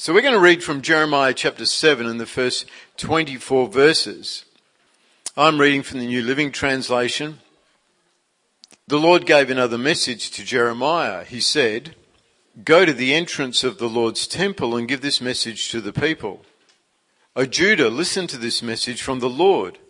So 0.00 0.14
we're 0.14 0.22
going 0.22 0.32
to 0.32 0.38
read 0.38 0.62
from 0.62 0.80
Jeremiah 0.80 1.34
chapter 1.34 1.66
7 1.66 2.06
and 2.06 2.20
the 2.20 2.24
first 2.24 2.66
24 2.98 3.66
verses. 3.66 4.44
I'm 5.36 5.60
reading 5.60 5.82
from 5.82 5.98
the 5.98 6.06
New 6.06 6.22
Living 6.22 6.52
Translation. 6.52 7.40
The 8.86 9.00
Lord 9.00 9.26
gave 9.26 9.50
another 9.50 9.76
message 9.76 10.30
to 10.30 10.44
Jeremiah. 10.44 11.24
He 11.24 11.40
said, 11.40 11.96
Go 12.62 12.84
to 12.84 12.92
the 12.92 13.12
entrance 13.12 13.64
of 13.64 13.78
the 13.78 13.88
Lord's 13.88 14.28
temple 14.28 14.76
and 14.76 14.86
give 14.86 15.00
this 15.00 15.20
message 15.20 15.68
to 15.72 15.80
the 15.80 15.92
people. 15.92 16.42
O 17.34 17.44
Judah, 17.44 17.90
listen 17.90 18.28
to 18.28 18.36
this 18.36 18.62
message 18.62 19.02
from 19.02 19.18
the 19.18 19.28
Lord. 19.28 19.80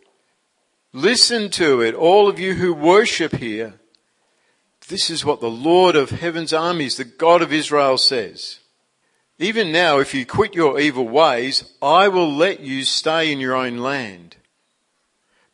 Listen 0.95 1.51
to 1.51 1.83
it, 1.83 1.95
all 1.95 2.31
of 2.31 2.39
you 2.39 2.55
who 2.55 2.73
worship 2.73 3.35
here. 3.35 3.75
This 4.89 5.11
is 5.11 5.27
what 5.27 5.43
the 5.43 5.51
Lord 5.51 5.97
of 5.97 6.09
heaven's 6.09 6.55
armies, 6.55 6.97
the 6.97 7.05
God 7.05 7.43
of 7.43 7.53
Israel 7.53 7.99
says. 7.99 8.61
Even 9.39 9.71
now, 9.71 10.01
if 10.01 10.15
you 10.15 10.27
quit 10.27 10.55
your 10.55 10.81
evil 10.81 11.09
ways, 11.09 11.73
I 11.81 12.09
will 12.09 12.33
let 12.33 12.61
you 12.61 12.85
stay 12.85 13.33
in 13.33 13.39
your 13.39 13.55
own 13.55 13.79
land. 13.79 14.37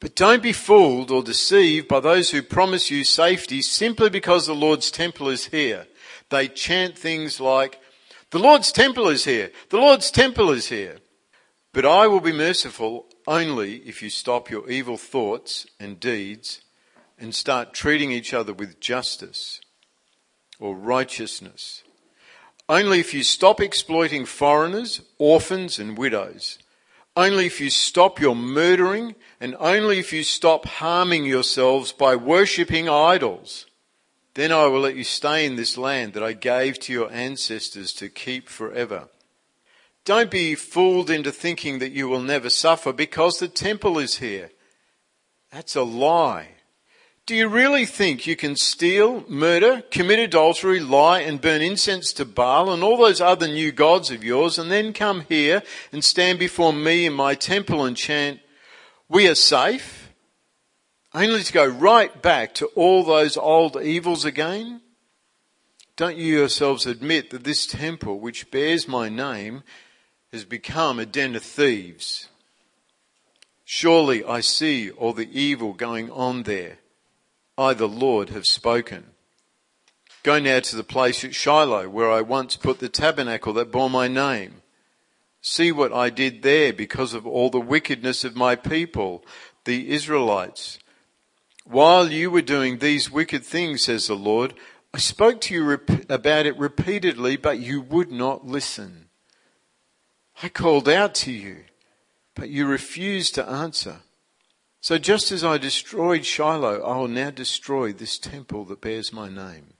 But 0.00 0.16
don't 0.16 0.42
be 0.42 0.52
fooled 0.52 1.10
or 1.10 1.22
deceived 1.22 1.86
by 1.88 2.00
those 2.00 2.30
who 2.30 2.42
promise 2.42 2.91
you 2.91 3.05
safety 3.05 3.62
simply 3.62 4.08
because 4.08 4.46
the 4.46 4.55
Lord's 4.55 4.91
temple 4.91 5.28
is 5.28 5.46
here. 5.46 5.86
They 6.30 6.48
chant 6.48 6.98
things 6.98 7.41
like, 7.41 7.80
the 8.30 8.38
Lord's 8.38 8.72
temple 8.72 9.08
is 9.08 9.24
here. 9.24 9.52
The 9.70 9.77
Lord's 9.77 10.10
temple 10.10 10.50
is 10.50 10.69
here. 10.69 10.96
But 11.72 11.86
I 11.86 12.06
will 12.06 12.20
be 12.20 12.32
merciful 12.32 13.06
only 13.27 13.77
if 13.78 14.02
you 14.02 14.10
stop 14.10 14.50
your 14.50 14.69
evil 14.69 14.96
thoughts 14.96 15.66
and 15.78 16.00
deeds 16.00 16.62
and 17.19 17.34
start 17.34 17.74
treating 17.74 18.10
each 18.10 18.34
other 18.34 18.52
with 18.52 18.80
justice 18.80 19.60
or 20.58 20.74
righteousness. 20.74 21.83
Only 22.68 23.00
if 23.00 23.12
you 23.12 23.23
stop 23.23 23.60
exploiting 23.60 24.24
foreigners, 24.24 25.02
orphans 25.18 25.78
and 25.78 25.98
widows. 25.98 26.59
Only 27.16 27.46
if 27.46 27.60
you 27.60 27.70
stop 27.70 28.20
your 28.20 28.34
murdering 28.34 29.14
and 29.41 29.55
only 29.61 29.98
if 29.98 30.12
you 30.12 30.22
stop 30.22 30.64
harming 30.66 31.27
yourselves 31.27 31.92
by 31.92 32.16
worshipping 32.16 32.88
idols. 32.88 33.66
Then 34.34 34.50
I 34.50 34.66
will 34.66 34.80
let 34.80 34.97
you 34.97 35.05
stay 35.05 35.47
in 35.47 35.56
this 35.56 35.78
land 35.78 36.14
that 36.14 36.25
I 36.25 36.33
gave 36.33 36.80
to 36.80 36.92
your 36.92 37.12
ancestors 37.12 37.92
to 37.94 38.08
keep 38.08 38.48
forever. 38.48 39.08
Don't 40.05 40.31
be 40.31 40.55
fooled 40.55 41.08
into 41.08 41.31
thinking 41.31 41.78
that 41.78 41.92
you 41.92 42.08
will 42.08 42.20
never 42.20 42.50
suffer 42.50 42.92
because 42.92 43.38
the 43.38 43.48
temple 43.48 43.98
is 43.98 44.19
here. 44.19 44.50
That's 45.53 45.77
a 45.77 45.83
lie. 45.83 46.53
Do 47.27 47.34
you 47.34 47.48
really 47.48 47.86
think 47.86 48.27
you 48.27 48.36
can 48.36 48.55
steal, 48.55 49.25
murder, 49.30 49.83
commit 49.91 50.19
adultery, 50.19 50.78
lie, 50.78 51.20
and 51.20 51.41
burn 51.41 51.62
incense 51.62 52.12
to 52.14 52.27
Baal 52.27 52.70
and 52.70 52.83
all 52.83 52.98
those 52.98 53.22
other 53.22 53.48
new 53.48 53.72
gods 53.72 54.11
of 54.11 54.22
yours, 54.22 54.58
and 54.58 54.70
then 54.70 54.92
come 54.92 55.25
here 55.31 55.62
and 55.91 56.05
stand 56.05 56.39
before 56.39 56.75
me 56.75 57.06
in 57.06 57.14
my 57.14 57.34
temple 57.34 57.83
and 57.83 57.97
chant, 57.97 58.41
We 59.08 59.27
are 59.27 59.34
safe? 59.34 60.12
Only 61.14 61.42
to 61.42 61.53
go 61.53 61.66
right 61.66 62.20
back 62.20 62.53
to 62.56 62.66
all 62.75 63.03
those 63.03 63.38
old 63.38 63.81
evils 63.81 64.27
again? 64.27 64.83
Don't 65.97 66.19
you 66.19 66.41
yourselves 66.41 66.84
admit 66.84 67.31
that 67.31 67.44
this 67.44 67.66
temple, 67.66 68.20
which 68.20 68.50
bears 68.50 68.86
my 68.86 69.09
name, 69.09 69.62
has 70.31 70.44
become 70.44 70.98
a 70.98 71.06
den 71.06 71.36
of 71.36 71.42
thieves? 71.42 72.28
Surely 73.64 74.22
I 74.22 74.41
see 74.41 74.91
all 74.91 75.14
the 75.14 75.31
evil 75.33 75.72
going 75.72 76.11
on 76.11 76.42
there 76.42 76.81
I, 77.56 77.74
the 77.74 77.88
Lord, 77.88 78.30
have 78.30 78.47
spoken. 78.47 79.06
Go 80.22 80.38
now 80.41 80.60
to 80.60 80.77
the 80.77 80.84
place 80.84 81.22
at 81.24 81.34
Shiloh 81.34 81.88
where 81.88 82.10
I 82.10 82.20
once 82.20 82.56
put 82.56 82.78
the 82.78 82.88
tabernacle 82.88 83.52
that 83.55 83.70
bore 83.70 83.91
my 83.91 84.08
name. 84.08 84.62
See 85.42 85.70
what 85.70 85.92
I 85.92 86.08
did 86.08 86.42
there 86.42 86.72
because 86.72 87.12
of 87.12 87.27
all 87.27 87.50
the 87.50 87.60
wickedness 87.60 88.25
of 88.25 88.34
my 88.34 88.56
people, 88.56 89.25
the 89.64 89.91
Israelites. 89.91 90.78
While 91.64 92.10
you 92.10 92.31
were 92.31 92.42
doing 92.42 92.78
these 92.78 93.10
wicked 93.10 93.44
things, 93.44 93.82
says 93.82 94.06
the 94.06 94.16
Lord, 94.16 94.54
I 94.94 94.98
spoke 94.98 95.41
to 95.42 95.54
you 95.54 95.65
rep- 95.65 96.10
about 96.10 96.47
it 96.47 96.59
repeatedly, 96.59 97.36
but 97.36 97.59
you 97.59 97.81
would 97.82 98.10
not 98.10 98.47
listen. 98.47 99.09
I 100.42 100.48
called 100.48 100.88
out 100.88 101.15
to 101.16 101.32
you, 101.32 101.65
but 102.34 102.48
you 102.48 102.66
refused 102.66 103.34
to 103.34 103.48
answer. 103.48 103.98
So 104.84 104.99
just 104.99 105.33
as 105.33 105.43
I 105.43 105.56
destroyed 105.56 106.27
Shiloh, 106.27 106.83
I 106.83 106.99
will 106.99 107.09
now 107.09 107.31
destroy 107.31 107.91
this 107.95 108.19
temple 108.19 108.67
that 108.67 108.83
bears 108.83 109.15
my 109.15 109.31
name. 109.31 109.72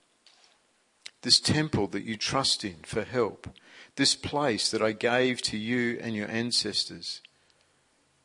This 1.21 1.39
temple 1.39 1.85
that 1.89 2.05
you 2.05 2.17
trust 2.17 2.65
in 2.65 2.77
for 2.81 3.03
help. 3.03 3.47
This 3.97 4.15
place 4.15 4.71
that 4.71 4.81
I 4.81 4.93
gave 4.93 5.43
to 5.43 5.57
you 5.57 5.99
and 6.01 6.15
your 6.15 6.27
ancestors. 6.27 7.21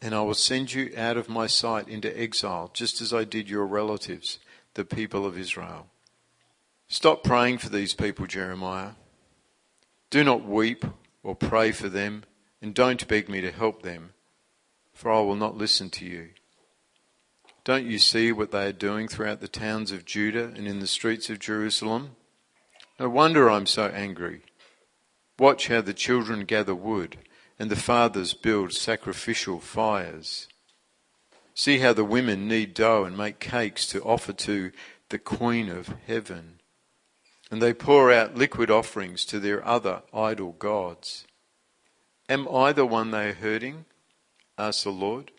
And 0.01 0.15
I 0.15 0.23
will 0.23 0.33
send 0.33 0.73
you 0.73 0.91
out 0.97 1.19
of 1.19 1.29
my 1.29 1.47
sight 1.47 1.87
into 1.87 2.19
exile, 2.19 2.71
just 2.73 3.03
as 3.03 3.12
I 3.12 3.25
did 3.25 3.51
your 3.51 3.67
relatives, 3.67 4.39
the 4.73 4.87
people 4.87 5.27
of 5.27 5.37
Israel. 5.37 5.89
Stop 6.89 7.23
praying 7.23 7.59
for 7.59 7.69
these 7.69 7.93
people, 7.93 8.27
Jeremiah. 8.27 8.93
Do 10.09 10.25
not 10.25 10.47
weep 10.47 10.87
or 11.23 11.35
pray 11.35 11.73
for 11.73 11.91
them, 11.91 12.25
and 12.62 12.73
don't 12.73 13.07
beg 13.07 13.29
me 13.29 13.43
to 13.43 13.53
help 13.53 13.83
them, 13.83 14.15
for 14.95 15.12
I 15.12 15.21
will 15.21 15.37
not 15.37 15.59
listen 15.59 15.91
to 15.91 16.07
you. 16.07 16.31
Don't 17.70 17.86
you 17.86 18.00
see 18.00 18.32
what 18.32 18.50
they 18.50 18.66
are 18.66 18.72
doing 18.72 19.06
throughout 19.06 19.41
the 19.41 19.47
towns 19.47 19.92
of 19.92 20.04
Judah 20.04 20.53
and 20.56 20.66
in 20.66 20.81
the 20.81 20.88
streets 20.88 21.31
of 21.31 21.38
Jerusalem? 21.38 22.16
No 22.98 23.08
wonder 23.08 23.48
I'm 23.48 23.66
so 23.66 23.86
angry. 23.86 24.42
Watch 25.38 25.69
how 25.69 25.81
the 25.81 25.94
children 25.94 26.47
gather 26.47 26.75
wood 26.75 27.19
and 27.60 27.70
the 27.70 27.76
fathers 27.76 28.34
build 28.34 28.72
sacrificial 28.72 29.60
fires. 29.60 30.48
See 31.54 31.78
how 31.78 31.92
the 31.92 32.04
women 32.04 32.48
knead 32.48 32.75
dough 32.75 33.04
and 33.04 33.16
make 33.16 33.38
cakes 33.38 33.87
to 33.91 34.02
offer 34.02 34.32
to 34.32 34.72
the 35.10 35.20
Queen 35.20 35.69
of 35.69 35.94
Heaven. 36.08 36.58
And 37.52 37.62
they 37.62 37.72
pour 37.72 38.10
out 38.10 38.34
liquid 38.34 38.72
offerings 38.72 39.25
to 39.26 39.38
their 39.38 39.64
other 39.64 40.02
idol 40.12 40.56
gods. 40.58 41.25
Am 42.28 42.48
I 42.48 42.72
the 42.72 42.84
one 42.84 43.12
they 43.12 43.28
are 43.28 43.34
hurting? 43.34 43.84
asked 44.58 44.82
the 44.82 44.91
Lord. 44.91 45.31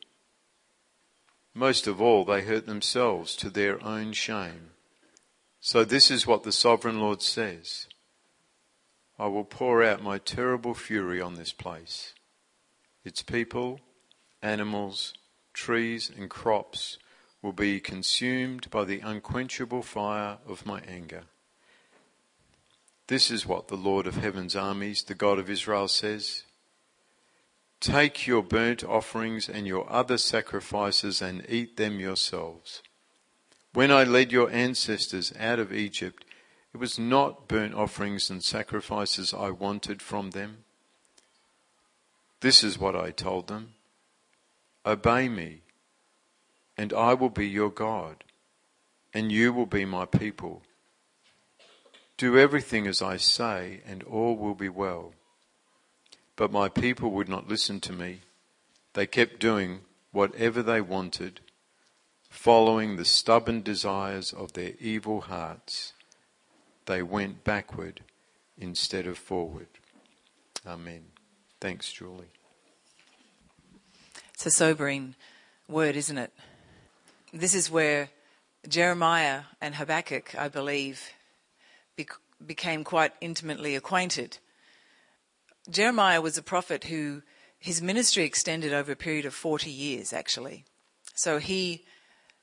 Most 1.53 1.87
of 1.87 2.01
all, 2.01 2.23
they 2.23 2.41
hurt 2.41 2.65
themselves 2.65 3.35
to 3.37 3.49
their 3.49 3.83
own 3.83 4.13
shame. 4.13 4.71
So, 5.59 5.83
this 5.83 6.09
is 6.09 6.25
what 6.25 6.43
the 6.43 6.51
sovereign 6.51 6.99
Lord 6.99 7.21
says 7.21 7.87
I 9.19 9.27
will 9.27 9.43
pour 9.43 9.83
out 9.83 10.01
my 10.01 10.17
terrible 10.17 10.73
fury 10.73 11.21
on 11.21 11.35
this 11.35 11.51
place. 11.51 12.15
Its 13.03 13.21
people, 13.21 13.79
animals, 14.41 15.13
trees, 15.53 16.11
and 16.15 16.29
crops 16.29 16.97
will 17.41 17.53
be 17.53 17.79
consumed 17.79 18.69
by 18.69 18.85
the 18.85 18.99
unquenchable 18.99 19.81
fire 19.81 20.37
of 20.47 20.65
my 20.65 20.81
anger. 20.87 21.23
This 23.07 23.29
is 23.29 23.45
what 23.45 23.67
the 23.67 23.75
Lord 23.75 24.07
of 24.07 24.15
heaven's 24.15 24.55
armies, 24.55 25.03
the 25.03 25.15
God 25.15 25.37
of 25.37 25.49
Israel, 25.49 25.87
says. 25.87 26.43
Take 27.81 28.27
your 28.27 28.43
burnt 28.43 28.83
offerings 28.83 29.49
and 29.49 29.65
your 29.65 29.91
other 29.91 30.19
sacrifices 30.19 31.19
and 31.19 31.43
eat 31.49 31.77
them 31.77 31.99
yourselves. 31.99 32.83
When 33.73 33.91
I 33.91 34.03
led 34.03 34.31
your 34.31 34.51
ancestors 34.51 35.33
out 35.39 35.57
of 35.57 35.73
Egypt, 35.73 36.23
it 36.75 36.77
was 36.77 36.99
not 36.99 37.47
burnt 37.47 37.73
offerings 37.73 38.29
and 38.29 38.43
sacrifices 38.43 39.33
I 39.33 39.49
wanted 39.49 39.99
from 39.99 40.29
them. 40.29 40.63
This 42.41 42.63
is 42.63 42.77
what 42.77 42.95
I 42.95 43.09
told 43.09 43.47
them 43.47 43.73
Obey 44.85 45.27
me, 45.27 45.61
and 46.77 46.93
I 46.93 47.15
will 47.15 47.29
be 47.29 47.47
your 47.47 47.71
God, 47.71 48.23
and 49.11 49.31
you 49.31 49.51
will 49.51 49.65
be 49.65 49.85
my 49.85 50.05
people. 50.05 50.61
Do 52.17 52.37
everything 52.37 52.85
as 52.85 53.01
I 53.01 53.17
say, 53.17 53.81
and 53.87 54.03
all 54.03 54.37
will 54.37 54.53
be 54.53 54.69
well. 54.69 55.13
But 56.35 56.51
my 56.51 56.69
people 56.69 57.11
would 57.11 57.29
not 57.29 57.47
listen 57.47 57.79
to 57.81 57.93
me. 57.93 58.21
They 58.93 59.07
kept 59.07 59.39
doing 59.39 59.81
whatever 60.11 60.61
they 60.61 60.81
wanted, 60.81 61.39
following 62.29 62.95
the 62.95 63.05
stubborn 63.05 63.61
desires 63.61 64.33
of 64.33 64.53
their 64.53 64.73
evil 64.79 65.21
hearts. 65.21 65.93
They 66.85 67.01
went 67.03 67.43
backward 67.43 68.01
instead 68.57 69.07
of 69.07 69.17
forward. 69.17 69.67
Amen. 70.65 71.03
Thanks, 71.59 71.91
Julie. 71.91 72.31
It's 74.33 74.45
a 74.45 74.51
sobering 74.51 75.15
word, 75.67 75.95
isn't 75.95 76.17
it? 76.17 76.33
This 77.33 77.53
is 77.53 77.69
where 77.69 78.09
Jeremiah 78.67 79.43
and 79.61 79.75
Habakkuk, 79.75 80.35
I 80.37 80.47
believe, 80.47 81.13
became 82.45 82.83
quite 82.83 83.13
intimately 83.21 83.75
acquainted. 83.75 84.39
Jeremiah 85.71 86.21
was 86.21 86.37
a 86.37 86.43
prophet 86.43 86.85
who 86.85 87.21
his 87.57 87.81
ministry 87.81 88.23
extended 88.23 88.73
over 88.73 88.91
a 88.91 88.95
period 88.95 89.25
of 89.25 89.33
40 89.33 89.69
years, 89.69 90.13
actually. 90.13 90.65
So 91.15 91.37
he, 91.37 91.85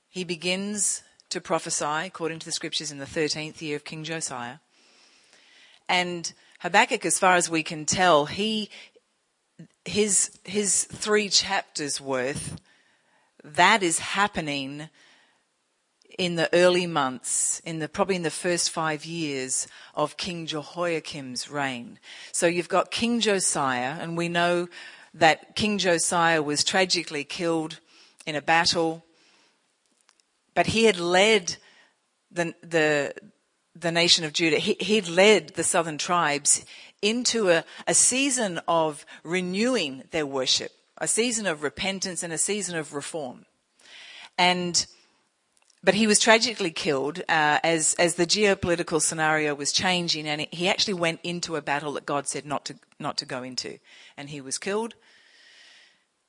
he 0.08 0.24
begins 0.24 1.02
to 1.30 1.40
prophesy, 1.40 2.06
according 2.06 2.38
to 2.38 2.46
the 2.46 2.52
scriptures, 2.52 2.90
in 2.90 2.98
the 2.98 3.04
13th 3.04 3.60
year 3.60 3.76
of 3.76 3.84
King 3.84 4.04
Josiah. 4.04 4.58
And 5.88 6.32
Habakkuk, 6.60 7.04
as 7.04 7.18
far 7.18 7.36
as 7.36 7.50
we 7.50 7.62
can 7.62 7.84
tell, 7.84 8.26
he, 8.26 8.70
his, 9.84 10.38
his 10.44 10.84
three 10.84 11.28
chapters 11.28 12.00
worth, 12.00 12.60
that 13.42 13.82
is 13.82 13.98
happening 13.98 14.88
in 16.18 16.34
the 16.34 16.52
early 16.52 16.86
months, 16.86 17.60
in 17.64 17.78
the, 17.78 17.88
probably 17.88 18.16
in 18.16 18.22
the 18.22 18.30
first 18.30 18.70
five 18.70 19.04
years 19.04 19.68
of 19.94 20.16
King 20.16 20.46
Jehoiakim's 20.46 21.48
reign. 21.48 22.00
So 22.32 22.46
you've 22.48 22.68
got 22.68 22.90
King 22.90 23.20
Josiah, 23.20 23.96
and 24.00 24.16
we 24.16 24.28
know 24.28 24.68
that 25.14 25.54
King 25.54 25.78
Josiah 25.78 26.42
was 26.42 26.64
tragically 26.64 27.22
killed 27.22 27.78
in 28.26 28.34
a 28.34 28.42
battle, 28.42 29.04
but 30.54 30.66
he 30.66 30.84
had 30.84 30.98
led 30.98 31.56
the, 32.32 32.52
the, 32.62 33.14
the 33.74 33.92
nation 33.92 34.24
of 34.24 34.32
Judah, 34.32 34.58
he, 34.58 34.76
he'd 34.80 35.08
led 35.08 35.50
the 35.50 35.64
southern 35.64 35.98
tribes 35.98 36.64
into 37.00 37.48
a, 37.48 37.64
a 37.86 37.94
season 37.94 38.60
of 38.66 39.06
renewing 39.22 40.02
their 40.10 40.26
worship, 40.26 40.72
a 40.98 41.06
season 41.06 41.46
of 41.46 41.62
repentance 41.62 42.24
and 42.24 42.32
a 42.32 42.38
season 42.38 42.76
of 42.76 42.92
reform. 42.92 43.46
And 44.36 44.84
but 45.82 45.94
he 45.94 46.06
was 46.06 46.18
tragically 46.18 46.70
killed 46.70 47.20
uh, 47.28 47.58
as 47.62 47.94
as 47.98 48.14
the 48.14 48.26
geopolitical 48.26 49.00
scenario 49.00 49.54
was 49.54 49.72
changing, 49.72 50.26
and 50.26 50.46
he 50.50 50.68
actually 50.68 50.94
went 50.94 51.20
into 51.22 51.56
a 51.56 51.62
battle 51.62 51.92
that 51.92 52.06
God 52.06 52.26
said 52.26 52.44
not 52.44 52.64
to 52.66 52.76
not 52.98 53.16
to 53.18 53.24
go 53.24 53.42
into, 53.42 53.78
and 54.16 54.30
he 54.30 54.40
was 54.40 54.58
killed. 54.58 54.94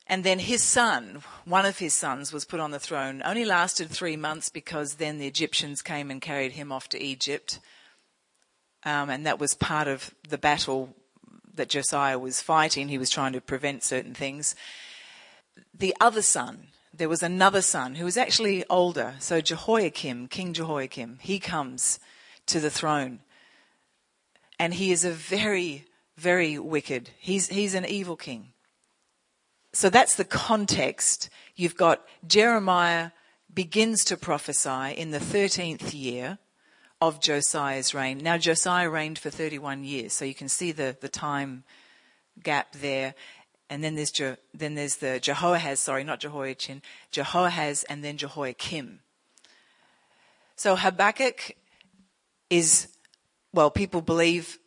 And 0.06 0.24
then 0.24 0.40
his 0.40 0.64
son, 0.64 1.22
one 1.46 1.68
of 1.68 1.78
his 1.78 1.94
sons, 1.94 2.34
was 2.34 2.44
put 2.44 2.60
on 2.60 2.72
the 2.72 2.80
throne. 2.80 3.22
Only 3.24 3.46
lasted 3.46 3.90
three 3.90 4.18
months 4.18 4.50
because 4.50 4.96
then 4.96 5.20
the 5.20 5.28
Egyptians 5.28 5.84
came 5.84 6.10
and 6.10 6.20
carried 6.20 6.54
him 6.54 6.72
off 6.72 6.90
to 6.90 7.02
Egypt, 7.02 7.60
um, 8.84 9.10
and 9.10 9.26
that 9.26 9.40
was 9.40 9.54
part 9.54 9.88
of 9.88 10.14
the 10.28 10.38
battle 10.38 10.96
that 11.54 11.70
Josiah 11.70 12.18
was 12.18 12.42
fighting. 12.42 12.88
He 12.88 12.98
was 12.98 13.10
trying 13.10 13.34
to 13.34 13.42
prevent 13.42 13.84
certain 13.84 14.14
things. 14.14 14.56
The 15.74 15.96
other 16.00 16.22
son 16.22 16.68
there 17.00 17.10
was 17.10 17.24
another 17.24 17.62
son 17.62 17.96
who 17.96 18.06
was 18.06 18.18
actually 18.18 18.64
older. 18.70 19.16
So 19.20 19.42
Jehoiakim, 19.42 20.28
King 20.28 20.54
Jehoiakim, 20.54 21.18
he 21.22 21.40
comes 21.40 22.00
to 22.46 22.60
the 22.60 22.70
throne. 22.70 23.20
And 24.60 24.74
he 24.74 24.92
is 24.92 25.06
a 25.06 25.12
very, 25.12 25.86
very 26.18 26.60
wicked. 26.60 27.10
He's, 27.18 27.48
he's 27.48 27.74
an 27.74 27.86
evil 27.86 28.18
king. 28.18 28.50
So 29.72 29.90
that's 29.90 30.16
the 30.16 30.26
context. 30.26 31.30
You've 31.56 31.78
got 31.78 32.06
Jeremiah 32.28 33.12
begins 33.54 34.04
to 34.06 34.18
prophesy 34.18 34.92
in 34.92 35.12
the 35.12 35.20
13th 35.20 35.94
year 35.94 36.38
of 37.00 37.22
Josiah's 37.22 37.94
reign. 37.94 38.18
Now, 38.18 38.38
Josiah 38.38 38.90
reigned 38.90 39.18
for 39.18 39.30
31 39.30 39.86
years, 39.86 40.12
so 40.12 40.26
you 40.26 40.36
can 40.36 40.50
see 40.50 40.74
the, 40.74 40.98
the 41.00 41.08
time 41.08 41.64
gap 42.44 42.74
there 42.74 43.16
and 43.70 43.84
then 43.84 43.96
there's 43.96 44.12
Je, 44.12 44.36
then 44.54 44.76
there's 44.76 44.98
the 44.98 45.20
Jehoahaz, 45.20 45.80
sorry, 45.80 46.04
not 46.04 46.20
Jehoiachin, 46.20 46.82
Jehoahaz, 47.12 47.84
and 47.90 48.04
then 48.04 48.18
Jehoiakim. 48.18 49.00
So 50.56 50.76
Habakkuk 50.76 51.56
is, 52.50 52.88
well, 53.54 53.70
people 53.70 54.02
believe 54.02 54.58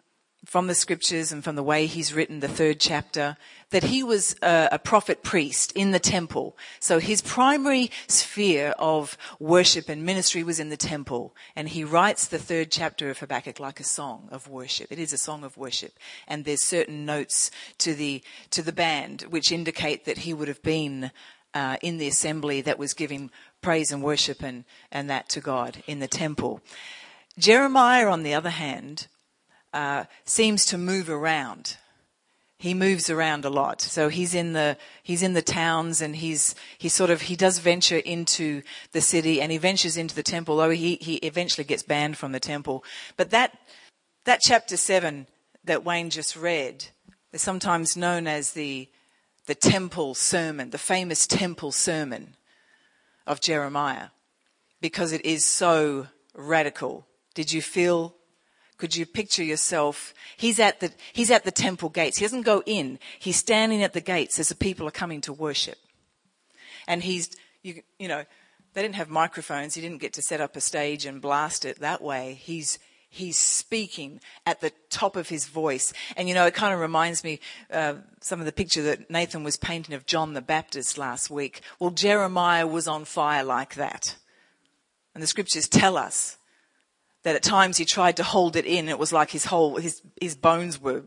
from 0.44 0.66
the 0.66 0.74
scriptures 0.74 1.30
and 1.30 1.44
from 1.44 1.54
the 1.54 1.62
way 1.62 1.86
he's 1.86 2.12
written 2.12 2.40
the 2.40 2.48
third 2.48 2.80
chapter 2.80 3.36
that 3.70 3.84
he 3.84 4.02
was 4.02 4.34
a, 4.42 4.70
a, 4.72 4.78
prophet 4.78 5.22
priest 5.22 5.72
in 5.72 5.92
the 5.92 6.00
temple. 6.00 6.56
So 6.80 6.98
his 6.98 7.22
primary 7.22 7.90
sphere 8.08 8.74
of 8.78 9.16
worship 9.38 9.88
and 9.88 10.04
ministry 10.04 10.42
was 10.42 10.58
in 10.58 10.68
the 10.68 10.76
temple. 10.76 11.34
And 11.54 11.68
he 11.68 11.84
writes 11.84 12.26
the 12.26 12.38
third 12.38 12.70
chapter 12.70 13.08
of 13.08 13.18
Habakkuk 13.18 13.60
like 13.60 13.78
a 13.78 13.84
song 13.84 14.28
of 14.32 14.48
worship. 14.48 14.90
It 14.90 14.98
is 14.98 15.12
a 15.12 15.18
song 15.18 15.44
of 15.44 15.56
worship. 15.56 15.92
And 16.26 16.44
there's 16.44 16.62
certain 16.62 17.06
notes 17.06 17.50
to 17.78 17.94
the, 17.94 18.22
to 18.50 18.62
the 18.62 18.72
band 18.72 19.22
which 19.30 19.52
indicate 19.52 20.04
that 20.04 20.18
he 20.18 20.34
would 20.34 20.48
have 20.48 20.62
been 20.62 21.12
uh, 21.54 21.76
in 21.82 21.98
the 21.98 22.08
assembly 22.08 22.60
that 22.62 22.78
was 22.78 22.94
giving 22.94 23.30
praise 23.60 23.92
and 23.92 24.02
worship 24.02 24.42
and, 24.42 24.64
and 24.90 25.08
that 25.08 25.28
to 25.30 25.40
God 25.40 25.82
in 25.86 26.00
the 26.00 26.08
temple. 26.08 26.60
Jeremiah, 27.38 28.08
on 28.08 28.22
the 28.22 28.34
other 28.34 28.50
hand, 28.50 29.06
uh, 29.72 30.04
seems 30.24 30.64
to 30.66 30.78
move 30.78 31.08
around. 31.08 31.76
He 32.58 32.74
moves 32.74 33.10
around 33.10 33.44
a 33.44 33.50
lot. 33.50 33.80
So 33.80 34.08
he's 34.08 34.34
in 34.34 34.52
the, 34.52 34.76
he's 35.02 35.22
in 35.22 35.32
the 35.32 35.42
towns 35.42 36.00
and 36.00 36.14
he's, 36.14 36.54
he 36.78 36.88
sort 36.88 37.10
of, 37.10 37.22
he 37.22 37.34
does 37.34 37.58
venture 37.58 37.96
into 37.96 38.62
the 38.92 39.00
city 39.00 39.40
and 39.40 39.50
he 39.50 39.58
ventures 39.58 39.96
into 39.96 40.14
the 40.14 40.22
temple, 40.22 40.56
though 40.56 40.70
he, 40.70 40.96
he 41.00 41.16
eventually 41.16 41.64
gets 41.64 41.82
banned 41.82 42.16
from 42.16 42.30
the 42.30 42.38
temple. 42.38 42.84
But 43.16 43.30
that, 43.30 43.58
that 44.26 44.40
chapter 44.40 44.76
seven 44.76 45.26
that 45.64 45.84
Wayne 45.84 46.10
just 46.10 46.36
read 46.36 46.86
is 47.32 47.42
sometimes 47.42 47.96
known 47.96 48.28
as 48.28 48.52
the, 48.52 48.88
the 49.46 49.56
temple 49.56 50.14
sermon, 50.14 50.70
the 50.70 50.78
famous 50.78 51.26
temple 51.26 51.72
sermon 51.72 52.36
of 53.26 53.40
Jeremiah, 53.40 54.08
because 54.80 55.12
it 55.12 55.24
is 55.24 55.44
so 55.44 56.06
radical. 56.34 57.06
Did 57.34 57.52
you 57.52 57.60
feel 57.60 58.14
could 58.82 58.96
you 58.96 59.06
picture 59.06 59.44
yourself? 59.44 60.12
He's 60.36 60.58
at 60.58 60.80
the, 60.80 60.90
he's 61.12 61.30
at 61.30 61.44
the 61.44 61.52
temple 61.52 61.88
gates. 61.88 62.18
He 62.18 62.24
doesn't 62.24 62.42
go 62.42 62.64
in. 62.66 62.98
He's 63.20 63.36
standing 63.36 63.80
at 63.80 63.92
the 63.92 64.00
gates 64.00 64.40
as 64.40 64.48
the 64.48 64.56
people 64.56 64.88
are 64.88 64.90
coming 64.90 65.20
to 65.20 65.32
worship. 65.32 65.78
And 66.88 67.00
he's, 67.04 67.30
you, 67.62 67.84
you 68.00 68.08
know, 68.08 68.24
they 68.74 68.82
didn't 68.82 68.96
have 68.96 69.08
microphones. 69.08 69.74
He 69.74 69.80
didn't 69.80 70.00
get 70.00 70.14
to 70.14 70.22
set 70.22 70.40
up 70.40 70.56
a 70.56 70.60
stage 70.60 71.06
and 71.06 71.22
blast 71.22 71.64
it 71.64 71.78
that 71.78 72.02
way. 72.02 72.40
He's, 72.42 72.80
he's 73.08 73.38
speaking 73.38 74.18
at 74.44 74.60
the 74.60 74.72
top 74.90 75.14
of 75.14 75.28
his 75.28 75.46
voice. 75.46 75.92
And 76.16 76.28
you 76.28 76.34
know, 76.34 76.46
it 76.46 76.54
kind 76.54 76.74
of 76.74 76.80
reminds 76.80 77.22
me 77.22 77.38
uh, 77.70 77.94
some 78.20 78.40
of 78.40 78.46
the 78.46 78.50
picture 78.50 78.82
that 78.82 79.08
Nathan 79.08 79.44
was 79.44 79.56
painting 79.56 79.94
of 79.94 80.06
John 80.06 80.34
the 80.34 80.42
Baptist 80.42 80.98
last 80.98 81.30
week. 81.30 81.60
Well, 81.78 81.90
Jeremiah 81.90 82.66
was 82.66 82.88
on 82.88 83.04
fire 83.04 83.44
like 83.44 83.76
that. 83.76 84.16
And 85.14 85.22
the 85.22 85.28
scriptures 85.28 85.68
tell 85.68 85.96
us 85.96 86.36
that 87.22 87.36
at 87.36 87.42
times 87.42 87.76
he 87.76 87.84
tried 87.84 88.16
to 88.16 88.22
hold 88.22 88.56
it 88.56 88.66
in. 88.66 88.88
It 88.88 88.98
was 88.98 89.12
like 89.12 89.30
his 89.30 89.46
whole, 89.46 89.76
his, 89.76 90.02
his 90.20 90.34
bones 90.34 90.80
were 90.80 91.04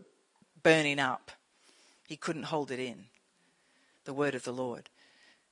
burning 0.64 1.00
up. 1.00 1.32
He 2.08 2.16
couldn't 2.16 2.44
hold 2.44 2.72
it 2.72 2.80
in. 2.80 3.06
The 4.06 4.14
word 4.14 4.36
of 4.36 4.44
the 4.44 4.54
Lord. 4.54 4.90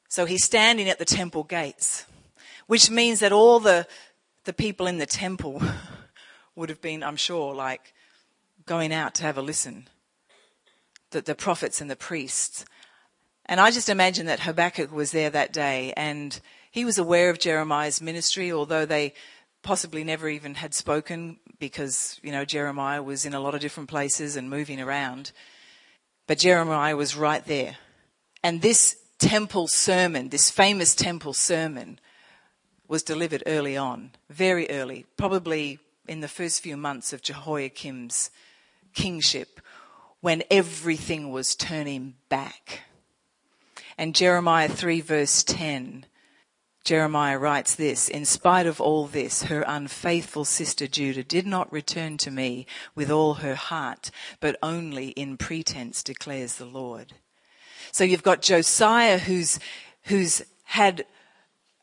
So 0.07 0.25
he's 0.25 0.43
standing 0.43 0.87
at 0.89 0.99
the 0.99 1.05
temple 1.05 1.43
gates, 1.43 2.05
which 2.67 2.89
means 2.89 3.19
that 3.19 3.31
all 3.31 3.59
the, 3.59 3.87
the 4.43 4.53
people 4.53 4.87
in 4.87 4.99
the 4.99 5.05
temple 5.05 5.61
would 6.55 6.69
have 6.69 6.81
been, 6.81 7.03
I'm 7.03 7.15
sure, 7.15 7.53
like 7.53 7.93
going 8.65 8.93
out 8.93 9.15
to 9.15 9.23
have 9.23 9.37
a 9.37 9.41
listen. 9.41 9.87
The, 11.11 11.21
the 11.21 11.35
prophets 11.35 11.81
and 11.81 11.89
the 11.89 11.95
priests. 11.95 12.65
And 13.45 13.59
I 13.59 13.71
just 13.71 13.89
imagine 13.89 14.27
that 14.27 14.41
Habakkuk 14.41 14.91
was 14.91 15.11
there 15.11 15.29
that 15.31 15.51
day 15.51 15.93
and 15.97 16.39
he 16.71 16.85
was 16.85 16.97
aware 16.97 17.29
of 17.29 17.39
Jeremiah's 17.39 18.01
ministry, 18.01 18.51
although 18.51 18.85
they 18.85 19.13
possibly 19.63 20.03
never 20.03 20.29
even 20.29 20.55
had 20.55 20.73
spoken 20.73 21.39
because, 21.57 22.19
you 22.21 22.31
know, 22.31 22.45
Jeremiah 22.45 23.01
was 23.01 23.25
in 23.25 23.33
a 23.33 23.39
lot 23.39 23.55
of 23.55 23.61
different 23.61 23.89
places 23.89 24.35
and 24.35 24.49
moving 24.49 24.79
around. 24.79 25.31
But 26.27 26.37
Jeremiah 26.37 26.95
was 26.95 27.15
right 27.15 27.43
there. 27.45 27.77
And 28.43 28.61
this 28.61 28.97
temple 29.19 29.67
sermon, 29.67 30.29
this 30.29 30.49
famous 30.49 30.93
temple 30.93 31.33
sermon, 31.33 31.99
was 32.87 33.03
delivered 33.03 33.43
early 33.47 33.77
on, 33.77 34.11
very 34.29 34.69
early, 34.69 35.05
probably 35.17 35.79
in 36.07 36.19
the 36.19 36.27
first 36.27 36.61
few 36.61 36.75
months 36.75 37.13
of 37.13 37.21
Jehoiakim's 37.21 38.29
kingship, 38.93 39.61
when 40.19 40.43
everything 40.51 41.31
was 41.31 41.55
turning 41.55 42.15
back. 42.29 42.81
And 43.97 44.13
Jeremiah 44.13 44.69
3 44.69 45.01
verse 45.01 45.43
10 45.43 46.05
Jeremiah 46.83 47.39
writes 47.39 47.75
this 47.75 48.09
In 48.09 48.25
spite 48.25 48.65
of 48.65 48.81
all 48.81 49.07
this, 49.07 49.43
her 49.43 49.63
unfaithful 49.65 50.43
sister 50.43 50.87
Judah 50.87 51.23
did 51.23 51.47
not 51.47 51.71
return 51.71 52.17
to 52.17 52.31
me 52.31 52.65
with 52.93 53.09
all 53.09 53.35
her 53.35 53.55
heart, 53.55 54.11
but 54.41 54.57
only 54.61 55.09
in 55.09 55.37
pretense, 55.37 56.03
declares 56.03 56.55
the 56.55 56.65
Lord. 56.65 57.13
So 57.91 58.03
you've 58.03 58.23
got 58.23 58.41
Josiah 58.41 59.17
who's, 59.17 59.59
who's 60.03 60.43
had 60.63 61.05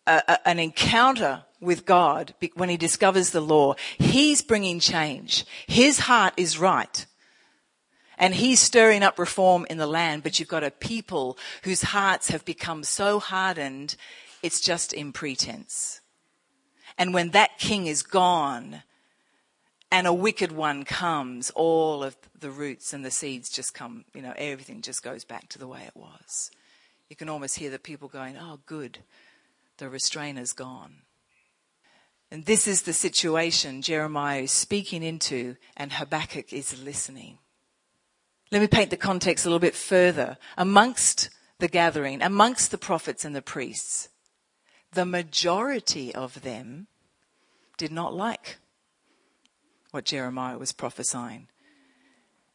a, 0.06 0.22
a, 0.28 0.48
an 0.48 0.58
encounter 0.58 1.44
with 1.60 1.86
God 1.86 2.34
when 2.54 2.68
he 2.68 2.76
discovers 2.76 3.30
the 3.30 3.40
law. 3.40 3.76
He's 3.98 4.42
bringing 4.42 4.80
change. 4.80 5.46
His 5.66 6.00
heart 6.00 6.34
is 6.36 6.58
right. 6.58 7.06
And 8.18 8.34
he's 8.34 8.60
stirring 8.60 9.02
up 9.02 9.18
reform 9.18 9.66
in 9.70 9.78
the 9.78 9.86
land, 9.86 10.22
but 10.22 10.38
you've 10.38 10.48
got 10.48 10.64
a 10.64 10.70
people 10.70 11.38
whose 11.62 11.82
hearts 11.82 12.28
have 12.28 12.44
become 12.44 12.84
so 12.84 13.18
hardened, 13.18 13.96
it's 14.42 14.60
just 14.60 14.92
in 14.92 15.12
pretense. 15.12 16.00
And 16.98 17.14
when 17.14 17.30
that 17.30 17.58
king 17.58 17.86
is 17.86 18.02
gone 18.02 18.82
and 19.90 20.06
a 20.06 20.12
wicked 20.12 20.52
one 20.52 20.84
comes, 20.84 21.50
all 21.50 22.04
of 22.04 22.16
the 22.38 22.50
roots 22.50 22.92
and 22.92 23.04
the 23.04 23.10
seeds 23.10 23.48
just 23.48 23.74
come, 23.74 24.04
you 24.14 24.22
know, 24.22 24.34
everything 24.36 24.82
just 24.82 25.02
goes 25.02 25.24
back 25.24 25.48
to 25.50 25.58
the 25.58 25.66
way 25.66 25.82
it 25.86 25.96
was. 25.96 26.50
You 27.08 27.16
can 27.16 27.28
almost 27.28 27.58
hear 27.58 27.70
the 27.70 27.78
people 27.78 28.08
going, 28.08 28.36
oh, 28.36 28.60
good, 28.66 28.98
the 29.78 29.88
restrainer's 29.88 30.52
gone. 30.52 31.02
And 32.30 32.44
this 32.44 32.68
is 32.68 32.82
the 32.82 32.92
situation 32.92 33.82
Jeremiah 33.82 34.42
is 34.42 34.52
speaking 34.52 35.02
into, 35.02 35.56
and 35.76 35.92
Habakkuk 35.92 36.52
is 36.52 36.80
listening. 36.80 37.38
Let 38.52 38.60
me 38.60 38.68
paint 38.68 38.90
the 38.90 38.96
context 38.96 39.44
a 39.44 39.48
little 39.48 39.58
bit 39.58 39.74
further. 39.74 40.36
Amongst 40.56 41.30
the 41.58 41.66
gathering, 41.66 42.22
amongst 42.22 42.70
the 42.70 42.78
prophets 42.78 43.24
and 43.24 43.34
the 43.34 43.42
priests, 43.42 44.09
the 44.92 45.04
majority 45.04 46.14
of 46.14 46.42
them 46.42 46.86
did 47.76 47.92
not 47.92 48.14
like 48.14 48.58
what 49.90 50.04
Jeremiah 50.04 50.58
was 50.58 50.72
prophesying. 50.72 51.48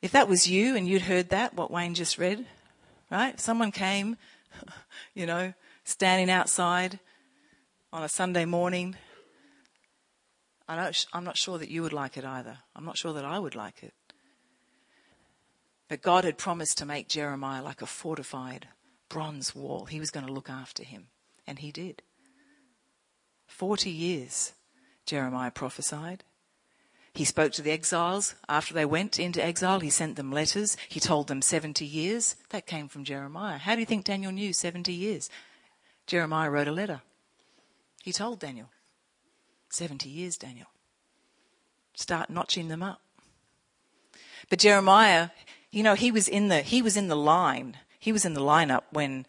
If 0.02 0.12
that 0.12 0.30
was 0.30 0.48
you 0.48 0.76
and 0.76 0.88
you'd 0.88 1.04
heard 1.04 1.30
that, 1.30 1.56
what 1.56 1.72
Wayne 1.72 1.96
just 1.96 2.18
read, 2.18 2.46
right? 3.10 3.40
Someone 3.40 3.72
came, 3.72 4.18
you 5.14 5.26
know, 5.26 5.54
standing 5.84 6.30
outside 6.30 7.00
on 7.92 8.04
a 8.04 8.10
Sunday 8.10 8.46
morning. 8.46 8.96
I 10.68 10.92
am 11.14 11.24
not 11.24 11.38
sure 11.38 11.58
that 11.58 11.70
you 11.70 11.82
would 11.82 11.94
like 11.94 12.18
it 12.18 12.26
either. 12.26 12.60
I'm 12.76 12.86
not 12.86 12.98
sure 12.98 13.14
that 13.14 13.26
I 13.26 13.40
would 13.40 13.56
like 13.56 13.84
it. 13.84 13.94
But 15.88 16.02
God 16.02 16.24
had 16.24 16.38
promised 16.38 16.78
to 16.80 16.86
make 16.86 17.08
Jeremiah 17.08 17.64
like 17.64 17.82
a 17.82 17.86
fortified 17.86 18.68
bronze 19.08 19.56
wall. 19.56 19.86
He 19.86 20.00
was 20.00 20.10
going 20.12 20.26
to 20.26 20.34
look 20.34 20.50
after 20.50 20.84
him. 20.84 21.08
And 21.48 21.60
he 21.60 21.72
did. 21.72 22.02
Forty 23.48 23.90
years, 23.90 24.54
Jeremiah 25.06 25.52
prophesied. 25.52 26.24
He 27.16 27.24
spoke 27.24 27.54
to 27.54 27.62
the 27.62 27.72
exiles 27.72 28.36
after 28.50 28.74
they 28.74 28.84
went 28.84 29.20
into 29.20 29.44
exile. 29.44 29.80
He 29.80 29.90
sent 29.90 30.18
them 30.18 30.34
letters. 30.34 30.76
He 30.90 31.00
told 31.00 31.28
them 31.28 31.42
70 31.42 31.86
years. 31.86 32.36
That 32.50 32.66
came 32.66 32.90
from 32.90 33.06
Jeremiah. 33.06 33.58
How 33.58 33.76
do 33.76 33.80
you 33.80 33.86
think 33.86 34.04
Daniel 34.04 34.34
knew 34.34 34.52
70 34.52 34.92
years? 34.92 35.30
Jeremiah 36.08 36.50
wrote 36.50 36.68
a 36.68 36.74
letter. 36.74 37.02
He 38.04 38.12
told 38.12 38.40
Daniel, 38.40 38.70
70 39.70 40.10
years, 40.10 40.36
Daniel. 40.38 40.68
Start 41.96 42.30
notching 42.30 42.68
them 42.68 42.84
up. 42.84 43.02
But 44.50 44.60
Jeremiah, 44.60 45.30
you 45.72 45.84
know, 45.84 45.96
he 45.96 46.12
was 46.12 46.28
in 46.28 46.50
the, 46.50 46.62
he 46.62 46.82
was 46.82 46.98
in 46.98 47.08
the 47.08 47.16
line. 47.16 47.78
He 47.98 48.12
was 48.12 48.26
in 48.26 48.34
the 48.34 48.42
lineup 48.42 48.84
when 48.92 49.26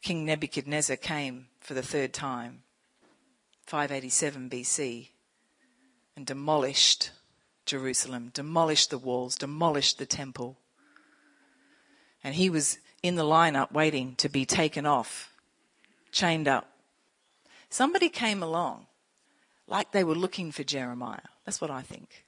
King 0.00 0.24
Nebuchadnezzar 0.24 0.96
came 0.96 1.48
for 1.60 1.74
the 1.74 1.82
third 1.82 2.12
time, 2.12 2.62
587 3.68 4.48
BC 4.48 5.08
and 6.16 6.24
demolished 6.24 7.10
Jerusalem, 7.66 8.30
demolished 8.32 8.88
the 8.88 8.96
walls, 8.96 9.36
demolished 9.36 9.98
the 9.98 10.06
temple. 10.06 10.56
And 12.24 12.34
he 12.34 12.48
was 12.48 12.78
in 13.02 13.16
the 13.16 13.24
lineup 13.24 13.70
waiting 13.70 14.14
to 14.16 14.30
be 14.30 14.46
taken 14.46 14.86
off, 14.86 15.34
chained 16.12 16.48
up. 16.48 16.66
Somebody 17.68 18.08
came 18.08 18.42
along 18.42 18.86
like 19.66 19.92
they 19.92 20.02
were 20.02 20.14
looking 20.14 20.50
for 20.50 20.64
Jeremiah. 20.64 21.28
That's 21.44 21.60
what 21.60 21.70
I 21.70 21.82
think. 21.82 22.24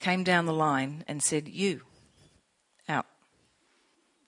Came 0.00 0.24
down 0.24 0.46
the 0.46 0.54
line 0.54 1.04
and 1.06 1.22
said, 1.22 1.46
You, 1.46 1.82
out. 2.88 3.04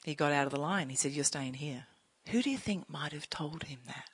He 0.05 0.15
got 0.15 0.33
out 0.33 0.45
of 0.45 0.53
the 0.53 0.61
line. 0.61 0.91
He 0.91 0.97
said, 0.97 1.13
You're 1.13 1.25
staying 1.25 1.55
here. 1.55 1.87
Who 2.29 2.43
do 2.43 2.51
you 2.51 2.59
think 2.59 2.91
might 2.91 3.13
have 3.13 3.31
told 3.31 3.65
him 3.65 3.79
that? 3.87 4.12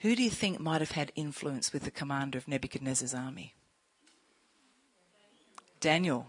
Who 0.00 0.16
do 0.16 0.22
you 0.22 0.30
think 0.30 0.58
might 0.60 0.80
have 0.80 0.92
had 0.92 1.12
influence 1.14 1.72
with 1.72 1.84
the 1.84 1.90
commander 1.90 2.38
of 2.38 2.48
Nebuchadnezzar's 2.48 3.14
army? 3.14 3.54
Daniel. 5.78 6.26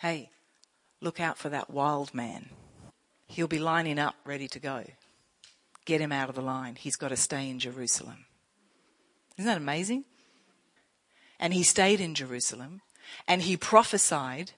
Hey, 0.00 0.30
look 1.00 1.20
out 1.20 1.38
for 1.38 1.48
that 1.48 1.70
wild 1.70 2.12
man. 2.14 2.50
He'll 3.26 3.48
be 3.48 3.58
lining 3.58 3.98
up 3.98 4.16
ready 4.24 4.48
to 4.48 4.58
go. 4.58 4.84
Get 5.84 6.00
him 6.00 6.12
out 6.12 6.28
of 6.28 6.34
the 6.34 6.42
line. 6.42 6.76
He's 6.76 6.96
got 6.96 7.08
to 7.08 7.16
stay 7.16 7.48
in 7.48 7.58
Jerusalem. 7.58 8.26
Isn't 9.36 9.48
that 9.48 9.56
amazing? 9.56 10.04
And 11.38 11.54
he 11.54 11.62
stayed 11.62 12.00
in 12.00 12.14
Jerusalem 12.14 12.82
and 13.26 13.42
he 13.42 13.56
prophesied 13.56 14.52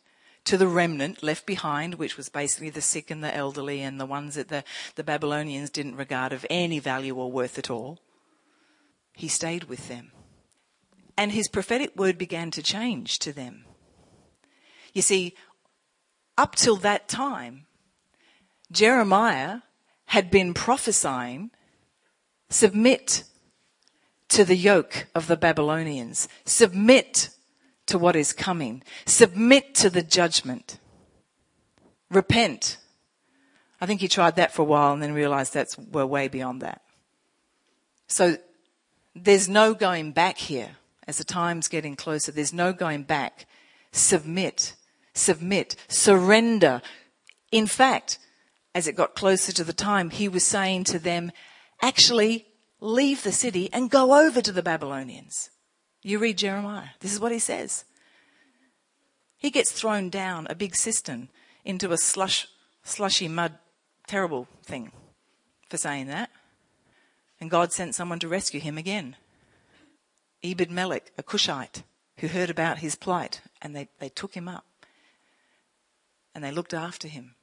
to 0.45 0.59
the 0.59 0.69
remnant 0.69 1.23
left 1.23 1.47
behind, 1.47 1.95
which 1.95 2.17
was 2.17 2.29
basically 2.29 2.71
the 2.71 2.83
sick 2.83 3.11
and 3.11 3.25
the 3.25 3.35
elderly 3.35 3.81
and 3.81 3.99
the 3.99 4.07
ones 4.07 4.35
that 4.35 4.49
the, 4.49 4.63
the 4.95 5.05
Babylonians 5.05 5.71
didn't 5.71 5.97
regard 5.97 6.33
of 6.33 6.45
any 6.51 6.79
value 6.79 7.17
or 7.17 7.33
worth 7.33 7.59
at 7.59 7.71
all. 7.71 7.99
He 9.15 9.29
stayed 9.29 9.65
with 9.65 9.89
them. 9.89 10.13
And 11.17 11.33
his 11.33 11.49
prophetic 11.49 11.97
word 11.97 12.19
began 12.19 12.51
to 12.51 12.63
change 12.63 13.19
to 13.21 13.33
them. 13.33 13.65
You 14.93 15.03
see, 15.03 15.35
up 16.37 16.57
till 16.57 16.77
that 16.77 17.09
time, 17.09 17.67
Jeremiah 18.71 19.61
had 20.07 20.31
been 20.31 20.53
prophesying, 20.53 21.51
submit 22.51 23.25
to 24.29 24.45
the 24.45 24.57
yoke 24.57 25.07
of 25.15 25.29
the 25.29 25.37
Babylonians, 25.37 26.29
submit 26.45 27.31
to 27.87 27.99
what 27.99 28.17
is 28.17 28.33
coming. 28.33 28.83
Submit 29.07 29.75
to 29.77 29.91
the 29.91 30.03
judgment. 30.03 30.79
Repent. 32.11 32.79
I 33.81 33.87
think 33.87 34.01
he 34.01 34.09
tried 34.09 34.37
that 34.37 34.53
for 34.53 34.63
a 34.63 34.67
while 34.67 34.93
and 34.93 35.03
then 35.03 35.13
realized 35.13 35.53
that's 35.53 35.77
we're 35.79 36.07
way 36.07 36.29
beyond 36.29 36.63
that. 36.63 36.83
So 38.07 38.37
there's 39.15 39.49
no 39.49 39.75
going 39.75 40.13
back 40.13 40.39
here. 40.39 40.77
As 41.07 41.19
the 41.19 41.25
time's 41.25 41.69
getting 41.69 41.97
closer, 41.97 42.33
there's 42.33 42.53
no 42.53 42.73
going 42.73 43.03
back. 43.03 43.47
Submit. 43.93 44.75
Submit. 45.13 45.77
Surrender. 45.89 46.81
In 47.53 47.67
fact, 47.67 48.19
as 48.75 48.89
it 48.89 48.97
got 48.97 49.15
closer 49.15 49.53
to 49.53 49.65
the 49.65 49.73
time, 49.73 50.11
he 50.11 50.29
was 50.29 50.45
saying 50.45 50.85
to 50.85 50.99
them, 50.99 51.31
actually, 51.83 52.47
leave 52.81 53.23
the 53.23 53.33
city 53.33 53.71
and 53.73 53.91
go 53.91 54.27
over 54.27 54.41
to 54.41 54.53
the 54.53 54.63
Babylonians. 54.63 55.51
You 56.05 56.19
read 56.19 56.37
Jeremiah. 56.37 56.91
This 57.01 57.15
is 57.15 57.19
what 57.19 57.33
he 57.33 57.39
says. 57.39 57.87
He 59.39 59.51
gets 59.51 59.73
thrown 59.73 60.11
down 60.11 60.47
a 60.49 60.55
big 60.55 60.77
cistern 60.77 61.31
into 61.65 61.93
a 61.93 61.97
slush, 61.97 62.47
slushy 62.83 63.27
mud, 63.27 63.55
terrible 64.07 64.47
thing 64.63 64.93
for 65.71 65.79
saying 65.79 66.09
that. 66.09 66.31
And 67.41 67.51
God 67.51 67.73
sent 67.73 67.95
someone 67.95 68.19
to 68.19 68.29
rescue 68.29 68.61
him 68.61 68.77
again. 68.77 69.17
Ebed 70.43 70.71
Melech, 70.71 71.11
a 71.17 71.23
Cushite, 71.23 71.83
who 72.19 72.29
heard 72.29 72.51
about 72.51 72.79
his 72.79 72.97
plight, 72.97 73.41
and 73.63 73.75
they, 73.75 73.89
they 73.99 74.11
took 74.11 74.35
him 74.35 74.47
up 74.47 74.67
and 76.35 76.45
they 76.45 76.51
looked 76.51 76.75
after 76.75 77.09
him. 77.09 77.35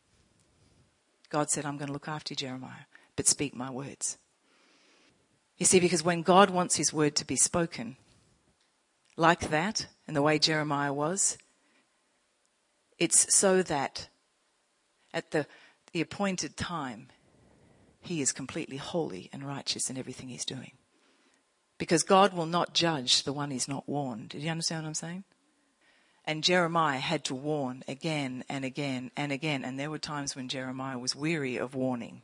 God 1.30 1.50
said, 1.50 1.66
I'm 1.66 1.78
going 1.78 1.88
to 1.88 1.94
look 1.94 2.08
after 2.08 2.34
you, 2.34 2.36
Jeremiah, 2.36 2.86
but 3.16 3.26
speak 3.26 3.56
my 3.56 3.72
words. 3.72 4.20
You 5.58 5.66
see, 5.66 5.80
because 5.80 6.04
when 6.04 6.22
God 6.22 6.52
wants 6.52 6.76
his 6.76 6.94
word 6.94 7.16
to 7.16 7.26
be 7.26 7.36
spoken, 7.36 7.96
like 9.18 9.50
that, 9.50 9.88
and 10.08 10.16
the 10.16 10.22
way 10.22 10.40
Jeremiah 10.40 10.94
was, 10.94 11.38
it's 12.98 13.36
so 13.36 13.62
that 13.64 14.10
at 15.14 15.32
the, 15.32 15.46
the 15.92 16.02
appointed 16.02 16.56
time, 16.56 17.08
he 18.00 18.22
is 18.22 18.32
completely 18.32 18.78
holy 18.78 19.30
and 19.32 19.46
righteous 19.46 19.90
in 19.90 19.98
everything 19.98 20.30
he's 20.30 20.46
doing. 20.46 20.72
Because 21.78 22.04
God 22.04 22.34
will 22.34 22.46
not 22.46 22.74
judge 22.74 23.24
the 23.24 23.34
one 23.34 23.52
he's 23.52 23.68
not 23.68 23.90
warned. 23.90 24.30
Do 24.30 24.38
you 24.38 24.50
understand 24.50 24.84
what 24.84 24.90
I'm 24.90 24.94
saying? 24.94 25.24
And 26.26 26.44
Jeremiah 26.44 27.00
had 27.00 27.24
to 27.26 27.36
warn 27.36 27.84
again 27.88 28.44
and 28.48 28.64
again 28.64 29.10
and 29.18 29.32
again. 29.32 29.64
And 29.64 29.80
there 29.80 29.90
were 29.90 29.98
times 29.98 30.36
when 30.36 30.48
Jeremiah 30.48 31.00
was 31.00 31.16
weary 31.16 31.58
of 31.58 31.74
warning. 31.74 32.22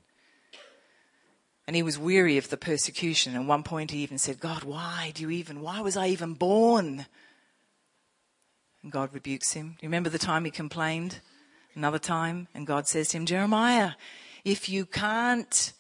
And 1.67 1.75
he 1.75 1.83
was 1.83 2.00
weary 2.00 2.38
of 2.38 2.50
the 2.50 2.55
persecution. 2.55 3.36
At 3.36 3.43
one 3.43 3.62
point, 3.62 3.91
he 3.91 4.00
even 4.00 4.17
said, 4.17 4.39
God, 4.39 4.63
why 4.63 5.12
do 5.13 5.24
you 5.24 5.29
even, 5.29 5.59
why 5.59 5.81
was 5.81 5.97
I 5.97 6.07
even 6.07 6.33
born? 6.33 7.05
And 8.81 8.91
God 8.91 9.13
rebukes 9.13 9.51
him. 9.51 9.71
Do 9.71 9.86
you 9.86 9.89
remember 9.89 10.09
the 10.09 10.17
time 10.17 10.45
he 10.45 10.51
complained? 10.51 11.19
Another 11.75 12.00
time, 12.00 12.47
and 12.55 12.65
God 12.65 12.88
says 12.88 13.09
to 13.09 13.17
him, 13.17 13.25
Jeremiah, 13.25 13.91
if 14.45 14.69
you 14.69 14.86
can't 14.86 15.74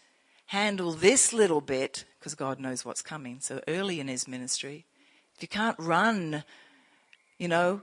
handle 0.47 0.91
this 0.91 1.33
little 1.33 1.61
bit, 1.61 2.03
because 2.19 2.35
God 2.35 2.59
knows 2.59 2.83
what's 2.83 3.01
coming, 3.01 3.39
so 3.39 3.61
early 3.67 3.99
in 3.99 4.07
his 4.07 4.27
ministry, 4.27 4.85
if 5.35 5.41
you 5.41 5.47
can't 5.47 5.77
run, 5.79 6.43
you 7.39 7.47
know, 7.47 7.81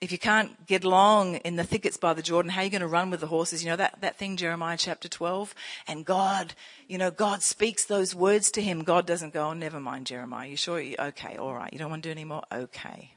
if 0.00 0.12
you 0.12 0.18
can't 0.18 0.66
get 0.66 0.84
along 0.84 1.36
in 1.36 1.56
the 1.56 1.64
thickets 1.64 1.96
by 1.96 2.12
the 2.12 2.22
Jordan, 2.22 2.50
how 2.50 2.60
are 2.60 2.64
you 2.64 2.70
going 2.70 2.82
to 2.82 2.86
run 2.86 3.10
with 3.10 3.20
the 3.20 3.26
horses? 3.26 3.64
You 3.64 3.70
know, 3.70 3.76
that, 3.76 4.00
that 4.00 4.18
thing, 4.18 4.36
Jeremiah 4.36 4.76
chapter 4.76 5.08
12. 5.08 5.54
And 5.88 6.04
God, 6.04 6.54
you 6.88 6.98
know, 6.98 7.10
God 7.10 7.42
speaks 7.42 7.84
those 7.84 8.14
words 8.14 8.50
to 8.52 8.62
him. 8.62 8.84
God 8.84 9.06
doesn't 9.06 9.32
go, 9.32 9.48
oh, 9.48 9.52
never 9.54 9.80
mind, 9.80 10.06
Jeremiah. 10.06 10.48
You 10.48 10.56
sure? 10.56 10.80
You, 10.80 10.96
okay, 10.98 11.36
all 11.36 11.54
right. 11.54 11.72
You 11.72 11.78
don't 11.78 11.90
want 11.90 12.02
to 12.02 12.08
do 12.08 12.12
any 12.12 12.24
more? 12.24 12.42
Okay. 12.52 13.12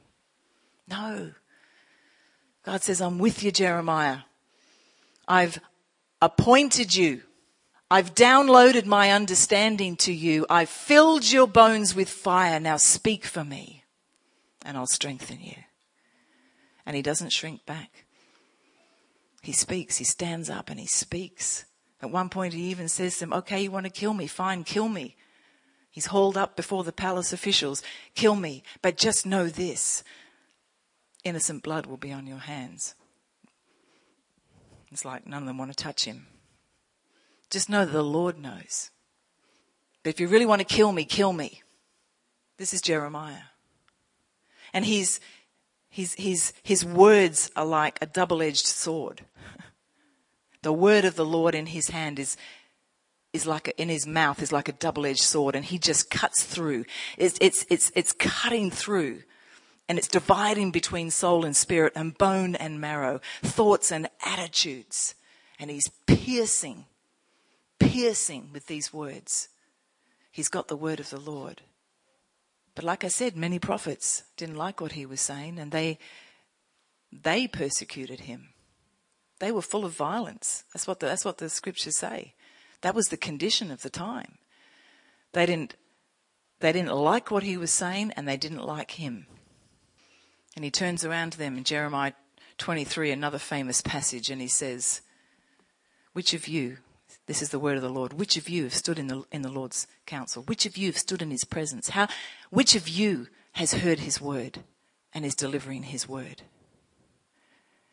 No. 0.87 1.31
God 2.63 2.83
says, 2.83 3.01
I'm 3.01 3.19
with 3.19 3.43
you, 3.43 3.51
Jeremiah. 3.51 4.19
I've 5.27 5.59
appointed 6.21 6.95
you. 6.95 7.23
I've 7.89 8.15
downloaded 8.15 8.85
my 8.85 9.11
understanding 9.11 9.95
to 9.97 10.13
you. 10.13 10.45
I've 10.49 10.69
filled 10.69 11.29
your 11.29 11.47
bones 11.47 11.95
with 11.95 12.09
fire. 12.09 12.59
Now 12.59 12.77
speak 12.77 13.25
for 13.25 13.43
me 13.43 13.83
and 14.63 14.77
I'll 14.77 14.87
strengthen 14.87 15.41
you 15.41 15.55
and 16.87 16.95
he 16.95 17.01
doesn't 17.01 17.33
shrink 17.33 17.65
back. 17.65 18.05
He 19.43 19.51
speaks, 19.51 19.97
he 19.97 20.05
stands 20.05 20.49
up 20.49 20.69
and 20.69 20.79
he 20.79 20.87
speaks. 20.87 21.65
At 22.01 22.11
one 22.11 22.29
point, 22.29 22.53
he 22.53 22.63
even 22.69 22.87
says 22.87 23.15
to 23.15 23.19
them, 23.21 23.33
Okay, 23.33 23.61
you 23.61 23.71
want 23.71 23.85
to 23.85 23.91
kill 23.91 24.13
me? 24.13 24.25
Fine, 24.25 24.63
kill 24.63 24.87
me. 24.87 25.17
He's 25.91 26.07
hauled 26.07 26.37
up 26.37 26.55
before 26.55 26.83
the 26.83 26.93
palace 26.93 27.33
officials. 27.33 27.83
Kill 28.15 28.35
me, 28.35 28.63
but 28.81 28.97
just 28.97 29.25
know 29.25 29.47
this 29.47 30.03
innocent 31.23 31.61
blood 31.61 31.87
will 31.87 31.97
be 31.97 32.11
on 32.11 32.25
your 32.25 32.37
hands. 32.37 32.95
It's 34.89 35.03
like 35.03 35.27
none 35.27 35.43
of 35.43 35.47
them 35.47 35.57
want 35.57 35.71
to 35.71 35.83
touch 35.83 36.05
him. 36.05 36.27
Just 37.49 37.69
know 37.69 37.83
that 37.83 37.91
the 37.91 38.03
Lord 38.03 38.39
knows. 38.39 38.91
But 40.03 40.11
if 40.11 40.19
you 40.21 40.29
really 40.29 40.45
want 40.45 40.59
to 40.59 40.65
kill 40.65 40.93
me, 40.93 41.03
kill 41.03 41.33
me. 41.33 41.63
This 42.57 42.73
is 42.73 42.81
Jeremiah. 42.81 43.49
And 44.73 44.85
his, 44.85 45.19
his, 45.97 46.13
his, 46.13 46.53
his 46.61 46.85
words 46.85 47.49
are 47.55 47.65
like 47.65 47.97
a 47.99 48.05
double 48.05 48.43
edged 48.43 48.67
sword. 48.67 49.25
The 50.63 50.73
word 50.73 51.05
of 51.05 51.15
the 51.15 51.23
Lord 51.23 51.55
in 51.55 51.67
his 51.67 51.89
hand 51.89 52.19
is, 52.19 52.35
is 53.31 53.45
like 53.45 53.67
a, 53.69 53.81
in 53.81 53.89
his 53.89 54.05
mouth 54.05 54.41
is 54.41 54.51
like 54.51 54.67
a 54.67 54.73
double 54.73 55.05
edged 55.05 55.21
sword 55.21 55.55
and 55.55 55.63
he 55.63 55.77
just 55.77 56.09
cuts 56.09 56.43
through. 56.43 56.85
It's, 57.15 57.37
it's, 57.39 57.65
it's, 57.69 57.91
it's 57.95 58.11
cutting 58.11 58.69
through 58.69 59.21
and 59.87 59.97
it's 59.97 60.07
dividing 60.07 60.71
between 60.71 61.09
soul 61.09 61.45
and 61.45 61.55
spirit 61.55 61.93
and 61.95 62.17
bone 62.17 62.55
and 62.55 62.81
marrow, 62.81 63.21
thoughts 63.43 63.91
and 63.91 64.09
attitudes. 64.25 65.15
And 65.59 65.69
he's 65.69 65.89
piercing, 66.05 66.85
piercing 67.79 68.49
with 68.51 68.65
these 68.65 68.91
words. 68.91 69.49
He's 70.31 70.49
got 70.49 70.67
the 70.67 70.75
word 70.75 70.99
of 70.99 71.11
the 71.11 71.19
Lord. 71.19 71.61
But 72.77 72.83
like 72.83 73.03
I 73.03 73.07
said, 73.07 73.35
many 73.35 73.57
prophets 73.57 74.21
didn't 74.37 74.55
like 74.55 74.79
what 74.79 74.91
he 74.91 75.07
was 75.07 75.19
saying 75.19 75.57
and 75.57 75.71
they, 75.71 75.97
they 77.11 77.47
persecuted 77.47 78.19
him. 78.19 78.49
They 79.39 79.51
were 79.51 79.63
full 79.63 79.83
of 79.83 79.93
violence. 79.93 80.63
That's 80.71 80.85
what 80.85 80.99
the, 80.99 81.07
that's 81.07 81.25
what 81.25 81.39
the 81.39 81.49
scriptures 81.49 81.97
say. 81.97 82.35
That 82.81 82.93
was 82.93 83.07
the 83.07 83.17
condition 83.17 83.71
of 83.71 83.81
the 83.81 83.89
time. 83.89 84.37
They 85.33 85.47
didn't, 85.47 85.75
they 86.59 86.71
didn't 86.71 86.93
like 86.93 87.31
what 87.31 87.41
he 87.41 87.57
was 87.57 87.71
saying 87.71 88.11
and 88.15 88.27
they 88.27 88.37
didn't 88.37 88.63
like 88.63 88.91
him. 88.91 89.25
And 90.55 90.63
he 90.63 90.69
turns 90.69 91.03
around 91.03 91.31
to 91.31 91.39
them 91.39 91.57
in 91.57 91.63
Jeremiah 91.63 92.13
23, 92.59 93.09
another 93.09 93.39
famous 93.39 93.81
passage, 93.81 94.29
and 94.29 94.39
he 94.39 94.47
says, 94.47 95.01
Which 96.13 96.35
of 96.35 96.47
you, 96.47 96.77
this 97.27 97.41
is 97.41 97.49
the 97.49 97.59
word 97.59 97.75
of 97.75 97.83
the 97.83 97.89
Lord, 97.89 98.13
which 98.13 98.37
of 98.37 98.49
you 98.49 98.63
have 98.63 98.73
stood 98.73 98.97
in 98.97 99.07
the, 99.07 99.23
in 99.31 99.41
the 99.41 99.51
Lord's 99.51 99.85
counsel? 100.05 100.43
Which 100.43 100.65
of 100.65 100.77
you 100.77 100.87
have 100.87 100.97
stood 100.97 101.21
in 101.21 101.29
his 101.29 101.43
presence? 101.43 101.89
How, 101.89 102.07
which 102.49 102.73
of 102.73 102.87
you 102.87 103.27
has 103.53 103.73
heard 103.73 103.99
his 103.99 104.21
word 104.21 104.59
and 105.13 105.25
is 105.25 105.35
delivering 105.35 105.83
his 105.83 106.07
word? 106.07 106.43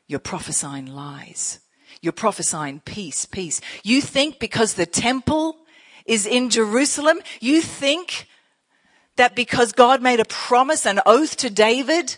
You're 0.07 0.21
prophesying 0.21 0.87
lies. 0.87 1.61
You're 2.01 2.13
prophesying 2.13 2.81
peace, 2.81 3.27
peace. 3.27 3.61
You 3.83 4.01
think 4.01 4.39
because 4.39 4.75
the 4.75 4.87
temple 4.87 5.57
is 6.07 6.27
in 6.27 6.51
Jerusalem, 6.51 7.19
you 7.41 7.61
think 7.61 8.29
that 9.17 9.35
because 9.35 9.73
God 9.73 10.03
made 10.03 10.21
a 10.21 10.25
promise, 10.25 10.87
an 10.87 11.01
oath 11.07 11.37
to 11.39 11.51
David, 11.51 12.17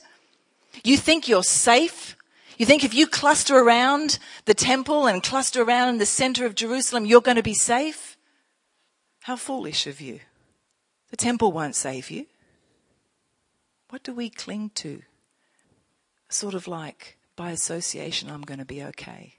you 0.85 0.97
think 0.97 1.29
you're 1.29 1.43
safe? 1.43 2.16
You 2.57 2.65
think 2.65 2.85
if 2.85 2.95
you 2.95 3.07
cluster 3.07 3.57
around 3.57 4.19
the 4.47 4.55
temple 4.55 5.07
and 5.07 5.23
cluster 5.23 5.63
around 5.63 5.91
in 5.91 5.99
the 5.99 6.07
center 6.07 6.47
of 6.47 6.55
Jerusalem, 6.55 7.05
you're 7.05 7.21
going 7.21 7.37
to 7.37 7.43
be 7.43 7.55
safe? 7.55 8.17
How 9.23 9.37
foolish 9.37 9.87
of 9.87 10.01
you. 10.01 10.21
The 11.11 11.17
temple 11.17 11.53
won't 11.53 11.77
save 11.77 12.11
you. 12.11 12.27
What 13.91 14.03
do 14.03 14.15
we 14.15 14.31
cling 14.31 14.71
to? 14.77 15.03
Sort 16.29 16.55
of 16.55 16.67
like, 16.67 17.19
by 17.37 17.51
association, 17.51 18.31
I'm 18.31 18.43
going 18.43 18.59
to 18.59 18.65
be 18.65 18.83
okay. 18.83 19.35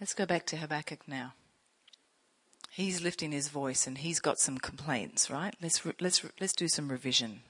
Let's 0.00 0.14
go 0.14 0.26
back 0.26 0.46
to 0.46 0.56
Habakkuk 0.56 1.06
now. 1.06 1.34
He's 2.70 3.02
lifting 3.02 3.30
his 3.30 3.48
voice 3.48 3.86
and 3.86 3.98
he's 3.98 4.18
got 4.18 4.38
some 4.40 4.58
complaints, 4.58 5.30
right? 5.30 5.54
Let's, 5.62 5.84
let's, 6.00 6.24
let's 6.40 6.54
do 6.54 6.66
some 6.66 6.88
revision. 6.88 7.42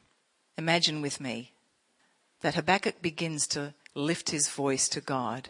Imagine 0.58 1.00
with 1.00 1.18
me 1.18 1.53
that 2.40 2.54
Habakkuk 2.54 3.00
begins 3.00 3.46
to 3.48 3.74
lift 3.94 4.30
his 4.30 4.48
voice 4.48 4.88
to 4.88 5.00
God 5.00 5.48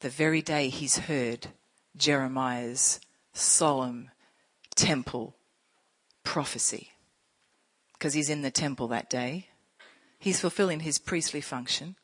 the 0.00 0.08
very 0.08 0.42
day 0.42 0.68
he's 0.68 0.98
heard 0.98 1.46
Jeremiah's 1.96 3.00
solemn 3.32 4.10
temple 4.74 5.36
prophecy. 6.24 6.90
Because 7.92 8.14
he's 8.14 8.30
in 8.30 8.42
the 8.42 8.50
temple 8.50 8.88
that 8.88 9.08
day. 9.08 9.46
He's 10.18 10.40
fulfilling 10.40 10.80
his 10.80 10.98
priestly 10.98 11.40
function. 11.40 11.96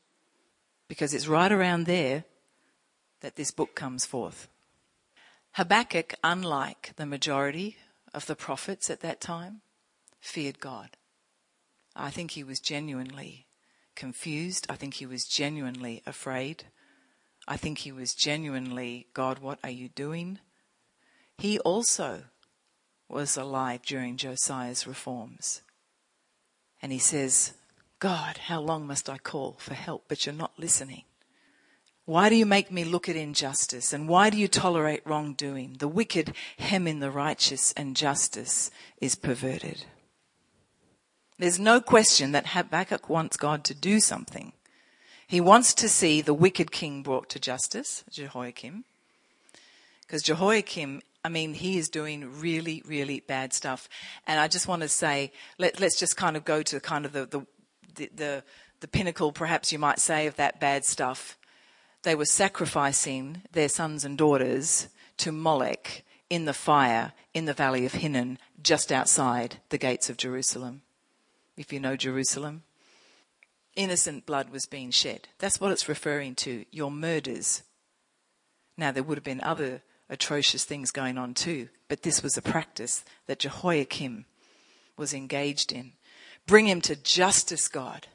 Because 0.86 1.12
it's 1.12 1.26
right 1.26 1.50
around 1.50 1.86
there 1.86 2.24
that 3.20 3.34
this 3.34 3.50
book 3.50 3.74
comes 3.74 4.06
forth. 4.06 4.48
Habakkuk, 5.52 6.14
unlike 6.22 6.92
the 6.96 7.06
majority 7.06 7.76
of 8.14 8.26
the 8.26 8.36
prophets 8.36 8.90
at 8.90 9.00
that 9.00 9.20
time, 9.20 9.60
feared 10.20 10.60
God. 10.60 10.90
I 11.96 12.10
think 12.10 12.30
he 12.30 12.44
was 12.44 12.60
genuinely 12.60 13.47
confused. 13.98 14.64
I 14.70 14.76
think 14.76 14.94
he 14.94 15.06
was 15.06 15.26
genuinely 15.26 16.02
afraid. 16.06 16.64
I 17.48 17.56
think 17.56 17.78
he 17.78 17.92
was 17.92 18.14
genuinely, 18.14 19.08
God, 19.12 19.40
what 19.40 19.58
are 19.64 19.70
you 19.70 19.88
doing? 19.88 20.38
He 21.36 21.58
also 21.58 22.22
was 23.08 23.36
alive 23.36 23.82
during 23.82 24.16
Josiah's 24.16 24.86
reforms. 24.86 25.62
And 26.80 26.92
he 26.92 26.98
says, 26.98 27.54
God, 27.98 28.38
how 28.46 28.60
long 28.60 28.86
must 28.86 29.10
I 29.10 29.18
call 29.18 29.56
for 29.58 29.74
help? 29.74 30.04
But 30.06 30.24
you're 30.24 30.34
not 30.34 30.58
listening. 30.58 31.02
Why 32.04 32.28
do 32.28 32.36
you 32.36 32.46
make 32.46 32.70
me 32.70 32.84
look 32.84 33.08
at 33.08 33.16
injustice? 33.16 33.92
And 33.92 34.08
why 34.08 34.30
do 34.30 34.38
you 34.38 34.46
tolerate 34.46 35.02
wrongdoing? 35.04 35.76
The 35.78 35.88
wicked 35.88 36.34
hem 36.58 36.86
in 36.86 37.00
the 37.00 37.10
righteous, 37.10 37.72
and 37.72 37.96
justice 37.96 38.70
is 39.00 39.16
perverted. 39.16 39.84
There's 41.38 41.60
no 41.60 41.80
question 41.80 42.32
that 42.32 42.48
Habakkuk 42.48 43.08
wants 43.08 43.36
God 43.36 43.62
to 43.64 43.74
do 43.74 44.00
something. 44.00 44.52
He 45.28 45.40
wants 45.40 45.72
to 45.74 45.88
see 45.88 46.20
the 46.20 46.34
wicked 46.34 46.72
king 46.72 47.02
brought 47.02 47.28
to 47.30 47.38
justice, 47.38 48.02
Jehoiakim. 48.10 48.84
Because 50.00 50.22
Jehoiakim, 50.22 51.00
I 51.24 51.28
mean, 51.28 51.54
he 51.54 51.78
is 51.78 51.88
doing 51.88 52.40
really, 52.40 52.82
really 52.86 53.20
bad 53.20 53.52
stuff. 53.52 53.88
And 54.26 54.40
I 54.40 54.48
just 54.48 54.66
want 54.66 54.82
to 54.82 54.88
say, 54.88 55.30
let, 55.58 55.80
us 55.80 55.96
just 55.96 56.16
kind 56.16 56.36
of 56.36 56.44
go 56.44 56.62
to 56.62 56.80
kind 56.80 57.04
of 57.04 57.12
the, 57.12 57.26
the, 57.26 57.46
the, 57.94 58.10
the, 58.16 58.44
the 58.80 58.88
pinnacle, 58.88 59.30
perhaps 59.30 59.70
you 59.70 59.78
might 59.78 60.00
say, 60.00 60.26
of 60.26 60.36
that 60.36 60.58
bad 60.58 60.84
stuff. 60.84 61.38
They 62.02 62.16
were 62.16 62.24
sacrificing 62.24 63.42
their 63.52 63.68
sons 63.68 64.04
and 64.04 64.18
daughters 64.18 64.88
to 65.18 65.30
Molech 65.30 66.04
in 66.30 66.46
the 66.46 66.54
fire 66.54 67.12
in 67.32 67.44
the 67.44 67.54
valley 67.54 67.86
of 67.86 67.94
Hinnom, 67.94 68.38
just 68.60 68.90
outside 68.90 69.58
the 69.68 69.78
gates 69.78 70.10
of 70.10 70.16
Jerusalem 70.16 70.82
if 71.58 71.72
you 71.72 71.80
know 71.80 71.96
Jerusalem. 71.96 72.62
Innocent 73.74 74.24
blood 74.26 74.50
was 74.50 74.66
being 74.66 74.90
shed. 74.90 75.28
That's 75.38 75.60
what 75.60 75.72
it's 75.72 75.88
referring 75.88 76.34
to. 76.36 76.64
Your 76.70 76.90
murders. 76.90 77.62
Now, 78.76 78.92
there 78.92 79.02
would 79.02 79.18
have 79.18 79.24
been 79.24 79.40
other 79.42 79.82
atrocious 80.08 80.64
things 80.64 80.90
going 80.90 81.18
on 81.18 81.34
too, 81.34 81.68
but 81.88 82.02
this 82.02 82.22
was 82.22 82.36
a 82.36 82.42
practice 82.42 83.04
that 83.26 83.40
Jehoiakim 83.40 84.24
was 84.96 85.12
engaged 85.12 85.72
in. 85.72 85.92
Bring 86.46 86.66
him 86.66 86.80
to 86.82 86.96
justice, 86.96 87.68
God. 87.68 88.06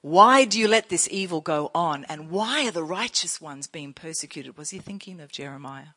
Why 0.00 0.44
do 0.44 0.58
you 0.58 0.68
let 0.68 0.90
this 0.90 1.08
evil 1.10 1.40
go 1.40 1.70
on? 1.74 2.04
And 2.04 2.30
why 2.30 2.66
are 2.66 2.72
the 2.72 2.84
righteous 2.84 3.40
ones 3.40 3.66
being 3.66 3.92
persecuted? 3.92 4.56
Was 4.56 4.70
he 4.70 4.78
thinking 4.78 5.18
of 5.20 5.32
Jeremiah? 5.32 5.94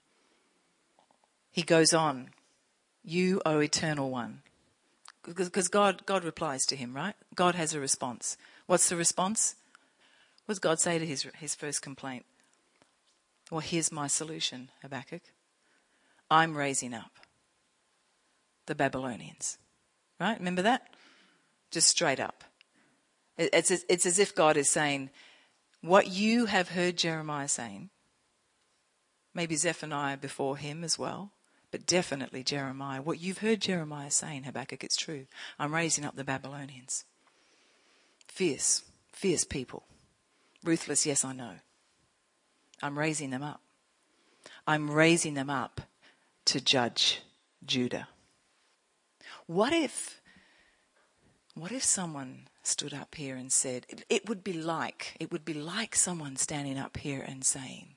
He 1.52 1.62
goes 1.62 1.94
on, 1.94 2.30
You, 3.04 3.42
O 3.46 3.60
eternal 3.60 4.10
one, 4.10 4.42
because 5.26 5.68
God, 5.68 6.06
God 6.06 6.24
replies 6.24 6.66
to 6.68 6.76
him, 6.76 6.96
right? 6.96 7.16
God 7.36 7.56
has 7.56 7.74
a 7.74 7.80
response. 7.80 8.38
What's 8.66 8.90
the 8.90 8.96
response? 8.96 9.56
What 10.46 10.54
does 10.54 10.60
God 10.60 10.80
say 10.80 10.98
to 10.98 11.06
his, 11.06 11.28
his 11.38 11.56
first 11.56 11.82
complaint? 11.82 12.26
Well, 13.52 13.60
here's 13.60 13.92
my 13.92 14.08
solution, 14.08 14.70
Habakkuk. 14.82 15.22
I'm 16.30 16.58
raising 16.58 16.94
up 16.94 17.12
the 18.66 18.76
Babylonians. 18.76 19.58
Right? 20.20 20.38
Remember 20.38 20.62
that? 20.62 20.88
Just 21.72 21.90
straight 21.90 22.20
up. 22.20 22.44
It's 23.38 23.72
as, 23.72 23.86
it's 23.90 24.06
as 24.06 24.20
if 24.20 24.36
God 24.36 24.56
is 24.56 24.70
saying, 24.70 25.10
what 25.82 26.08
you 26.08 26.46
have 26.46 26.70
heard 26.70 26.96
Jeremiah 26.96 27.48
saying, 27.48 27.90
maybe 29.34 29.56
Zephaniah 29.56 30.18
before 30.18 30.58
him 30.58 30.84
as 30.84 31.00
well, 31.00 31.32
but 31.72 31.86
definitely 31.86 32.44
Jeremiah. 32.44 33.02
What 33.02 33.22
you've 33.22 33.40
heard 33.40 33.62
Jeremiah 33.62 34.12
say 34.12 34.36
in 34.36 34.44
Habakkuk, 34.44 34.84
it's 34.84 34.98
true. 34.98 35.26
I'm 35.58 35.74
raising 35.74 36.06
up 36.06 36.16
the 36.16 36.24
Babylonians. 36.24 37.06
Fierce, 38.28 38.84
fierce 39.12 39.46
people. 39.46 39.84
Ruthless, 40.64 41.06
yes, 41.06 41.26
I 41.26 41.34
know. 41.34 41.56
I'm 42.82 43.00
raising 43.00 43.30
them 43.30 43.44
up. 43.44 43.62
I'm 44.68 44.92
raising 44.92 45.34
them 45.34 45.50
up 45.50 45.82
to 46.46 46.60
judge 46.60 47.22
Judah. 47.66 48.10
What 49.48 49.74
if, 49.74 50.22
what 51.56 51.72
if 51.72 51.84
someone 51.84 52.48
stood 52.64 52.94
up 52.94 53.16
here 53.16 53.36
and 53.36 53.52
said, 53.52 53.86
it, 53.90 54.06
it 54.10 54.30
would 54.30 54.44
be 54.44 54.54
like, 54.54 55.16
it 55.20 55.32
would 55.32 55.46
be 55.46 55.54
like 55.54 55.96
someone 55.96 56.36
standing 56.36 56.78
up 56.78 56.98
here 56.98 57.24
and 57.26 57.44
saying, 57.44 57.96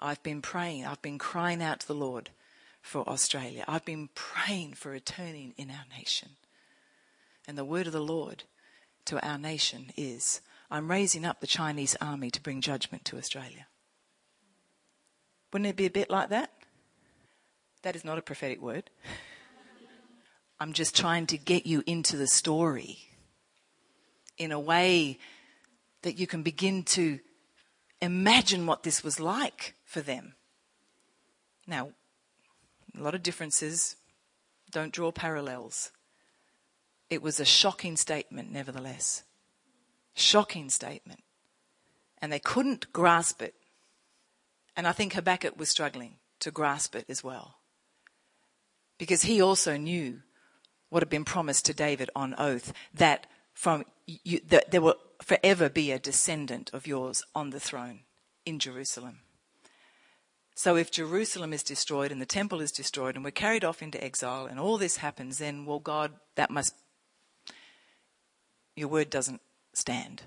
I've 0.00 0.22
been 0.22 0.42
praying, 0.42 0.86
I've 0.86 1.02
been 1.02 1.18
crying 1.18 1.62
out 1.62 1.80
to 1.80 1.86
the 1.86 1.94
Lord 1.94 2.30
for 2.82 3.08
Australia. 3.08 3.64
I've 3.68 3.84
been 3.84 4.08
praying 4.14 4.74
for 4.74 4.94
a 4.94 5.00
turning 5.00 5.54
in 5.56 5.70
our 5.70 5.84
nation. 5.96 6.30
And 7.46 7.56
the 7.58 7.64
word 7.64 7.86
of 7.86 7.92
the 7.92 8.00
Lord 8.00 8.44
to 9.06 9.24
our 9.26 9.38
nation 9.38 9.92
is 9.96 10.40
I'm 10.70 10.90
raising 10.90 11.24
up 11.24 11.40
the 11.40 11.46
Chinese 11.46 11.96
army 12.00 12.30
to 12.30 12.40
bring 12.40 12.60
judgment 12.60 13.04
to 13.06 13.18
Australia. 13.18 13.66
Wouldn't 15.52 15.68
it 15.68 15.76
be 15.76 15.86
a 15.86 15.90
bit 15.90 16.10
like 16.10 16.30
that? 16.30 16.52
That 17.82 17.96
is 17.96 18.04
not 18.04 18.18
a 18.18 18.22
prophetic 18.22 18.62
word. 18.62 18.90
I'm 20.60 20.72
just 20.72 20.96
trying 20.96 21.26
to 21.28 21.38
get 21.38 21.66
you 21.66 21.82
into 21.86 22.16
the 22.16 22.26
story 22.26 22.98
in 24.38 24.52
a 24.52 24.60
way 24.60 25.18
that 26.02 26.18
you 26.18 26.26
can 26.26 26.42
begin 26.42 26.82
to 26.84 27.18
imagine 28.00 28.66
what 28.66 28.82
this 28.82 29.04
was 29.04 29.20
like 29.20 29.74
for 29.84 30.00
them. 30.00 30.34
Now, 31.66 31.90
a 32.98 33.02
lot 33.02 33.14
of 33.14 33.22
differences, 33.22 33.96
don't 34.70 34.92
draw 34.92 35.12
parallels. 35.12 35.92
It 37.08 37.22
was 37.22 37.40
a 37.40 37.44
shocking 37.44 37.96
statement, 37.96 38.52
nevertheless. 38.52 39.24
Shocking 40.14 40.70
statement. 40.70 41.20
And 42.22 42.32
they 42.32 42.38
couldn't 42.38 42.92
grasp 42.92 43.42
it. 43.42 43.54
And 44.76 44.86
I 44.86 44.92
think 44.92 45.12
Habakkuk 45.12 45.58
was 45.58 45.70
struggling 45.70 46.16
to 46.40 46.50
grasp 46.50 46.94
it 46.94 47.04
as 47.08 47.24
well. 47.24 47.56
Because 48.98 49.22
he 49.22 49.40
also 49.40 49.76
knew 49.76 50.20
what 50.88 51.02
had 51.02 51.10
been 51.10 51.24
promised 51.24 51.66
to 51.66 51.74
David 51.74 52.10
on 52.14 52.34
oath 52.38 52.72
that 52.94 53.26
from 53.54 53.84
you, 54.06 54.40
that 54.48 54.70
there 54.70 54.80
will 54.80 54.96
forever 55.22 55.68
be 55.68 55.92
a 55.92 55.98
descendant 55.98 56.70
of 56.72 56.86
yours 56.86 57.22
on 57.34 57.50
the 57.50 57.60
throne 57.60 58.00
in 58.44 58.58
Jerusalem. 58.58 59.20
So 60.54 60.76
if 60.76 60.90
Jerusalem 60.90 61.52
is 61.52 61.62
destroyed 61.62 62.12
and 62.12 62.20
the 62.20 62.26
temple 62.26 62.60
is 62.60 62.72
destroyed 62.72 63.14
and 63.14 63.24
we're 63.24 63.30
carried 63.30 63.64
off 63.64 63.82
into 63.82 64.02
exile 64.02 64.46
and 64.46 64.60
all 64.60 64.76
this 64.76 64.98
happens, 64.98 65.38
then, 65.38 65.64
well, 65.64 65.78
God, 65.78 66.12
that 66.34 66.50
must, 66.50 66.74
your 68.76 68.88
word 68.88 69.08
doesn't 69.08 69.40
stand. 69.72 70.24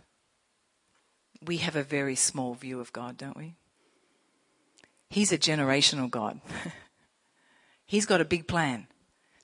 We 1.45 1.58
have 1.58 1.75
a 1.75 1.84
very 1.84 2.15
small 2.15 2.56
view 2.56 2.79
of 2.79 2.93
God, 2.93 3.17
don't 3.17 3.38
we? 3.38 3.53
He's 5.10 5.32
a 5.32 5.38
generational 5.38 6.10
God. 6.10 6.41
He's 7.86 8.08
got 8.08 8.21
a 8.21 8.25
big 8.25 8.47
plan. 8.47 8.88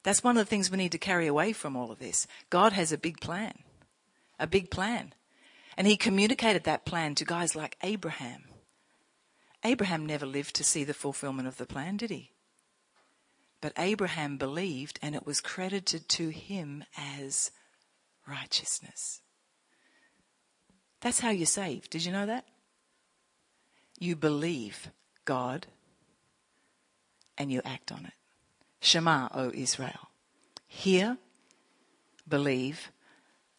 That's 0.01 0.23
one 0.23 0.37
of 0.37 0.45
the 0.45 0.49
things 0.49 0.71
we 0.71 0.77
need 0.77 0.93
to 0.93 0.97
carry 0.97 1.27
away 1.27 1.53
from 1.53 1.75
all 1.75 1.91
of 1.91 1.99
this. 1.99 2.25
God 2.49 2.73
has 2.73 2.91
a 2.91 2.97
big 2.97 3.19
plan. 3.19 3.59
A 4.39 4.47
big 4.47 4.71
plan. 4.71 5.13
And 5.79 5.87
he 5.87 5.95
communicated 5.95 6.65
that 6.65 6.83
plan 6.83 7.15
to 7.15 7.23
guys 7.23 7.55
like 7.55 7.77
Abraham. 7.81 8.43
Abraham 9.63 10.05
never 10.05 10.25
lived 10.25 10.53
to 10.57 10.63
see 10.65 10.83
the 10.83 10.93
fulfillment 10.93 11.47
of 11.47 11.55
the 11.55 11.65
plan, 11.65 11.95
did 11.95 12.09
he? 12.09 12.33
But 13.61 13.71
Abraham 13.77 14.35
believed 14.35 14.99
and 15.01 15.15
it 15.15 15.25
was 15.25 15.39
credited 15.39 16.09
to 16.09 16.29
him 16.31 16.83
as 16.97 17.51
righteousness. 18.27 19.21
That's 20.99 21.21
how 21.21 21.29
you're 21.29 21.45
saved. 21.45 21.91
Did 21.91 22.03
you 22.03 22.11
know 22.11 22.25
that? 22.25 22.43
You 23.97 24.17
believe 24.17 24.91
God 25.23 25.65
and 27.37 27.53
you 27.53 27.61
act 27.63 27.89
on 27.89 28.03
it. 28.03 28.13
Shema, 28.81 29.29
O 29.33 29.49
Israel. 29.53 30.09
Hear, 30.67 31.17
believe, 32.27 32.91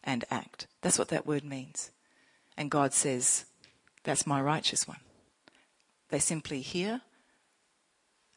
and 0.03 0.23
act. 0.29 0.67
That's 0.83 0.99
what 0.99 1.07
that 1.07 1.25
word 1.25 1.43
means. 1.43 1.89
And 2.57 2.69
God 2.69 2.93
says, 2.93 3.45
That's 4.03 4.27
my 4.27 4.41
righteous 4.41 4.87
one. 4.87 4.99
They 6.09 6.19
simply 6.19 6.61
hear 6.61 7.01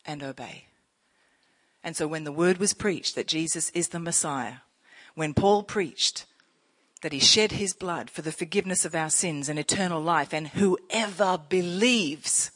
and 0.07 0.23
obey. 0.23 0.67
And 1.83 1.97
so 1.97 2.07
when 2.07 2.25
the 2.25 2.33
word 2.33 2.59
was 2.59 2.73
preached 2.73 3.15
that 3.15 3.27
Jesus 3.27 3.71
is 3.71 3.89
the 3.89 4.01
Messiah, 4.01 4.59
when 5.15 5.35
Paul 5.35 5.63
preached 5.63 6.25
that 7.03 7.13
he 7.13 7.21
shed 7.21 7.53
his 7.53 7.75
blood 7.75 8.09
for 8.09 8.23
the 8.23 8.33
forgiveness 8.33 8.87
of 8.87 8.95
our 8.95 9.11
sins 9.11 9.51
and 9.51 9.59
eternal 9.59 10.01
life, 10.01 10.33
and 10.33 10.49
whoever 10.49 11.39
believes 11.51 12.51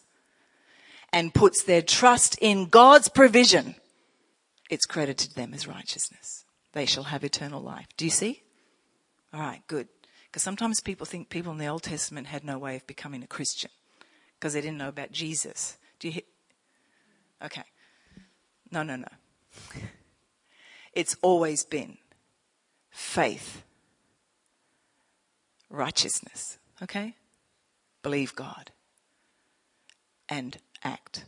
and 1.12 1.34
puts 1.34 1.62
their 1.62 1.82
trust 1.82 2.38
in 2.40 2.66
God's 2.66 3.08
provision, 3.08 3.74
it's 4.70 4.86
credited 4.86 5.30
to 5.30 5.34
them 5.34 5.52
as 5.52 5.68
righteousness. 5.68 6.44
They 6.72 6.86
shall 6.86 7.04
have 7.04 7.24
eternal 7.24 7.60
life. 7.60 7.86
Do 7.98 8.06
you 8.06 8.10
see? 8.10 8.42
All 9.34 9.40
right, 9.40 9.60
good. 9.66 9.88
Because 10.30 10.42
sometimes 10.42 10.80
people 10.80 11.06
think 11.06 11.30
people 11.30 11.52
in 11.52 11.58
the 11.58 11.66
Old 11.66 11.82
Testament 11.82 12.26
had 12.26 12.44
no 12.44 12.58
way 12.58 12.76
of 12.76 12.86
becoming 12.86 13.22
a 13.22 13.26
Christian 13.26 13.70
because 14.38 14.52
they 14.52 14.60
didn't 14.60 14.78
know 14.78 14.88
about 14.88 15.10
Jesus. 15.10 15.78
Do 15.98 16.08
you 16.08 16.12
hear? 16.14 16.22
Okay. 17.44 17.64
No, 18.70 18.82
no, 18.82 18.96
no. 18.96 19.08
It's 20.92 21.16
always 21.22 21.64
been 21.64 21.98
faith, 22.90 23.62
righteousness, 25.70 26.58
okay? 26.82 27.14
Believe 28.02 28.34
God 28.34 28.72
and 30.28 30.58
act 30.84 31.24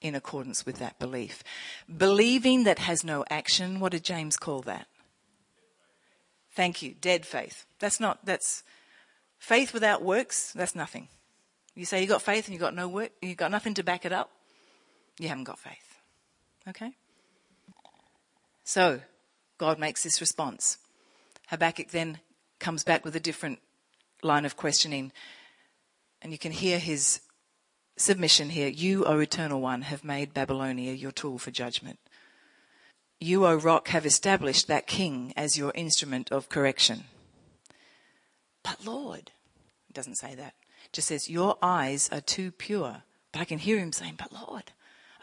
in 0.00 0.14
accordance 0.14 0.66
with 0.66 0.78
that 0.78 0.98
belief. 0.98 1.44
Believing 1.94 2.64
that 2.64 2.80
has 2.80 3.04
no 3.04 3.24
action, 3.30 3.78
what 3.78 3.92
did 3.92 4.04
James 4.04 4.36
call 4.36 4.60
that? 4.62 4.86
Thank 6.54 6.82
you, 6.82 6.94
dead 7.00 7.24
faith. 7.24 7.64
That's 7.78 7.98
not, 7.98 8.24
that's 8.24 8.62
faith 9.38 9.72
without 9.72 10.02
works, 10.02 10.52
that's 10.52 10.74
nothing. 10.74 11.08
You 11.74 11.86
say 11.86 12.02
you 12.02 12.06
got 12.06 12.22
faith 12.22 12.46
and 12.46 12.54
you 12.54 12.60
got 12.60 12.74
no 12.74 12.88
work, 12.88 13.10
you 13.22 13.34
got 13.34 13.50
nothing 13.50 13.74
to 13.74 13.82
back 13.82 14.04
it 14.04 14.12
up, 14.12 14.30
you 15.18 15.28
haven't 15.28 15.44
got 15.44 15.58
faith. 15.58 15.98
Okay? 16.68 16.92
So, 18.64 19.00
God 19.58 19.78
makes 19.78 20.02
this 20.02 20.20
response. 20.20 20.78
Habakkuk 21.48 21.90
then 21.90 22.18
comes 22.58 22.84
back 22.84 23.04
with 23.04 23.16
a 23.16 23.20
different 23.20 23.58
line 24.22 24.44
of 24.44 24.56
questioning, 24.56 25.12
and 26.20 26.32
you 26.32 26.38
can 26.38 26.52
hear 26.52 26.78
his 26.78 27.20
submission 27.96 28.50
here. 28.50 28.68
You, 28.68 29.04
O 29.04 29.18
Eternal 29.18 29.60
One, 29.60 29.82
have 29.82 30.04
made 30.04 30.34
Babylonia 30.34 30.92
your 30.92 31.12
tool 31.12 31.38
for 31.38 31.50
judgment. 31.50 31.98
You, 33.22 33.46
O 33.46 33.54
Rock, 33.54 33.88
have 33.88 34.04
established 34.04 34.66
that 34.66 34.86
king 34.86 35.32
as 35.36 35.56
your 35.56 35.72
instrument 35.74 36.32
of 36.32 36.48
correction. 36.48 37.04
But 38.64 38.84
Lord, 38.84 39.30
it 39.88 39.94
doesn't 39.94 40.16
say 40.16 40.34
that 40.34 40.54
It 40.84 40.92
just 40.92 41.08
says, 41.08 41.30
Your 41.30 41.56
eyes 41.62 42.08
are 42.10 42.20
too 42.20 42.50
pure. 42.50 43.04
But 43.30 43.40
I 43.40 43.44
can 43.44 43.58
hear 43.58 43.78
him 43.78 43.92
saying, 43.92 44.16
But 44.18 44.32
Lord, 44.32 44.72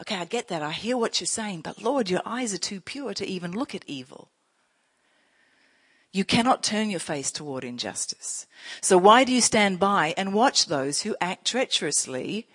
okay, 0.00 0.16
I 0.16 0.24
get 0.24 0.48
that. 0.48 0.62
I 0.62 0.72
hear 0.72 0.96
what 0.96 1.20
you're 1.20 1.26
saying, 1.26 1.60
but 1.60 1.82
Lord, 1.82 2.08
your 2.08 2.22
eyes 2.24 2.54
are 2.54 2.58
too 2.58 2.80
pure 2.80 3.12
to 3.14 3.26
even 3.26 3.52
look 3.52 3.74
at 3.74 3.84
evil. 3.86 4.30
You 6.12 6.24
cannot 6.24 6.62
turn 6.62 6.90
your 6.90 7.00
face 7.00 7.30
toward 7.30 7.64
injustice. 7.64 8.46
So 8.80 8.98
why 8.98 9.24
do 9.24 9.32
you 9.32 9.40
stand 9.40 9.78
by 9.78 10.14
and 10.16 10.34
watch 10.34 10.66
those 10.66 11.02
who 11.02 11.16
act 11.20 11.46
treacherously? 11.46 12.48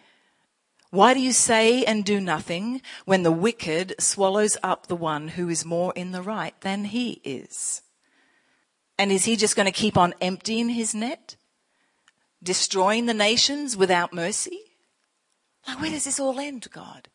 Why 0.96 1.14
do 1.14 1.20
you 1.20 1.34
say 1.34 1.84
and 1.84 2.04
do 2.04 2.20
nothing 2.20 2.82
when 3.06 3.24
the 3.24 3.32
wicked 3.32 3.96
swallows 4.00 4.58
up 4.64 4.88
the 4.88 4.96
one 4.96 5.30
who 5.30 5.50
is 5.50 5.66
more 5.66 5.94
in 5.96 6.12
the 6.12 6.22
right 6.22 6.60
than 6.62 6.86
he 6.86 7.22
is? 7.24 7.82
And 8.98 9.12
is 9.12 9.26
he 9.26 9.36
just 9.36 9.56
going 9.56 9.66
to 9.66 9.72
keep 9.72 9.98
on 9.98 10.14
emptying 10.22 10.70
his 10.70 10.96
net? 10.96 11.36
destroying 12.46 13.08
the 13.08 13.14
nations 13.14 13.76
without 13.76 14.14
mercy? 14.14 14.60
Like, 15.68 15.82
where 15.82 15.92
does 15.92 16.06
this 16.06 16.20
all 16.20 16.40
end, 16.40 16.68
God? 16.72 17.10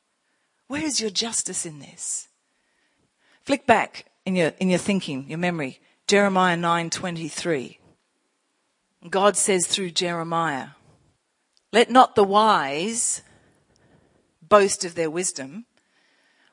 Where 0.66 0.84
is 0.84 1.00
your 1.00 1.10
justice 1.10 1.64
in 1.64 1.78
this? 1.78 2.28
Flick 3.44 3.66
back 3.66 4.06
in 4.26 4.36
your, 4.36 4.52
in 4.58 4.68
your 4.68 4.78
thinking, 4.78 5.28
your 5.28 5.38
memory. 5.38 5.80
Jeremiah 6.06 6.56
9:23. 6.56 7.78
God 9.08 9.36
says 9.36 9.66
through 9.66 9.92
Jeremiah, 9.92 10.70
"Let 11.72 11.90
not 11.90 12.16
the 12.16 12.24
wise 12.24 13.22
boast 14.50 14.84
of 14.84 14.94
their 14.94 15.08
wisdom, 15.10 15.64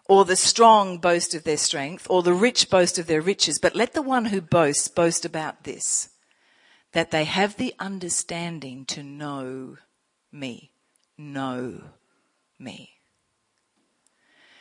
or 0.05 0.23
the 0.23 0.38
strong 0.38 0.97
boast 0.99 1.36
of 1.36 1.43
their 1.43 1.57
strength, 1.57 2.07
or 2.10 2.23
the 2.23 2.33
rich 2.33 2.69
boast 2.69 2.97
of 2.97 3.07
their 3.07 3.19
riches, 3.19 3.60
but 3.60 3.75
let 3.75 3.93
the 3.93 4.01
one 4.01 4.25
who 4.25 4.39
boasts 4.39 4.88
boast 4.88 5.25
about 5.25 5.65
this, 5.65 6.10
that 6.93 7.12
they 7.12 7.25
have 7.25 7.57
the 7.57 7.75
understanding 7.77 8.86
to 8.86 9.03
know 9.03 9.77
me. 10.31 10.71
Know 11.17 11.81
me. 12.57 12.99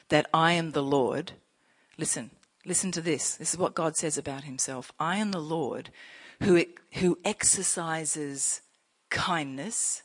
That 0.09 0.27
I 0.35 0.53
am 0.53 0.73
the 0.73 0.83
Lord. 0.83 1.33
Listen, 1.97 2.31
listen 2.65 2.91
to 2.93 3.01
this. 3.01 3.37
This 3.37 3.53
is 3.53 3.59
what 3.59 3.75
God 3.75 3.97
says 3.97 4.19
about 4.19 4.45
himself. 4.45 4.91
I 4.99 5.19
am 5.19 5.31
the 5.31 5.41
Lord 5.41 5.91
who, 6.43 6.65
who 6.95 7.19
exercises 7.25 8.63
kindness, 9.11 10.03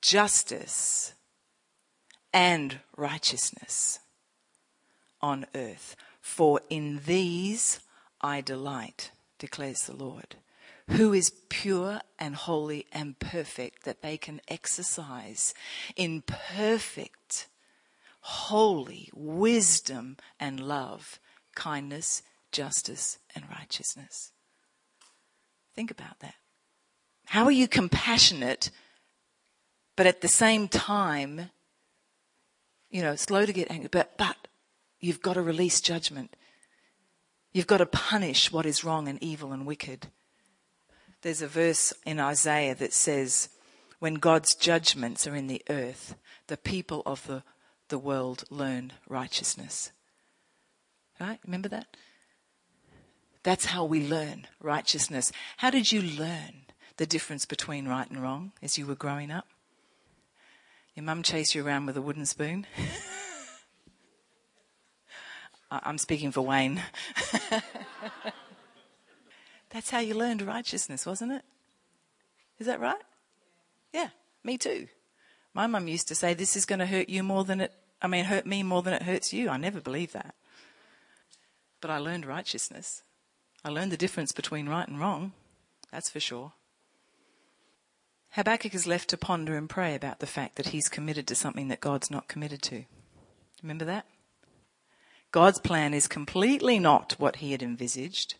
justice, 0.00 1.14
and 2.32 2.80
righteousness 2.96 4.00
on 5.20 5.46
earth. 5.54 5.96
For 6.20 6.60
in 6.68 7.00
these 7.06 7.80
I 8.20 8.40
delight 8.40 9.10
declares 9.38 9.82
the 9.82 9.96
Lord, 9.96 10.36
who 10.90 11.12
is 11.12 11.32
pure 11.48 12.00
and 12.18 12.34
holy 12.34 12.86
and 12.92 13.18
perfect, 13.18 13.84
that 13.84 14.02
they 14.02 14.16
can 14.16 14.40
exercise 14.48 15.54
in 15.96 16.22
perfect 16.22 17.46
holy, 18.20 19.10
wisdom 19.14 20.16
and 20.40 20.60
love, 20.60 21.18
kindness, 21.54 22.22
justice 22.52 23.18
and 23.34 23.44
righteousness. 23.50 24.32
Think 25.74 25.90
about 25.90 26.18
that. 26.20 26.34
How 27.26 27.44
are 27.44 27.52
you 27.52 27.68
compassionate, 27.68 28.70
but 29.96 30.06
at 30.06 30.20
the 30.20 30.28
same 30.28 30.66
time, 30.66 31.50
you 32.90 33.02
know, 33.02 33.16
slow 33.16 33.44
to 33.44 33.52
get 33.52 33.70
angry, 33.70 33.88
but, 33.90 34.16
but 34.16 34.36
you've 35.00 35.22
got 35.22 35.34
to 35.34 35.42
release 35.42 35.80
judgment. 35.80 36.34
You've 37.52 37.66
got 37.66 37.78
to 37.78 37.86
punish 37.86 38.52
what 38.52 38.66
is 38.66 38.84
wrong 38.84 39.08
and 39.08 39.22
evil 39.22 39.52
and 39.52 39.66
wicked. 39.66 40.08
There's 41.22 41.42
a 41.42 41.48
verse 41.48 41.92
in 42.06 42.20
Isaiah 42.20 42.74
that 42.76 42.92
says, 42.92 43.48
when 43.98 44.14
God's 44.14 44.54
judgments 44.54 45.26
are 45.26 45.34
in 45.34 45.48
the 45.48 45.62
earth, 45.68 46.14
the 46.46 46.56
people 46.56 47.02
of 47.04 47.26
the, 47.26 47.42
the 47.88 47.98
world 47.98 48.44
learn 48.50 48.92
righteousness. 49.08 49.90
Right? 51.20 51.40
Remember 51.44 51.68
that? 51.68 51.88
That's 53.42 53.66
how 53.66 53.84
we 53.84 54.06
learn 54.06 54.46
righteousness. 54.60 55.32
How 55.56 55.70
did 55.70 55.90
you 55.90 56.02
learn 56.02 56.66
the 56.96 57.06
difference 57.06 57.44
between 57.44 57.88
right 57.88 58.08
and 58.08 58.22
wrong 58.22 58.52
as 58.62 58.78
you 58.78 58.86
were 58.86 58.94
growing 58.94 59.30
up? 59.30 59.46
Your 60.98 61.04
mum 61.04 61.22
chased 61.22 61.54
you 61.54 61.64
around 61.64 61.86
with 61.86 61.96
a 61.96 62.02
wooden 62.02 62.26
spoon? 62.26 62.66
I'm 65.70 65.96
speaking 65.96 66.32
for 66.32 66.40
Wayne. 66.40 66.82
That's 69.70 69.90
how 69.90 70.00
you 70.00 70.14
learned 70.14 70.42
righteousness, 70.42 71.06
wasn't 71.06 71.30
it? 71.30 71.42
Is 72.58 72.66
that 72.66 72.80
right? 72.80 73.00
Yeah, 73.92 74.08
me 74.42 74.58
too. 74.58 74.88
My 75.54 75.68
mum 75.68 75.86
used 75.86 76.08
to 76.08 76.16
say, 76.16 76.34
This 76.34 76.56
is 76.56 76.66
going 76.66 76.80
to 76.80 76.86
hurt 76.86 77.08
you 77.08 77.22
more 77.22 77.44
than 77.44 77.60
it, 77.60 77.72
I 78.02 78.08
mean, 78.08 78.24
hurt 78.24 78.44
me 78.44 78.64
more 78.64 78.82
than 78.82 78.94
it 78.94 79.02
hurts 79.02 79.32
you. 79.32 79.48
I 79.48 79.56
never 79.56 79.80
believed 79.80 80.14
that. 80.14 80.34
But 81.80 81.92
I 81.92 81.98
learned 81.98 82.26
righteousness. 82.26 83.04
I 83.64 83.68
learned 83.68 83.92
the 83.92 83.96
difference 83.96 84.32
between 84.32 84.68
right 84.68 84.88
and 84.88 84.98
wrong. 84.98 85.30
That's 85.92 86.10
for 86.10 86.18
sure. 86.18 86.54
Habakkuk 88.32 88.74
is 88.74 88.86
left 88.86 89.08
to 89.10 89.16
ponder 89.16 89.56
and 89.56 89.68
pray 89.68 89.94
about 89.94 90.20
the 90.20 90.26
fact 90.26 90.56
that 90.56 90.68
he's 90.68 90.88
committed 90.88 91.26
to 91.28 91.34
something 91.34 91.68
that 91.68 91.80
God's 91.80 92.10
not 92.10 92.28
committed 92.28 92.62
to. 92.62 92.84
Remember 93.62 93.84
that? 93.84 94.06
God's 95.30 95.58
plan 95.60 95.92
is 95.94 96.08
completely 96.08 96.78
not 96.78 97.16
what 97.18 97.36
he 97.36 97.52
had 97.52 97.62
envisaged. 97.62 98.36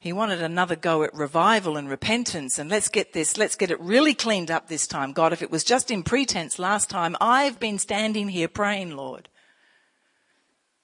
He 0.00 0.12
wanted 0.12 0.40
another 0.40 0.76
go 0.76 1.02
at 1.02 1.12
revival 1.14 1.76
and 1.76 1.88
repentance 1.88 2.58
and 2.58 2.70
let's 2.70 2.88
get 2.88 3.12
this, 3.12 3.36
let's 3.36 3.56
get 3.56 3.72
it 3.72 3.80
really 3.80 4.14
cleaned 4.14 4.50
up 4.50 4.68
this 4.68 4.86
time. 4.86 5.12
God, 5.12 5.32
if 5.32 5.42
it 5.42 5.50
was 5.50 5.64
just 5.64 5.90
in 5.90 6.04
pretense 6.04 6.58
last 6.58 6.88
time, 6.88 7.16
I've 7.20 7.58
been 7.58 7.78
standing 7.78 8.28
here 8.28 8.46
praying, 8.46 8.94
Lord. 8.94 9.28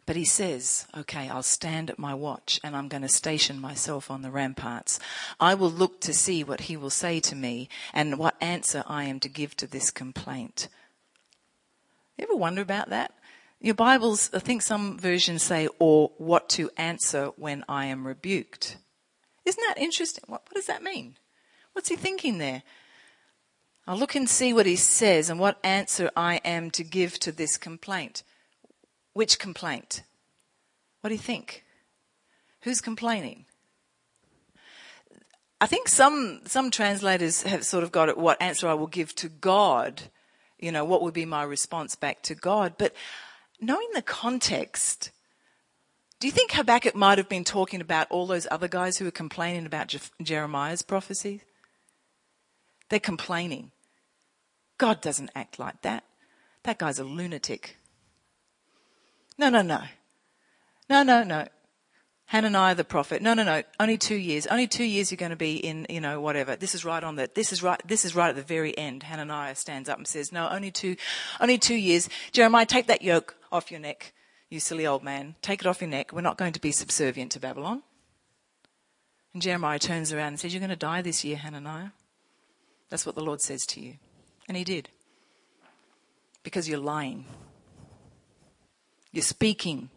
But 0.07 0.17
he 0.17 0.25
says, 0.25 0.87
okay, 0.97 1.29
I'll 1.29 1.43
stand 1.43 1.89
at 1.89 1.99
my 1.99 2.13
watch 2.13 2.61
and 2.63 2.77
I'm 2.77 2.89
going 2.89 3.03
to 3.03 3.09
station 3.09 3.59
myself 3.59 4.11
on 4.11 4.23
the 4.23 4.31
ramparts. 4.31 5.01
I 5.41 5.55
will 5.55 5.71
look 5.71 6.01
to 6.03 6.13
see 6.13 6.45
what 6.45 6.63
he 6.63 6.77
will 6.77 6.91
say 6.91 7.21
to 7.21 7.35
me 7.35 7.69
and 7.93 8.19
what 8.19 8.37
answer 8.41 8.85
I 8.87 9.05
am 9.05 9.19
to 9.21 9.29
give 9.29 9.57
to 9.57 9.67
this 9.67 9.91
complaint. 9.91 10.69
You 12.19 12.25
ever 12.25 12.37
wonder 12.37 12.61
about 12.61 12.91
that? 12.91 13.13
Your 13.61 13.75
Bibles, 13.75 14.31
I 14.35 14.41
think 14.41 14.61
some 14.61 14.99
versions 14.99 15.43
say, 15.43 15.69
or 15.79 16.11
what 16.19 16.51
to 16.51 16.71
answer 16.77 17.29
when 17.37 17.65
I 17.67 17.87
am 17.87 18.07
rebuked. 18.07 18.77
Isn't 19.47 19.65
that 19.69 19.79
interesting? 19.79 20.25
What, 20.27 20.43
what 20.47 20.55
does 20.55 20.67
that 20.67 20.83
mean? 20.83 21.17
What's 21.73 21.89
he 21.89 21.97
thinking 21.97 22.37
there? 22.37 22.63
I'll 23.87 23.97
look 23.97 24.15
and 24.15 24.29
see 24.29 24.53
what 24.53 24.67
he 24.67 24.77
says 24.77 25.31
and 25.31 25.41
what 25.41 25.59
answer 25.65 26.11
I 26.15 26.43
am 26.45 26.71
to 26.73 26.85
give 26.85 27.19
to 27.21 27.33
this 27.33 27.57
complaint. 27.57 28.23
Which 29.15 29.39
complaint? 29.39 30.03
What 31.01 31.09
do 31.09 31.15
you 31.15 31.21
think? 31.21 31.65
Who's 32.63 32.81
complaining? 32.81 33.47
I 35.61 35.67
think 35.67 35.89
some 35.89 36.41
some 36.45 36.71
translators 36.71 37.43
have 37.43 37.65
sort 37.65 37.85
of 37.85 37.93
got 37.93 38.11
it 38.11 38.19
what 38.19 38.43
answer 38.43 38.69
I 38.69 38.75
will 38.75 38.87
give 38.87 39.15
to 39.17 39.29
God. 39.29 40.03
You 40.59 40.73
know, 40.73 40.85
what 40.85 41.03
would 41.03 41.15
be 41.15 41.25
my 41.25 41.43
response 41.43 41.95
back 41.95 42.23
to 42.25 42.35
God? 42.35 42.75
But 42.77 42.95
knowing 43.61 43.89
the 43.95 44.03
context, 44.03 45.11
do 46.21 46.27
you 46.27 46.33
think 46.33 46.53
Habakkuk 46.53 46.95
might 46.95 47.19
have 47.19 47.29
been 47.29 47.45
talking 47.45 47.81
about 47.81 48.11
all 48.11 48.27
those 48.27 48.47
other 48.51 48.69
guys 48.69 48.99
who 48.99 49.05
were 49.05 49.11
complaining 49.11 49.67
about 49.67 49.89
Je- 49.89 50.01
Jeremiah's 50.23 50.83
prophecy? 50.83 51.43
They're 52.89 53.01
complaining. 53.01 53.73
God 54.79 55.01
doesn't 55.01 55.31
act 55.35 55.59
like 55.59 55.83
that. 55.83 56.05
That 56.65 56.79
guy's 56.79 56.99
a 56.99 57.05
lunatic. 57.05 57.77
No, 59.39 59.49
no, 59.49 59.63
no. 59.63 59.83
No, 60.89 61.03
no, 61.03 61.25
no. 61.25 61.47
Hananiah 62.27 62.75
the 62.75 62.85
prophet. 62.85 63.21
No, 63.21 63.35
no, 63.35 63.45
no. 63.45 63.63
Only 63.79 63.99
two 63.99 64.17
years. 64.17 64.47
Only 64.47 64.67
two 64.67 64.85
years 64.85 65.11
you're 65.11 65.17
going 65.17 65.31
to 65.31 65.37
be 65.37 65.57
in, 65.57 65.87
you 65.91 66.01
know, 66.01 66.21
whatever. 66.21 66.57
This 66.57 66.75
is 66.75 66.85
right 66.85 67.03
on 67.03 67.17
that. 67.17 67.35
this 67.35 67.53
is 67.53 67.63
right, 67.63 67.81
this 67.87 68.05
is 68.05 68.15
right 68.15 68.31
at 68.31 68.37
the 68.37 68.43
very 68.43 68.77
end. 68.77 69.03
Hananiah 69.05 69.55
stands 69.55 69.89
up 69.89 69.99
and 69.99 70.07
says, 70.07 70.33
no, 70.33 70.49
only 70.49 70.71
two, 70.71 70.97
only 71.41 71.59
two 71.59 71.75
years. 71.75 72.09
Jeremiah, 72.33 72.67
take 72.67 72.87
that 72.87 73.03
yoke 73.03 73.37
off 73.53 73.71
your 73.71 73.81
neck, 73.81 74.15
you 74.49 74.59
silly 74.59 74.87
old 74.87 75.03
man. 75.03 75.35
Take 75.43 75.61
it 75.61 75.67
off 75.67 75.81
your 75.81 75.91
neck. 75.91 76.13
We're 76.13 76.23
not 76.23 76.39
going 76.39 76.55
to 76.55 76.61
be 76.61 76.73
subservient 76.73 77.33
to 77.33 77.41
Babylon. 77.41 77.83
And 79.33 79.43
Jeremiah 79.43 79.79
turns 79.79 80.13
around 80.13 80.29
and 80.29 80.41
says, 80.41 80.55
you're 80.55 80.61
going 80.61 80.71
to 80.71 80.77
die 80.77 81.03
this 81.03 81.25
year, 81.25 81.37
Hananiah. 81.37 81.91
That's 82.89 83.05
what 83.05 83.17
the 83.17 83.25
Lord 83.25 83.41
says 83.43 83.67
to 83.67 83.81
you. 83.81 83.95
And 84.49 84.57
he 84.57 84.65
did. 84.65 84.89
Because 86.43 86.69
you're 86.69 86.79
lying. 86.79 87.27
You're 89.15 89.23
speaking. 89.23 89.91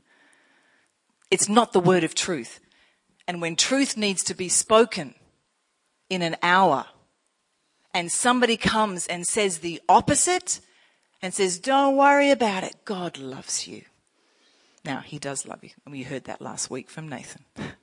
It's 1.32 1.49
not 1.49 1.73
the 1.73 1.80
word 1.80 2.03
of 2.03 2.13
truth. 2.13 2.60
And 3.27 3.41
when 3.41 3.56
truth 3.56 3.97
needs 3.97 4.23
to 4.25 4.36
be 4.36 4.47
spoken 4.47 5.15
in 6.08 6.21
an 6.21 6.38
hour, 6.43 6.86
and 7.95 8.12
somebody 8.12 8.58
comes 8.58 9.08
and 9.08 9.25
says 9.25 9.58
the 9.58 9.82
opposite 9.89 10.62
and 11.19 11.34
says, 11.34 11.58
Don't 11.58 11.97
worry 11.97 12.30
about 12.30 12.63
it, 12.63 12.75
God 12.86 13.17
loves 13.17 13.67
you. 13.67 13.82
Now, 14.86 14.99
He 14.99 15.17
does 15.17 15.47
love 15.47 15.63
you. 15.63 15.71
And 15.84 15.93
we 15.93 16.03
heard 16.03 16.25
that 16.25 16.39
last 16.39 16.69
week 16.69 16.88
from 16.88 17.10
Nathan. 17.10 17.43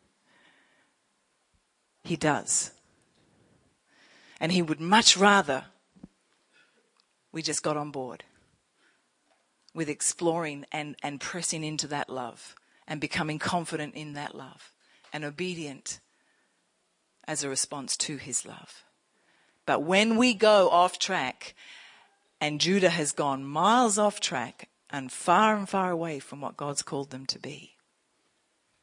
he 2.05 2.15
does. 2.15 2.71
And 4.39 4.53
He 4.53 4.63
would 4.63 4.81
much 4.81 5.17
rather 5.17 5.65
we 7.33 7.43
just 7.43 7.65
got 7.65 7.77
on 7.77 7.91
board 7.91 8.23
with 9.75 9.89
exploring 9.89 10.65
and, 10.73 10.97
and 11.03 11.21
pressing 11.21 11.65
into 11.65 11.87
that 11.89 12.09
love 12.09 12.55
and 12.87 13.01
becoming 13.01 13.39
confident 13.39 13.95
in 13.95 14.13
that 14.15 14.35
love 14.35 14.73
and 15.13 15.25
obedient 15.25 16.01
as 17.27 17.43
a 17.43 17.49
response 17.49 17.97
to 17.97 18.17
his 18.17 18.47
love. 18.47 18.85
But 19.67 19.83
when 19.83 20.17
we 20.17 20.35
go 20.35 20.69
off 20.69 20.99
track, 20.99 21.55
and 22.41 22.61
Judah 22.61 22.91
has 22.91 23.13
gone 23.13 23.45
miles 23.45 23.97
off 23.99 24.21
track 24.21 24.69
and 24.91 25.11
far 25.11 25.57
and 25.57 25.69
far 25.69 25.91
away 25.91 26.19
from 26.19 26.41
what 26.41 26.57
God's 26.59 26.83
called 26.83 27.11
them 27.11 27.25
to 27.27 27.39
be, 27.39 27.77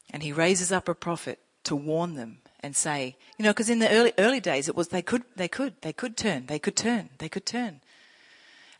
and 0.09 0.23
he 0.23 0.33
raises 0.33 0.71
up 0.71 0.89
a 0.89 0.95
prophet 0.95 1.39
to 1.65 1.75
warn 1.75 2.15
them 2.15 2.39
and 2.61 2.75
say, 2.75 3.15
you 3.37 3.43
know, 3.43 3.51
because 3.51 3.69
in 3.69 3.79
the 3.79 3.91
early 3.91 4.13
early 4.17 4.39
days 4.39 4.67
it 4.67 4.75
was 4.75 4.87
they 4.87 5.01
could 5.01 5.23
they 5.35 5.47
could 5.47 5.75
they 5.81 5.93
could 5.93 6.17
turn 6.17 6.47
they 6.47 6.59
could 6.59 6.75
turn 6.75 7.09
they 7.19 7.29
could 7.29 7.45
turn. 7.45 7.81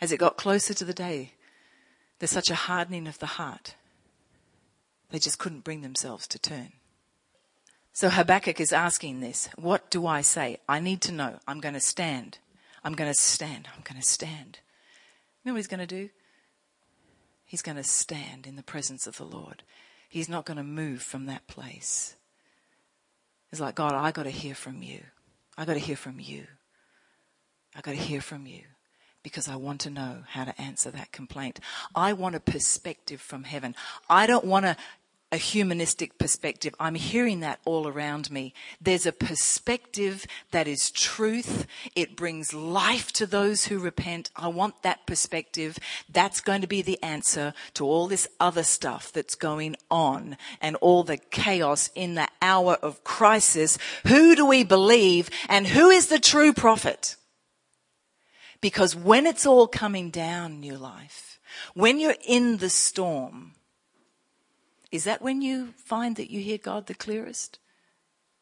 As 0.01 0.11
it 0.11 0.17
got 0.17 0.35
closer 0.35 0.73
to 0.73 0.83
the 0.83 0.93
day 0.93 1.33
there's 2.21 2.29
such 2.29 2.51
a 2.51 2.55
hardening 2.55 3.07
of 3.07 3.17
the 3.17 3.25
heart. 3.25 3.73
They 5.09 5.17
just 5.17 5.39
couldn't 5.39 5.63
bring 5.63 5.81
themselves 5.81 6.27
to 6.27 6.37
turn. 6.37 6.73
So 7.93 8.09
Habakkuk 8.09 8.59
is 8.59 8.71
asking 8.71 9.21
this 9.21 9.49
What 9.55 9.89
do 9.89 10.05
I 10.05 10.21
say? 10.21 10.59
I 10.69 10.79
need 10.79 11.01
to 11.01 11.11
know. 11.11 11.39
I'm 11.47 11.59
going 11.59 11.73
to 11.73 11.79
stand. 11.79 12.37
I'm 12.83 12.93
going 12.93 13.09
to 13.09 13.19
stand. 13.19 13.67
I'm 13.75 13.81
going 13.83 13.99
to 13.99 14.07
stand. 14.07 14.59
You 15.43 15.49
know 15.49 15.53
what 15.53 15.57
he's 15.57 15.67
going 15.67 15.79
to 15.79 15.87
do? 15.87 16.09
He's 17.43 17.63
going 17.63 17.77
to 17.77 17.83
stand 17.83 18.45
in 18.45 18.55
the 18.55 18.61
presence 18.61 19.07
of 19.07 19.17
the 19.17 19.25
Lord. 19.25 19.63
He's 20.07 20.29
not 20.29 20.45
going 20.45 20.57
to 20.57 20.63
move 20.63 21.01
from 21.01 21.25
that 21.25 21.47
place. 21.47 22.15
It's 23.51 23.59
like, 23.59 23.73
God, 23.73 23.93
I 23.93 24.11
got 24.11 24.23
to 24.23 24.29
hear 24.29 24.53
from 24.53 24.83
you. 24.83 25.01
I 25.57 25.65
got 25.65 25.73
to 25.73 25.79
hear 25.79 25.95
from 25.95 26.19
you. 26.19 26.45
I 27.75 27.81
got 27.81 27.91
to 27.91 27.97
hear 27.97 28.21
from 28.21 28.45
you 28.45 28.61
because 29.23 29.47
I 29.47 29.55
want 29.55 29.81
to 29.81 29.89
know 29.89 30.23
how 30.29 30.45
to 30.45 30.61
answer 30.61 30.91
that 30.91 31.11
complaint. 31.11 31.59
I 31.95 32.13
want 32.13 32.35
a 32.35 32.39
perspective 32.39 33.21
from 33.21 33.43
heaven. 33.43 33.75
I 34.09 34.27
don't 34.27 34.45
want 34.45 34.65
a, 34.65 34.77
a 35.31 35.37
humanistic 35.37 36.17
perspective. 36.17 36.75
I'm 36.79 36.95
hearing 36.95 37.39
that 37.39 37.59
all 37.63 37.87
around 37.87 38.29
me. 38.29 38.53
There's 38.81 39.05
a 39.05 39.13
perspective 39.13 40.25
that 40.51 40.67
is 40.67 40.91
truth. 40.91 41.67
It 41.95 42.17
brings 42.17 42.53
life 42.53 43.13
to 43.13 43.25
those 43.25 43.65
who 43.65 43.79
repent. 43.79 44.29
I 44.35 44.49
want 44.49 44.83
that 44.83 45.05
perspective. 45.07 45.79
That's 46.11 46.41
going 46.41 46.61
to 46.61 46.67
be 46.67 46.81
the 46.81 47.01
answer 47.01 47.53
to 47.75 47.85
all 47.85 48.07
this 48.07 48.27
other 48.39 48.63
stuff 48.63 49.13
that's 49.13 49.35
going 49.35 49.77
on 49.89 50.35
and 50.59 50.75
all 50.77 51.03
the 51.03 51.17
chaos 51.17 51.89
in 51.95 52.15
the 52.15 52.27
hour 52.41 52.77
of 52.81 53.03
crisis. 53.03 53.77
Who 54.07 54.35
do 54.35 54.45
we 54.45 54.63
believe 54.63 55.29
and 55.47 55.67
who 55.67 55.89
is 55.89 56.07
the 56.07 56.19
true 56.19 56.51
prophet? 56.51 57.15
Because 58.61 58.95
when 58.95 59.25
it's 59.25 59.45
all 59.45 59.67
coming 59.67 60.11
down, 60.11 60.59
new 60.59 60.77
life, 60.77 61.39
when 61.73 61.99
you're 61.99 62.15
in 62.25 62.57
the 62.57 62.69
storm, 62.69 63.53
is 64.91 65.03
that 65.03 65.21
when 65.21 65.41
you 65.41 65.73
find 65.77 66.15
that 66.15 66.31
you 66.31 66.41
hear 66.41 66.57
God 66.57 66.87
the 66.87 66.93
clearest? 66.93 67.57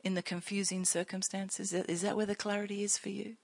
In 0.02 0.14
the 0.14 0.22
confusing 0.22 0.86
circumstances? 0.86 1.74
Is 1.74 2.02
that 2.04 2.16
where 2.16 2.26
the 2.26 2.34
clarity 2.34 2.84
is 2.84 2.98
for 2.98 3.10
you? 3.10 3.36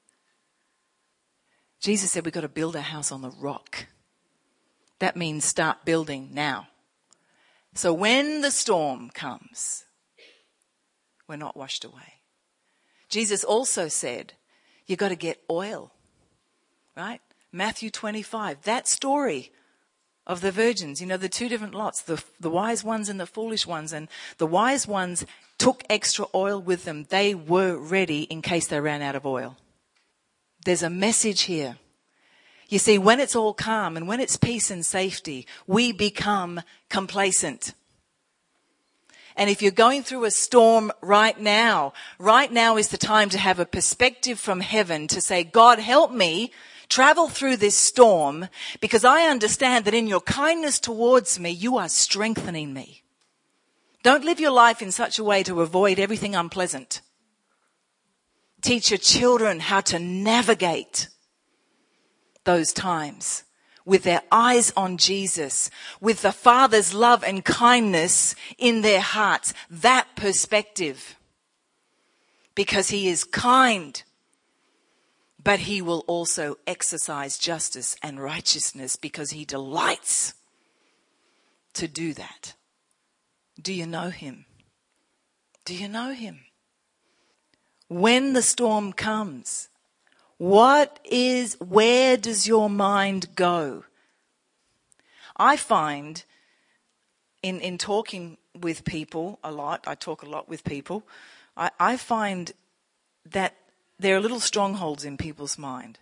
Jesus 1.81 2.11
said 2.11 2.23
we've 2.23 2.33
got 2.33 2.41
to 2.41 2.47
build 2.47 2.77
our 2.77 2.81
house 2.81 3.11
on 3.11 3.21
the 3.21 3.29
rock. 3.29 3.88
That 4.99 5.17
means 5.17 5.43
start 5.43 5.83
building 5.83 6.29
now. 6.31 6.69
So 7.73 7.93
when 7.93 8.39
the 8.39 8.51
storm 8.51 9.09
comes, 9.09 9.83
we're 11.27 11.35
not 11.35 11.57
washed 11.57 11.83
away. 11.83 12.21
Jesus 13.09 13.43
also 13.43 13.89
said, 13.89 14.33
you've 14.88 14.99
got 14.99 15.09
to 15.09 15.17
get 15.17 15.43
oil, 15.51 15.91
right? 16.95 17.21
Matthew 17.51 17.89
25, 17.89 18.63
that 18.63 18.88
story 18.88 19.51
of 20.27 20.41
the 20.41 20.51
virgins, 20.51 21.01
you 21.01 21.08
know, 21.08 21.17
the 21.17 21.29
two 21.29 21.47
different 21.47 21.75
lots, 21.75 22.01
the, 22.01 22.23
the 22.39 22.49
wise 22.49 22.84
ones 22.84 23.10
and 23.10 23.19
the 23.19 23.25
foolish 23.25 23.67
ones. 23.67 23.93
And 23.93 24.08
the 24.38 24.47
wise 24.47 24.88
ones 24.88 25.25
took 25.58 25.84
extra 25.89 26.25
oil 26.34 26.60
with 26.60 26.86
them. 26.86 27.05
They 27.10 27.36
were 27.36 27.77
ready 27.77 28.23
in 28.23 28.41
case 28.41 28.67
they 28.67 28.79
ran 28.79 29.01
out 29.01 29.15
of 29.15 29.25
oil. 29.25 29.58
There's 30.65 30.84
a 30.84 30.89
message 30.89 31.43
here. 31.43 31.77
You 32.67 32.79
see, 32.79 32.97
when 32.97 33.19
it's 33.19 33.36
all 33.36 33.53
calm 33.53 33.95
and 33.95 34.08
when 34.08 34.19
it's 34.19 34.38
peace 34.38 34.71
and 34.71 34.84
safety, 34.84 35.45
we 35.67 35.91
become 35.91 36.62
complacent. 36.89 37.75
And 39.38 39.49
if 39.49 39.62
you're 39.62 39.71
going 39.71 40.01
through 40.01 40.25
a 40.25 40.31
storm 40.31 40.91
right 41.01 41.39
now, 41.39 41.93
right 42.17 42.51
now 42.51 42.77
is 42.77 42.88
the 42.88 42.97
time 42.97 43.29
to 43.29 43.38
have 43.38 43.60
a 43.60 43.65
perspective 43.65 44.39
from 44.39 44.62
heaven 44.62 45.08
to 45.08 45.21
say, 45.21 45.43
God, 45.43 45.77
help 45.77 46.12
me 46.12 46.51
travel 46.89 47.28
through 47.28 47.58
this 47.58 47.76
storm 47.76 48.48
because 48.80 49.06
I 49.06 49.28
understand 49.28 49.86
that 49.86 49.93
in 49.93 50.08
your 50.08 50.21
kindness 50.21 50.80
towards 50.80 51.39
me, 51.39 51.50
you 51.50 51.78
are 51.78 51.89
strengthening 51.89 52.74
me. 52.74 53.04
Don't 54.04 54.24
live 54.24 54.39
your 54.39 54.52
life 54.52 54.82
in 54.82 54.91
such 54.91 55.17
a 55.17 55.24
way 55.24 55.41
to 55.43 55.62
avoid 55.62 56.00
everything 56.00 56.36
unpleasant. 56.36 57.02
Teach 58.62 58.91
your 58.91 59.00
children 59.00 59.60
how 59.60 59.82
to 59.82 60.00
navigate 60.00 61.10
those 62.43 62.71
times 62.71 63.43
with 63.86 64.04
their 64.04 64.21
eyes 64.32 64.74
on 64.76 64.98
Jesus, 64.98 65.69
with 66.02 66.24
the 66.24 66.32
Father's 66.32 66.93
love 66.93 67.24
and 67.24 67.45
kindness 67.45 68.36
in 68.58 68.82
their 68.82 69.02
hearts. 69.02 69.54
That 69.69 70.08
perspective. 70.15 71.15
Because 72.56 72.89
He 72.89 73.08
is 73.08 73.24
kind, 73.24 74.02
but 75.45 75.60
He 75.62 75.79
will 75.81 76.03
also 76.08 76.58
exercise 76.65 77.38
justice 77.38 77.95
and 78.01 78.19
righteousness 78.19 78.95
because 78.97 79.29
He 79.29 79.45
delights 79.45 80.34
to 81.75 81.88
do 81.88 82.13
that. 82.15 82.55
Do 83.62 83.71
you 83.71 83.86
know 83.86 84.10
Him? 84.10 84.45
Do 85.63 85.75
you 85.75 85.88
know 85.88 86.13
Him? 86.13 86.39
When 87.88 88.34
the 88.34 88.41
storm 88.41 88.91
comes, 88.91 89.69
what 90.38 90.99
is, 91.05 91.55
where 91.62 92.17
does 92.17 92.47
your 92.47 92.67
mind 92.67 93.36
go? 93.36 93.84
I 95.38 95.58
find 95.58 96.23
in, 97.43 97.60
in 97.62 97.77
talking 97.77 98.39
with 98.60 98.84
people 98.84 99.38
a 99.43 99.51
lot, 99.51 99.84
I 99.86 99.93
talk 99.93 100.23
a 100.23 100.29
lot 100.29 100.49
with 100.49 100.63
people, 100.63 101.03
I, 101.55 101.69
I 101.79 101.97
find 101.97 102.51
that 103.29 103.55
there 103.99 104.15
are 104.15 104.21
little 104.21 104.39
strongholds 104.39 105.05
in 105.05 105.17
people's 105.17 105.58
mind. 105.58 105.99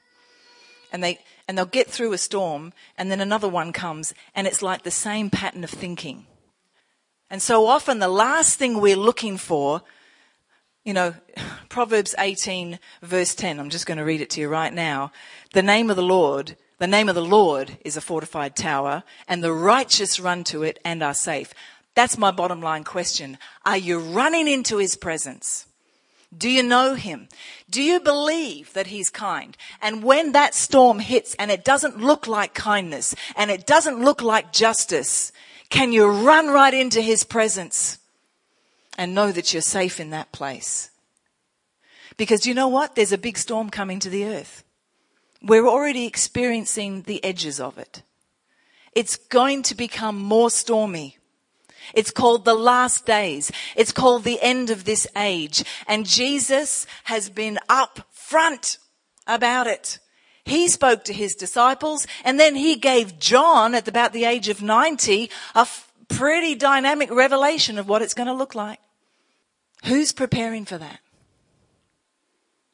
And 0.91 1.03
they, 1.03 1.19
and 1.47 1.57
they'll 1.57 1.65
get 1.65 1.89
through 1.89 2.13
a 2.13 2.17
storm 2.17 2.71
and 2.97 3.09
then 3.09 3.19
another 3.19 3.49
one 3.49 3.73
comes 3.73 4.13
and 4.35 4.45
it's 4.45 4.61
like 4.61 4.83
the 4.83 4.91
same 4.91 5.29
pattern 5.29 5.63
of 5.63 5.69
thinking. 5.69 6.27
And 7.29 7.41
so 7.41 7.65
often 7.65 7.99
the 7.99 8.07
last 8.07 8.59
thing 8.59 8.79
we're 8.79 8.95
looking 8.95 9.37
for 9.37 9.81
you 10.83 10.93
know, 10.93 11.15
Proverbs 11.69 12.13
18 12.17 12.79
verse 13.01 13.33
10, 13.35 13.59
I'm 13.59 13.69
just 13.69 13.85
going 13.85 13.97
to 13.97 14.03
read 14.03 14.21
it 14.21 14.29
to 14.31 14.41
you 14.41 14.49
right 14.49 14.73
now. 14.73 15.11
The 15.53 15.63
name 15.63 15.89
of 15.89 15.95
the 15.95 16.03
Lord, 16.03 16.55
the 16.79 16.87
name 16.87 17.09
of 17.09 17.15
the 17.15 17.23
Lord 17.23 17.77
is 17.83 17.97
a 17.97 18.01
fortified 18.01 18.55
tower 18.55 19.03
and 19.27 19.43
the 19.43 19.53
righteous 19.53 20.19
run 20.19 20.43
to 20.45 20.63
it 20.63 20.79
and 20.85 21.01
are 21.01 21.13
safe. 21.13 21.53
That's 21.95 22.17
my 22.17 22.31
bottom 22.31 22.61
line 22.61 22.83
question. 22.83 23.37
Are 23.65 23.77
you 23.77 23.99
running 23.99 24.47
into 24.47 24.77
his 24.77 24.95
presence? 24.95 25.67
Do 26.35 26.49
you 26.49 26.63
know 26.63 26.95
him? 26.95 27.27
Do 27.69 27.81
you 27.81 27.99
believe 27.99 28.73
that 28.73 28.87
he's 28.87 29.09
kind? 29.09 29.55
And 29.81 30.03
when 30.03 30.31
that 30.31 30.55
storm 30.55 30.99
hits 30.99 31.35
and 31.35 31.51
it 31.51 31.63
doesn't 31.63 31.99
look 31.99 32.27
like 32.27 32.53
kindness 32.53 33.15
and 33.35 33.51
it 33.51 33.65
doesn't 33.65 33.99
look 33.99 34.21
like 34.21 34.53
justice, 34.53 35.31
can 35.69 35.91
you 35.91 36.07
run 36.07 36.47
right 36.47 36.73
into 36.73 37.01
his 37.01 37.23
presence? 37.23 37.99
and 38.97 39.15
know 39.15 39.31
that 39.31 39.53
you're 39.53 39.61
safe 39.61 39.99
in 39.99 40.11
that 40.11 40.31
place. 40.31 40.91
Because 42.17 42.45
you 42.45 42.53
know 42.53 42.67
what? 42.67 42.95
There's 42.95 43.11
a 43.11 43.17
big 43.17 43.37
storm 43.37 43.69
coming 43.69 43.99
to 43.99 44.09
the 44.09 44.25
earth. 44.25 44.63
We're 45.41 45.67
already 45.67 46.05
experiencing 46.05 47.03
the 47.03 47.23
edges 47.23 47.59
of 47.59 47.77
it. 47.77 48.03
It's 48.93 49.17
going 49.17 49.63
to 49.63 49.75
become 49.75 50.17
more 50.17 50.51
stormy. 50.51 51.17
It's 51.93 52.11
called 52.11 52.45
the 52.45 52.53
last 52.53 53.05
days. 53.05 53.51
It's 53.75 53.91
called 53.91 54.23
the 54.23 54.41
end 54.41 54.69
of 54.69 54.85
this 54.85 55.07
age. 55.15 55.63
And 55.87 56.05
Jesus 56.05 56.85
has 57.05 57.29
been 57.29 57.59
up 57.69 58.07
front 58.11 58.77
about 59.27 59.67
it. 59.67 59.99
He 60.45 60.67
spoke 60.67 61.05
to 61.05 61.13
his 61.13 61.35
disciples 61.35 62.05
and 62.25 62.39
then 62.39 62.55
he 62.55 62.75
gave 62.75 63.19
John 63.19 63.75
at 63.75 63.87
about 63.87 64.13
the 64.13 64.25
age 64.25 64.49
of 64.49 64.61
90 64.61 65.29
a 65.55 65.59
f- 65.59 65.91
pretty 66.09 66.55
dynamic 66.55 67.09
revelation 67.11 67.77
of 67.77 67.87
what 67.87 68.01
it's 68.01 68.13
going 68.13 68.27
to 68.27 68.33
look 68.33 68.53
like. 68.53 68.79
Who's 69.85 70.11
preparing 70.11 70.65
for 70.65 70.77
that? 70.77 70.99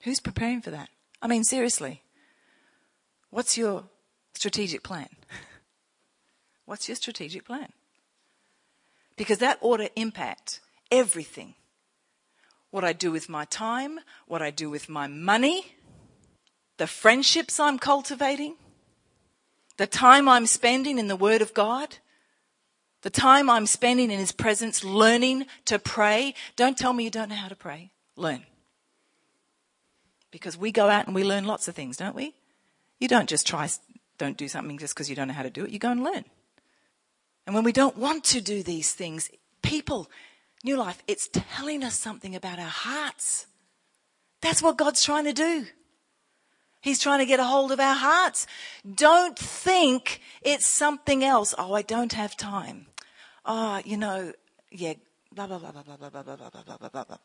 Who's 0.04 0.20
preparing 0.20 0.62
for 0.62 0.72
that? 0.72 0.90
I 1.22 1.28
mean, 1.28 1.44
seriously. 1.44 2.04
What's 3.30 3.58
your 3.58 3.84
strategic 4.34 4.84
plan? 4.84 5.10
What's 6.66 6.88
your 6.88 6.96
strategic 6.96 7.46
plan? 7.46 7.70
Because 9.20 9.40
that 9.40 9.58
ought 9.60 9.78
to 9.78 10.00
impact 10.00 10.62
everything. 10.90 11.56
What 12.72 12.86
I 12.86 12.94
do 12.94 13.12
with 13.12 13.28
my 13.28 13.44
time, 13.44 14.00
what 14.28 14.42
I 14.42 14.50
do 14.50 14.70
with 14.70 14.88
my 14.88 15.08
money, 15.08 15.76
the 16.78 16.88
friendships 16.88 17.60
I'm 17.60 17.78
cultivating, 17.78 18.56
the 19.76 19.88
time 19.88 20.30
I'm 20.30 20.46
spending 20.46 20.98
in 20.98 21.10
the 21.10 21.18
Word 21.18 21.42
of 21.42 21.54
God, 21.54 21.98
the 23.02 23.10
time 23.10 23.50
I'm 23.50 23.66
spending 23.66 24.10
in 24.10 24.20
His 24.20 24.32
presence 24.32 24.86
learning 24.86 25.48
to 25.66 25.80
pray. 25.80 26.34
Don't 26.56 26.78
tell 26.78 26.94
me 26.94 27.04
you 27.04 27.12
don't 27.12 27.28
know 27.28 27.36
how 27.36 27.50
to 27.50 27.58
pray. 27.58 27.92
Learn. 28.16 28.46
Because 30.32 30.56
we 30.56 30.72
go 30.72 30.88
out 30.88 31.08
and 31.08 31.14
we 31.14 31.26
learn 31.26 31.44
lots 31.44 31.68
of 31.68 31.76
things, 31.76 31.98
don't 31.98 32.16
we? 32.16 32.36
You 33.00 33.10
don't 33.10 33.28
just 33.28 33.46
try, 33.46 33.68
don't 34.18 34.38
do 34.38 34.48
something 34.48 34.78
just 34.78 34.96
because 34.96 35.10
you 35.10 35.16
don't 35.18 35.28
know 35.28 35.34
how 35.34 35.44
to 35.44 35.50
do 35.50 35.66
it. 35.66 35.72
You 35.72 35.80
go 35.80 35.92
and 35.92 36.06
learn. 36.06 36.24
And 37.50 37.56
when 37.56 37.64
we 37.64 37.72
don't 37.72 37.98
want 37.98 38.26
to 38.26 38.42
do 38.42 38.62
these 38.62 38.94
things, 38.94 39.32
people, 39.64 40.08
New 40.64 40.78
Life, 40.78 41.02
it's 41.08 41.28
telling 41.34 41.84
us 41.84 41.96
something 41.96 42.36
about 42.36 42.60
our 42.60 42.66
hearts. 42.66 43.48
That's 44.40 44.62
what 44.62 44.78
God's 44.78 45.04
trying 45.04 45.26
to 45.26 45.34
do. 45.34 45.66
He's 46.80 47.00
trying 47.00 47.18
to 47.22 47.26
get 47.26 47.40
a 47.40 47.44
hold 47.46 47.72
of 47.72 47.80
our 47.80 47.96
hearts. 47.96 48.46
Don't 48.94 49.36
think 49.36 50.22
it's 50.44 50.68
something 50.68 51.24
else. 51.24 51.56
Oh, 51.58 51.74
I 51.74 51.82
don't 51.82 52.14
have 52.14 52.38
time. 52.38 52.86
Oh, 53.44 53.82
you 53.84 53.98
know, 53.98 54.32
yeah, 54.70 54.94
blah, 55.34 55.48
blah, 55.48 55.58
blah, 55.58 55.72
blah, 55.72 55.82
blah, 55.82 55.98
blah, 55.98 56.10
blah, 56.10 56.22
blah, 56.22 56.36
blah, 56.36 56.64
blah, 56.64 56.78
blah, 56.78 56.90
blah, 56.90 57.04
blah. 57.04 57.18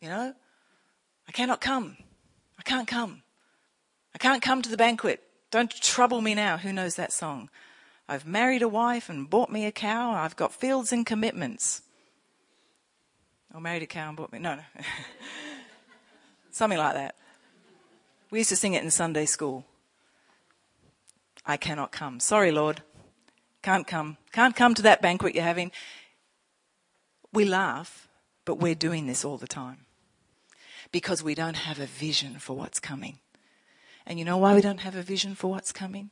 You 0.00 0.08
know, 0.08 0.34
I 1.28 1.32
cannot 1.32 1.60
come. 1.60 1.98
I 2.58 2.62
can't 2.62 2.88
come. 2.88 3.22
I 4.14 4.18
can't 4.18 4.40
come 4.40 4.62
to 4.62 4.70
the 4.70 4.78
banquet. 4.78 5.22
Don't 5.50 5.70
trouble 5.70 6.22
me 6.22 6.34
now. 6.34 6.56
Who 6.56 6.72
knows 6.72 6.94
that 6.94 7.12
song? 7.12 7.50
I've 8.08 8.26
married 8.26 8.62
a 8.62 8.68
wife 8.68 9.08
and 9.08 9.28
bought 9.28 9.50
me 9.50 9.66
a 9.66 9.72
cow. 9.72 10.12
I've 10.12 10.36
got 10.36 10.52
fields 10.52 10.92
and 10.92 11.04
commitments. 11.04 11.82
Or 13.52 13.60
married 13.60 13.82
a 13.82 13.86
cow 13.86 14.08
and 14.08 14.16
bought 14.16 14.32
me. 14.32 14.38
No, 14.38 14.54
no. 14.54 14.62
Something 16.50 16.78
like 16.78 16.94
that. 16.94 17.16
We 18.30 18.38
used 18.38 18.50
to 18.50 18.56
sing 18.56 18.74
it 18.74 18.82
in 18.82 18.90
Sunday 18.90 19.26
school. 19.26 19.64
I 21.44 21.56
cannot 21.56 21.92
come. 21.92 22.20
Sorry, 22.20 22.50
Lord. 22.50 22.82
Can't 23.62 23.86
come. 23.86 24.16
Can't 24.32 24.54
come 24.54 24.74
to 24.74 24.82
that 24.82 25.02
banquet 25.02 25.34
you're 25.34 25.44
having. 25.44 25.72
We 27.32 27.44
laugh, 27.44 28.08
but 28.44 28.58
we're 28.58 28.74
doing 28.74 29.06
this 29.06 29.24
all 29.24 29.36
the 29.36 29.48
time 29.48 29.86
because 30.92 31.22
we 31.22 31.34
don't 31.34 31.56
have 31.56 31.80
a 31.80 31.86
vision 31.86 32.38
for 32.38 32.56
what's 32.56 32.80
coming. 32.80 33.18
And 34.06 34.18
you 34.18 34.24
know 34.24 34.36
why 34.36 34.54
we 34.54 34.60
don't 34.60 34.80
have 34.80 34.94
a 34.94 35.02
vision 35.02 35.34
for 35.34 35.50
what's 35.50 35.72
coming? 35.72 36.10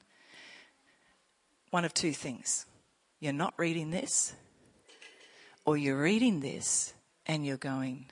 One 1.74 1.84
of 1.84 1.92
two 1.92 2.12
things. 2.12 2.66
You're 3.18 3.32
not 3.32 3.52
reading 3.56 3.90
this, 3.90 4.32
or 5.64 5.76
you're 5.76 6.00
reading 6.00 6.38
this 6.38 6.94
and 7.26 7.44
you're 7.44 7.56
going, 7.56 8.06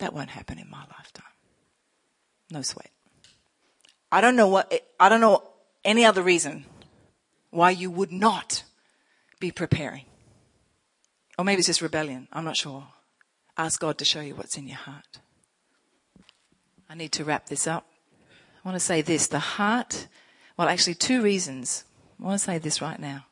that 0.00 0.12
won't 0.12 0.28
happen 0.28 0.58
in 0.58 0.68
my 0.68 0.80
lifetime. 0.80 1.24
No 2.50 2.60
sweat. 2.60 2.90
I 4.12 4.20
don't 4.20 4.36
know 4.36 4.48
what, 4.48 4.70
I 5.00 5.08
don't 5.08 5.22
know 5.22 5.42
any 5.82 6.04
other 6.04 6.22
reason 6.22 6.66
why 7.48 7.70
you 7.70 7.90
would 7.90 8.12
not 8.12 8.64
be 9.38 9.50
preparing. 9.50 10.04
Or 11.38 11.44
maybe 11.46 11.60
it's 11.60 11.68
just 11.68 11.80
rebellion. 11.80 12.28
I'm 12.34 12.44
not 12.44 12.58
sure. 12.58 12.86
Ask 13.56 13.80
God 13.80 13.96
to 13.96 14.04
show 14.04 14.20
you 14.20 14.34
what's 14.34 14.58
in 14.58 14.68
your 14.68 14.76
heart. 14.76 15.20
I 16.86 16.96
need 16.96 17.12
to 17.12 17.24
wrap 17.24 17.46
this 17.46 17.66
up. 17.66 17.86
I 18.62 18.68
want 18.68 18.76
to 18.76 18.84
say 18.84 19.00
this. 19.00 19.26
The 19.26 19.38
heart, 19.38 20.06
well, 20.58 20.68
actually, 20.68 20.96
two 20.96 21.22
reasons. 21.22 21.84
I 22.20 22.26
want 22.26 22.38
to 22.38 22.44
say 22.44 22.58
this 22.58 22.82
right 22.82 22.98
now. 22.98 23.26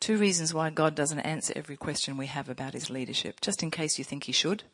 Two 0.00 0.16
reasons 0.18 0.52
why 0.52 0.70
God 0.70 0.94
doesn't 0.94 1.20
answer 1.20 1.52
every 1.54 1.76
question 1.76 2.16
we 2.16 2.26
have 2.26 2.48
about 2.48 2.74
his 2.74 2.90
leadership, 2.90 3.40
just 3.40 3.62
in 3.62 3.70
case 3.70 3.96
you 3.96 4.04
think 4.04 4.24
he 4.24 4.32
should. 4.32 4.64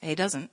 He 0.00 0.14
doesn't. 0.14 0.50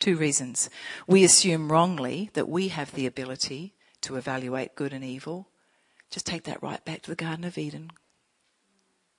Two 0.00 0.16
reasons. 0.16 0.68
We 1.06 1.24
assume 1.24 1.70
wrongly 1.70 2.30
that 2.34 2.48
we 2.48 2.68
have 2.68 2.92
the 2.92 3.06
ability 3.06 3.74
to 4.02 4.16
evaluate 4.16 4.74
good 4.74 4.92
and 4.92 5.04
evil. 5.04 5.48
Just 6.10 6.26
take 6.26 6.44
that 6.44 6.62
right 6.62 6.84
back 6.84 7.02
to 7.02 7.10
the 7.10 7.16
Garden 7.16 7.44
of 7.44 7.56
Eden. 7.56 7.90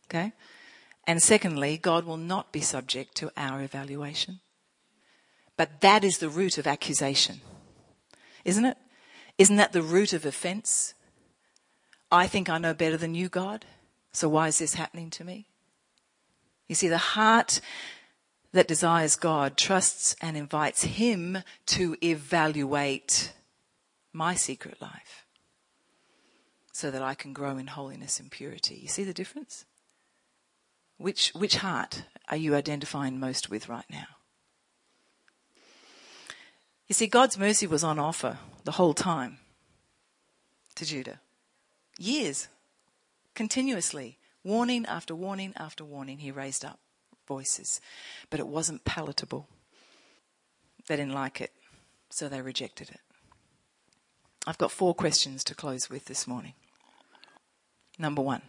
Okay? 0.07 0.33
And 1.07 1.21
secondly, 1.21 1.77
God 1.77 2.05
will 2.05 2.17
not 2.17 2.51
be 2.51 2.61
subject 2.61 3.15
to 3.15 3.31
our 3.37 3.61
evaluation. 3.61 4.41
But 5.55 5.81
that 5.81 6.03
is 6.03 6.17
the 6.17 6.29
root 6.29 6.57
of 6.57 6.67
accusation. 6.67 7.39
Isn't 8.43 8.65
it? 8.65 8.77
Isn't 9.37 9.55
that 9.55 9.71
the 9.71 9.81
root 9.81 10.13
of 10.13 10.25
offense? 10.25 10.93
I 12.15 12.27
think 12.27 12.49
I 12.49 12.57
know 12.57 12.73
better 12.73 12.95
than 12.95 13.13
you, 13.13 13.27
God. 13.27 13.65
So 14.13 14.29
why 14.29 14.47
is 14.47 14.59
this 14.59 14.75
happening 14.75 15.09
to 15.11 15.25
me? 15.25 15.47
You 16.69 16.73
see, 16.73 16.87
the 16.87 16.97
heart 16.97 17.59
that 18.53 18.69
desires 18.69 19.17
God 19.17 19.57
trusts 19.57 20.15
and 20.21 20.37
invites 20.37 20.83
Him 20.83 21.39
to 21.65 21.97
evaluate 22.01 23.33
my 24.13 24.33
secret 24.33 24.81
life 24.81 25.25
so 26.71 26.89
that 26.89 27.01
I 27.01 27.15
can 27.15 27.33
grow 27.33 27.57
in 27.57 27.67
holiness 27.67 28.17
and 28.17 28.31
purity. 28.31 28.75
You 28.75 28.87
see 28.87 29.03
the 29.03 29.13
difference? 29.13 29.65
Which, 30.97 31.33
which 31.35 31.57
heart 31.57 32.03
are 32.29 32.37
you 32.37 32.55
identifying 32.55 33.19
most 33.19 33.49
with 33.49 33.67
right 33.67 33.85
now? 33.91 34.07
You 36.87 36.93
see, 36.93 37.07
God's 37.07 37.37
mercy 37.37 37.67
was 37.67 37.83
on 37.83 37.99
offer 37.99 38.37
the 38.63 38.71
whole 38.71 38.93
time 38.93 39.39
to 40.75 40.85
Judah. 40.85 41.19
Years. 41.97 42.47
Continuously. 43.33 44.17
Warning 44.43 44.85
after 44.85 45.15
warning 45.15 45.53
after 45.57 45.83
warning, 45.83 46.19
he 46.19 46.31
raised 46.31 46.63
up 46.63 46.79
voices. 47.27 47.81
But 48.29 48.39
it 48.39 48.47
wasn't 48.47 48.85
palatable. 48.85 49.47
They 50.87 50.95
didn't 50.95 51.13
like 51.13 51.41
it, 51.41 51.51
so 52.09 52.29
they 52.29 52.41
rejected 52.41 52.89
it. 52.89 52.99
I've 54.45 54.59
got 54.59 54.71
four 54.71 54.93
questions 54.93 55.43
to 55.45 55.55
close 55.55 55.89
with 55.89 56.05
this 56.05 56.27
morning. 56.27 56.53
Number 57.97 58.21
one 58.21 58.43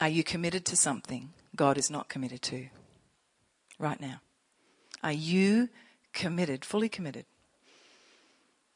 Are 0.00 0.08
you 0.08 0.22
committed 0.22 0.66
to 0.66 0.76
something 0.76 1.32
God 1.56 1.78
is 1.78 1.90
not 1.90 2.08
committed 2.08 2.42
to 2.42 2.68
right 3.78 4.00
now? 4.00 4.20
Are 5.02 5.12
you 5.12 5.70
committed, 6.12 6.64
fully 6.64 6.88
committed 6.88 7.24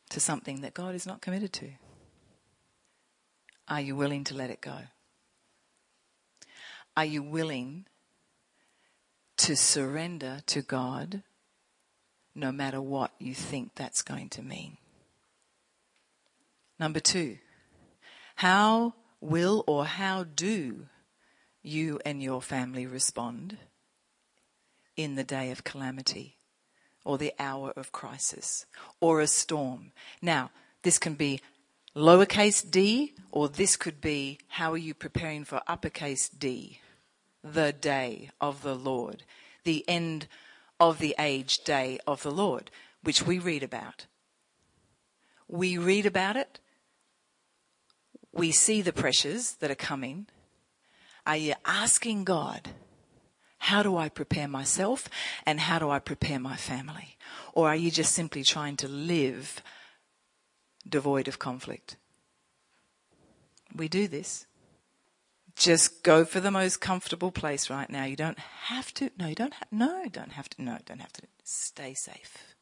to 0.09 0.21
something 0.21 0.63
that 0.63 0.75
God 0.75 0.95
is 0.95 1.07
not 1.07 1.21
committed 1.21 1.53
to? 1.55 1.73
Are 3.69 3.81
you 3.81 3.97
willing 3.97 4.25
to 4.25 4.35
let 4.35 4.51
it 4.51 4.61
go? 4.61 4.79
Are 6.97 7.05
you 7.05 7.23
willing 7.23 7.87
to 9.37 9.57
surrender 9.57 10.41
to 10.47 10.63
God 10.63 11.23
no 12.35 12.53
matter 12.53 12.81
what 12.81 13.13
you 13.19 13.35
think 13.35 13.75
that's 13.75 14.03
going 14.03 14.29
to 14.29 14.43
mean. 14.43 14.77
Number 16.79 17.01
two, 17.01 17.39
how 18.37 18.95
will 19.21 19.65
or 19.67 19.87
how 19.87 20.25
do 20.25 20.87
you 21.63 21.99
and 22.05 22.23
your 22.23 22.43
family 22.43 22.87
respond 22.87 23.57
in 24.97 25.15
the 25.15 25.25
day 25.25 25.51
of 25.51 25.65
calamity 25.65 26.37
or 27.05 27.17
the 27.17 27.33
hour 27.39 27.73
of 27.77 27.93
crisis 27.93 28.67
or 29.01 29.21
a 29.21 29.27
storm? 29.27 29.93
Now, 30.21 30.51
this 30.83 30.99
can 30.99 31.15
be 31.15 31.41
lowercase 31.97 32.71
d 32.71 33.15
or 33.33 33.49
this 33.49 33.77
could 33.77 34.01
be 34.01 34.39
how 34.49 34.73
are 34.73 34.77
you 34.77 34.95
preparing 34.95 35.45
for 35.45 35.63
uppercase 35.67 36.29
D? 36.29 36.81
the 37.53 37.73
day 37.73 38.31
of 38.41 38.63
the 38.63 38.75
Lord, 38.75 39.23
the 39.65 39.85
end 39.89 40.27
of 40.81 40.99
the 40.99 41.15
age 41.19 41.59
day 41.59 41.99
of 42.07 42.23
the 42.23 42.31
Lord, 42.31 42.71
which 43.03 43.23
we 43.23 43.39
read 43.39 43.63
about. 43.63 44.07
We 45.49 45.79
read 45.79 46.07
about 46.07 46.37
it. 46.37 46.59
We 48.33 48.51
see 48.51 48.83
the 48.83 48.93
pressures 48.93 49.53
that 49.61 49.71
are 49.71 49.77
coming. 49.77 50.27
Are 51.27 51.37
you 51.37 51.55
asking 51.65 52.25
God, 52.25 52.71
how 53.59 53.83
do 53.83 53.97
I 53.97 54.09
prepare 54.09 54.49
myself 54.49 55.09
and 55.45 55.61
how 55.61 55.79
do 55.79 55.89
I 55.89 55.99
prepare 55.99 56.39
my 56.39 56.57
family? 56.57 57.17
Or 57.53 57.69
are 57.69 57.77
you 57.77 57.91
just 57.91 58.13
simply 58.13 58.43
trying 58.43 58.77
to 58.79 58.89
live 58.89 59.63
devoid 60.89 61.29
of 61.29 61.39
conflict? 61.39 61.97
We 63.75 63.89
do 63.89 64.09
this 64.09 64.47
just 65.57 66.03
go 66.03 66.25
for 66.25 66.39
the 66.39 66.51
most 66.51 66.81
comfortable 66.81 67.33
place 67.33 67.71
right 67.71 67.89
now. 67.89 68.05
You 68.05 68.15
don't 68.15 68.39
have 68.39 68.93
to. 68.95 69.11
No, 69.19 69.27
you 69.27 69.35
don't. 69.35 69.55
Ha- 69.55 69.65
no, 69.73 70.05
don't 70.13 70.33
have 70.33 70.49
to. 70.51 70.63
No, 70.63 70.79
don't 70.85 71.01
have 71.01 71.13
to. 71.15 71.23
Stay 71.45 71.95
safe. 71.95 72.55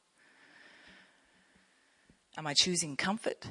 Am 2.36 2.46
I 2.46 2.54
choosing 2.54 2.96
comfort? 2.96 3.46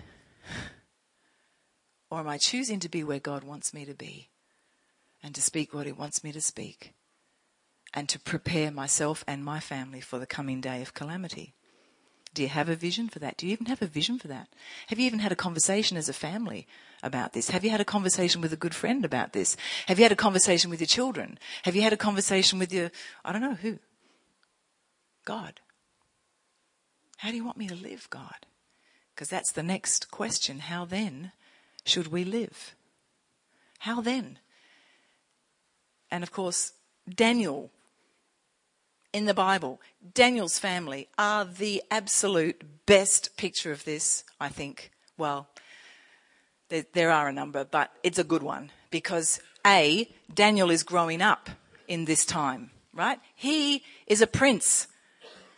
Or 2.10 2.20
am 2.20 2.28
I 2.28 2.38
choosing 2.38 2.80
to 2.80 2.90
be 2.90 3.04
where 3.04 3.20
God 3.20 3.44
wants 3.44 3.74
me 3.74 3.86
to 3.86 3.94
be 3.94 4.30
and 5.24 5.34
to 5.34 5.42
speak 5.42 5.74
what 5.74 5.88
He 5.88 5.92
wants 5.92 6.24
me 6.24 6.32
to 6.32 6.42
speak 6.42 6.94
and 7.94 8.08
to 8.10 8.20
prepare 8.20 8.72
myself 8.72 9.24
and 9.28 9.44
my 9.44 9.60
family 9.60 10.00
for 10.00 10.20
the 10.20 10.28
coming 10.28 10.62
day 10.62 10.82
of 10.82 10.94
calamity? 10.94 11.54
Do 12.34 12.42
you 12.42 12.50
have 12.50 12.70
a 12.70 12.76
vision 12.76 13.10
for 13.10 13.20
that? 13.20 13.38
Do 13.38 13.46
you 13.46 13.54
even 13.54 13.68
have 13.68 13.82
a 13.82 13.88
vision 13.88 14.18
for 14.18 14.28
that? 14.28 14.48
Have 14.88 15.00
you 15.00 15.06
even 15.06 15.20
had 15.20 15.32
a 15.32 15.36
conversation 15.36 15.98
as 15.98 16.10
a 16.10 16.14
family 16.14 16.68
about 17.04 17.34
this? 17.34 17.52
Have 17.52 17.64
you 17.64 17.70
had 17.70 17.82
a 17.82 17.86
conversation 17.86 18.42
with 18.42 18.52
a 18.52 18.58
good 18.58 18.74
friend 18.74 19.06
about 19.06 19.34
this? 19.34 19.56
Have 19.88 20.00
you 20.00 20.06
had 20.06 20.12
a 20.12 20.16
conversation 20.16 20.72
with 20.72 20.80
your 20.80 20.88
children? 20.88 21.38
Have 21.64 21.76
you 21.76 21.84
had 21.84 21.94
a 21.94 21.98
conversation 21.98 22.58
with 22.58 22.74
your, 22.74 22.90
I 23.24 23.32
don't 23.32 23.42
know 23.42 23.54
who? 23.54 23.78
God. 25.26 25.60
How 27.18 27.30
do 27.30 27.38
you 27.38 27.46
want 27.46 27.58
me 27.58 27.68
to 27.68 27.76
live, 27.76 28.10
God? 28.10 28.48
Because 29.14 29.30
that's 29.30 29.52
the 29.52 29.64
next 29.64 30.10
question. 30.10 30.60
How 30.60 30.86
then 30.86 31.34
should 31.86 32.08
we 32.08 32.24
live? 32.24 32.76
How 33.80 34.02
then? 34.02 34.40
And 36.10 36.24
of 36.24 36.32
course, 36.32 36.74
Daniel 37.08 37.70
in 39.14 39.26
the 39.26 39.34
Bible. 39.34 39.80
Daniel's 40.14 40.59
family 40.59 41.07
are 41.18 41.45
the 41.45 41.82
absolute 41.89 42.86
best 42.86 43.38
picture 43.38 43.72
of 43.72 43.86
this, 43.86 44.24
I 44.39 44.49
think. 44.49 44.91
Well, 45.18 45.47
there, 46.70 46.86
there, 46.93 47.11
are 47.11 47.30
a 47.30 47.34
number, 47.34 47.64
but 47.64 47.91
it's 48.03 48.18
a 48.18 48.24
good 48.24 48.43
one 48.43 48.72
because 48.89 49.39
A, 49.66 50.11
Daniel 50.34 50.72
is 50.72 50.84
growing 50.84 51.22
up 51.22 51.49
in 51.88 52.05
this 52.05 52.26
time, 52.26 52.72
right? 52.93 53.20
He 53.36 53.84
is 54.07 54.22
a 54.22 54.28
prince 54.28 54.88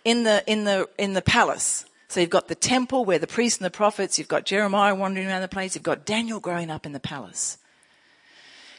in 0.04 0.24
the, 0.24 0.44
in 0.46 0.66
the, 0.66 0.90
in 1.00 1.14
the 1.14 1.22
palace. 1.22 1.86
So 2.10 2.20
you've 2.20 2.30
got 2.30 2.48
the 2.48 2.56
temple 2.56 3.06
where 3.06 3.20
the 3.20 3.28
priests 3.28 3.60
and 3.60 3.66
the 3.66 3.72
prophets, 3.72 4.20
you've 4.20 4.28
got 4.28 4.46
Jeremiah 4.46 4.94
wandering 4.94 5.28
around 5.28 5.42
the 5.42 5.48
place, 5.48 5.76
you've 5.76 5.84
got 5.84 6.06
Daniel 6.06 6.40
growing 6.40 6.70
up 6.70 6.86
in 6.86 6.92
the 6.92 7.00
palace. 7.00 7.58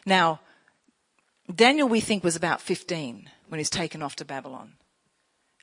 Now, 0.04 0.40
Daniel 1.52 1.88
we 1.88 2.00
think 2.00 2.22
was 2.22 2.36
about 2.36 2.60
15 2.60 3.30
when 3.48 3.58
he's 3.58 3.70
taken 3.70 4.02
off 4.02 4.16
to 4.16 4.24
Babylon. 4.24 4.74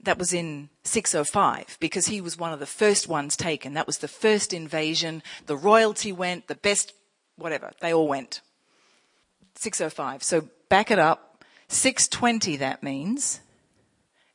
That 0.03 0.17
was 0.17 0.33
in 0.33 0.69
605 0.83 1.77
because 1.79 2.07
he 2.07 2.19
was 2.19 2.37
one 2.37 2.51
of 2.51 2.59
the 2.59 2.65
first 2.65 3.07
ones 3.07 3.37
taken. 3.37 3.73
That 3.73 3.87
was 3.87 3.99
the 3.99 4.07
first 4.07 4.53
invasion. 4.53 5.23
The 5.45 5.55
royalty 5.55 6.11
went, 6.11 6.47
the 6.47 6.55
best, 6.55 6.93
whatever, 7.37 7.71
they 7.79 7.93
all 7.93 8.07
went. 8.07 8.41
605. 9.55 10.23
So 10.23 10.49
back 10.67 10.91
it 10.91 10.99
up. 10.99 11.43
620 11.69 12.57
that 12.57 12.83
means 12.83 13.39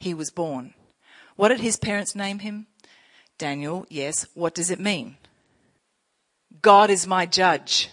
he 0.00 0.14
was 0.14 0.30
born. 0.30 0.74
What 1.36 1.48
did 1.48 1.60
his 1.60 1.76
parents 1.76 2.14
name 2.14 2.40
him? 2.40 2.66
Daniel, 3.36 3.86
yes. 3.88 4.26
What 4.34 4.54
does 4.54 4.70
it 4.70 4.80
mean? 4.80 5.16
God 6.62 6.90
is 6.90 7.06
my 7.06 7.26
judge. 7.26 7.90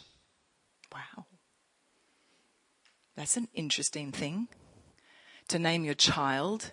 Wow. 0.91 1.25
That's 3.15 3.37
an 3.37 3.49
interesting 3.53 4.11
thing 4.11 4.47
to 5.47 5.59
name 5.59 5.83
your 5.83 5.93
child 5.93 6.71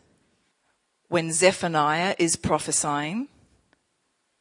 when 1.09 1.33
Zephaniah 1.33 2.15
is 2.19 2.37
prophesying. 2.37 3.29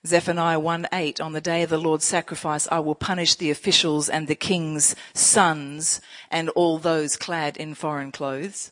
Zephaniah 0.06 0.60
1 0.60 0.88
8, 0.92 1.22
on 1.22 1.34
the 1.34 1.42
day 1.42 1.64
of 1.64 1.70
the 1.70 1.78
Lord's 1.78 2.06
sacrifice, 2.06 2.68
I 2.72 2.80
will 2.80 2.96
punish 2.96 3.36
the 3.36 3.52
officials 3.52 4.10
and 4.10 4.28
the 4.28 4.36
king's 4.36 4.96
sons 5.14 6.02
and 6.32 6.50
all 6.50 6.80
those 6.80 7.16
clad 7.16 7.58
in 7.58 7.76
foreign 7.76 8.12
clothes. 8.12 8.72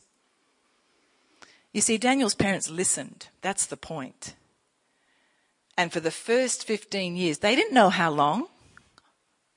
You 1.72 1.80
see, 1.80 1.98
Daniel's 1.98 2.34
parents 2.34 2.68
listened. 2.68 3.28
That's 3.42 3.66
the 3.66 3.76
point. 3.76 4.34
And 5.76 5.92
for 5.92 6.00
the 6.00 6.10
first 6.10 6.66
15 6.66 7.16
years, 7.16 7.38
they 7.38 7.54
didn't 7.54 7.74
know 7.74 7.90
how 7.90 8.10
long. 8.10 8.48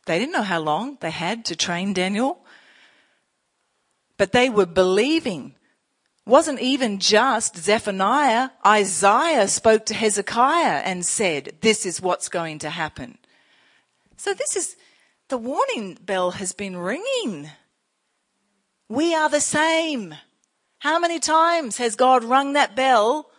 They 0.06 0.20
didn't 0.20 0.34
know 0.34 0.43
how 0.43 0.60
long 0.60 0.97
they 1.01 1.12
had 1.12 1.45
to 1.45 1.56
train 1.56 1.93
Daniel. 1.93 2.39
But 4.18 4.32
they 4.32 4.49
were 4.49 4.66
believing. 4.66 5.56
Wasn't 6.26 6.61
even 6.61 6.99
just 6.99 7.57
Zephaniah. 7.57 8.49
Isaiah 8.65 9.47
spoke 9.47 9.86
to 9.88 9.93
Hezekiah 9.93 10.82
and 10.86 11.05
said, 11.05 11.57
this 11.61 11.86
is 11.86 12.01
what's 12.01 12.30
going 12.30 12.59
to 12.59 12.69
happen. 12.69 13.17
So 14.15 14.34
this 14.34 14.55
is, 14.55 14.78
the 15.28 15.38
warning 15.38 15.97
bell 16.01 16.32
has 16.32 16.53
been 16.53 16.78
ringing. 16.78 17.49
We 18.88 19.13
are 19.13 19.30
the 19.30 19.41
same. 19.41 20.15
How 20.80 20.97
many 20.97 21.19
times 21.19 21.78
has 21.78 21.95
God 21.95 22.24
rung 22.24 22.53
that 22.53 22.76
bell 22.76 23.30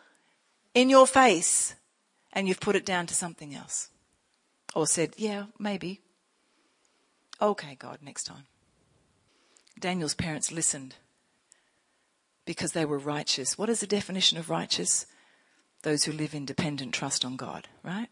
in 0.74 0.91
your 0.91 1.07
face 1.07 1.74
and 2.32 2.47
you've 2.47 2.61
put 2.61 2.76
it 2.76 2.85
down 2.85 3.07
to 3.07 3.14
something 3.14 3.55
else? 3.55 3.89
Or 4.74 4.87
said, 4.87 5.14
yeah, 5.16 5.45
maybe. 5.59 6.03
Okay, 7.41 7.76
God, 7.76 7.99
next 8.03 8.24
time. 8.24 8.45
Daniel's 9.78 10.14
parents 10.14 10.53
listened 10.53 10.97
because 12.45 12.72
they 12.72 12.84
were 12.84 12.99
righteous. 12.99 13.57
What 13.57 13.68
is 13.68 13.80
the 13.80 13.86
definition 13.86 14.38
of 14.38 14.51
righteous? 14.51 15.07
Those 15.82 16.05
who 16.05 16.12
live 16.12 16.34
in 16.34 16.45
dependent 16.45 16.95
trust 16.95 17.24
on 17.24 17.36
God, 17.36 17.68
right? 17.82 18.09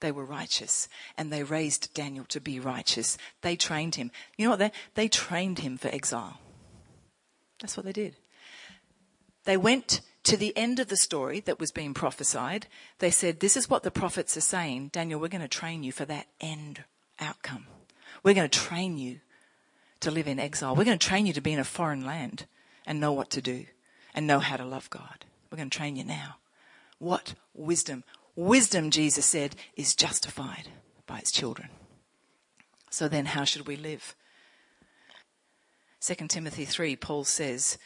They 0.00 0.12
were 0.12 0.24
righteous 0.24 0.88
and 1.16 1.32
they 1.32 1.42
raised 1.42 1.94
Daniel 1.94 2.24
to 2.26 2.40
be 2.40 2.60
righteous. 2.60 3.16
They 3.42 3.56
trained 3.56 3.94
him. 3.94 4.10
You 4.36 4.44
know 4.44 4.50
what? 4.50 4.58
They, 4.58 4.72
they 4.94 5.08
trained 5.08 5.60
him 5.60 5.78
for 5.78 5.88
exile. 5.88 6.38
That's 7.60 7.76
what 7.76 7.86
they 7.86 7.92
did. 7.92 8.16
They 9.44 9.56
went 9.56 10.00
to 10.24 10.36
the 10.36 10.56
end 10.56 10.80
of 10.80 10.88
the 10.88 10.96
story 10.96 11.40
that 11.40 11.60
was 11.60 11.70
being 11.70 11.94
prophesied. 11.94 12.66
They 12.98 13.10
said, 13.10 13.40
This 13.40 13.56
is 13.56 13.70
what 13.70 13.82
the 13.82 13.90
prophets 13.90 14.36
are 14.36 14.42
saying. 14.42 14.88
Daniel, 14.92 15.20
we're 15.20 15.28
going 15.28 15.40
to 15.42 15.48
train 15.48 15.82
you 15.82 15.92
for 15.92 16.04
that 16.06 16.26
end 16.40 16.84
outcome. 17.20 17.66
We're 18.22 18.34
going 18.34 18.48
to 18.48 18.58
train 18.58 18.96
you 18.96 19.20
to 20.00 20.10
live 20.10 20.26
in 20.26 20.38
exile. 20.38 20.74
We're 20.74 20.84
going 20.84 20.98
to 20.98 21.06
train 21.06 21.26
you 21.26 21.32
to 21.34 21.40
be 21.40 21.52
in 21.52 21.58
a 21.58 21.64
foreign 21.64 22.04
land 22.04 22.46
and 22.86 23.00
know 23.00 23.12
what 23.12 23.30
to 23.30 23.42
do 23.42 23.66
and 24.14 24.26
know 24.26 24.38
how 24.38 24.56
to 24.56 24.64
love 24.64 24.90
God. 24.90 25.24
We're 25.50 25.56
going 25.56 25.70
to 25.70 25.76
train 25.76 25.96
you 25.96 26.04
now. 26.04 26.36
What 26.98 27.34
wisdom? 27.54 28.04
Wisdom, 28.36 28.90
Jesus 28.90 29.26
said, 29.26 29.56
is 29.76 29.94
justified 29.94 30.68
by 31.06 31.18
its 31.18 31.32
children. 31.32 31.68
So 32.90 33.08
then, 33.08 33.26
how 33.26 33.44
should 33.44 33.66
we 33.66 33.76
live? 33.76 34.14
2 36.00 36.14
Timothy 36.28 36.64
3, 36.64 36.96
Paul 36.96 37.24
says, 37.24 37.78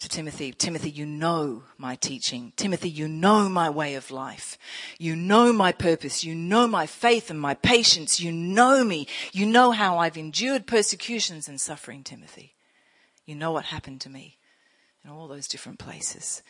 to 0.00 0.08
Timothy, 0.08 0.52
Timothy, 0.52 0.90
you 0.90 1.06
know 1.06 1.62
my 1.78 1.94
teaching. 1.94 2.52
Timothy, 2.56 2.90
you 2.90 3.08
know 3.08 3.48
my 3.48 3.70
way 3.70 3.94
of 3.94 4.10
life. 4.10 4.58
You 4.98 5.16
know 5.16 5.52
my 5.52 5.72
purpose. 5.72 6.24
You 6.24 6.34
know 6.34 6.66
my 6.66 6.86
faith 6.86 7.30
and 7.30 7.40
my 7.40 7.54
patience. 7.54 8.20
You 8.20 8.32
know 8.32 8.84
me. 8.84 9.06
You 9.32 9.46
know 9.46 9.70
how 9.70 9.98
I've 9.98 10.16
endured 10.16 10.66
persecutions 10.66 11.48
and 11.48 11.60
suffering, 11.60 12.02
Timothy. 12.02 12.54
You 13.24 13.34
know 13.34 13.52
what 13.52 13.66
happened 13.66 14.00
to 14.02 14.10
me 14.10 14.36
in 15.04 15.10
all 15.10 15.28
those 15.28 15.48
different 15.48 15.78
places. 15.78 16.42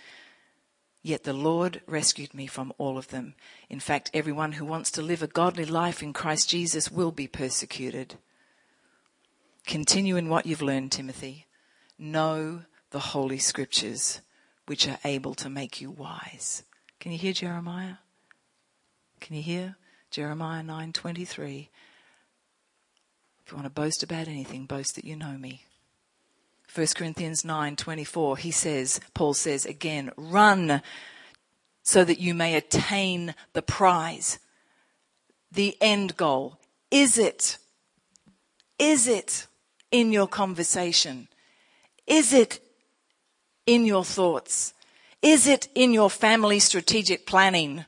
Yet 1.02 1.24
the 1.24 1.34
Lord 1.34 1.82
rescued 1.86 2.32
me 2.32 2.46
from 2.46 2.72
all 2.78 2.96
of 2.96 3.08
them. 3.08 3.34
In 3.68 3.80
fact, 3.80 4.10
everyone 4.14 4.52
who 4.52 4.64
wants 4.64 4.90
to 4.92 5.02
live 5.02 5.22
a 5.22 5.26
godly 5.26 5.66
life 5.66 6.02
in 6.02 6.14
Christ 6.14 6.48
Jesus 6.48 6.90
will 6.90 7.12
be 7.12 7.26
persecuted. 7.26 8.14
Continue 9.66 10.16
in 10.16 10.28
what 10.28 10.46
you've 10.46 10.62
learned, 10.62 10.92
Timothy. 10.92 11.46
Know 11.98 12.62
the 12.90 13.00
Holy 13.00 13.38
Scriptures, 13.38 14.20
which 14.66 14.88
are 14.88 14.98
able 15.04 15.34
to 15.34 15.50
make 15.50 15.80
you 15.80 15.90
wise. 15.90 16.62
Can 17.00 17.12
you 17.12 17.18
hear 17.18 17.32
Jeremiah? 17.34 17.96
Can 19.20 19.36
you 19.36 19.42
hear 19.42 19.76
Jeremiah 20.10 20.62
9:23? 20.62 21.68
If 23.44 23.52
you 23.52 23.56
want 23.56 23.66
to 23.66 23.70
boast 23.70 24.02
about 24.02 24.26
anything, 24.26 24.64
boast 24.64 24.94
that 24.94 25.04
you 25.04 25.16
know 25.16 25.36
me. 25.36 25.64
1 26.74 26.86
Corinthians 26.96 27.42
9:24 27.42 28.38
he 28.38 28.50
says 28.50 29.00
Paul 29.14 29.34
says 29.34 29.64
again 29.64 30.10
run 30.16 30.82
so 31.82 32.04
that 32.04 32.20
you 32.20 32.34
may 32.34 32.54
attain 32.54 33.34
the 33.52 33.62
prize 33.62 34.38
the 35.52 35.76
end 35.80 36.16
goal 36.16 36.58
is 36.90 37.18
it 37.18 37.58
is 38.78 39.06
it 39.06 39.46
in 39.90 40.12
your 40.12 40.26
conversation 40.26 41.28
is 42.06 42.32
it 42.32 42.60
in 43.66 43.84
your 43.84 44.04
thoughts? 44.04 44.74
Is 45.22 45.46
it 45.46 45.68
in 45.74 45.92
your 45.92 46.10
family 46.10 46.58
strategic 46.58 47.26
planning? 47.26 47.86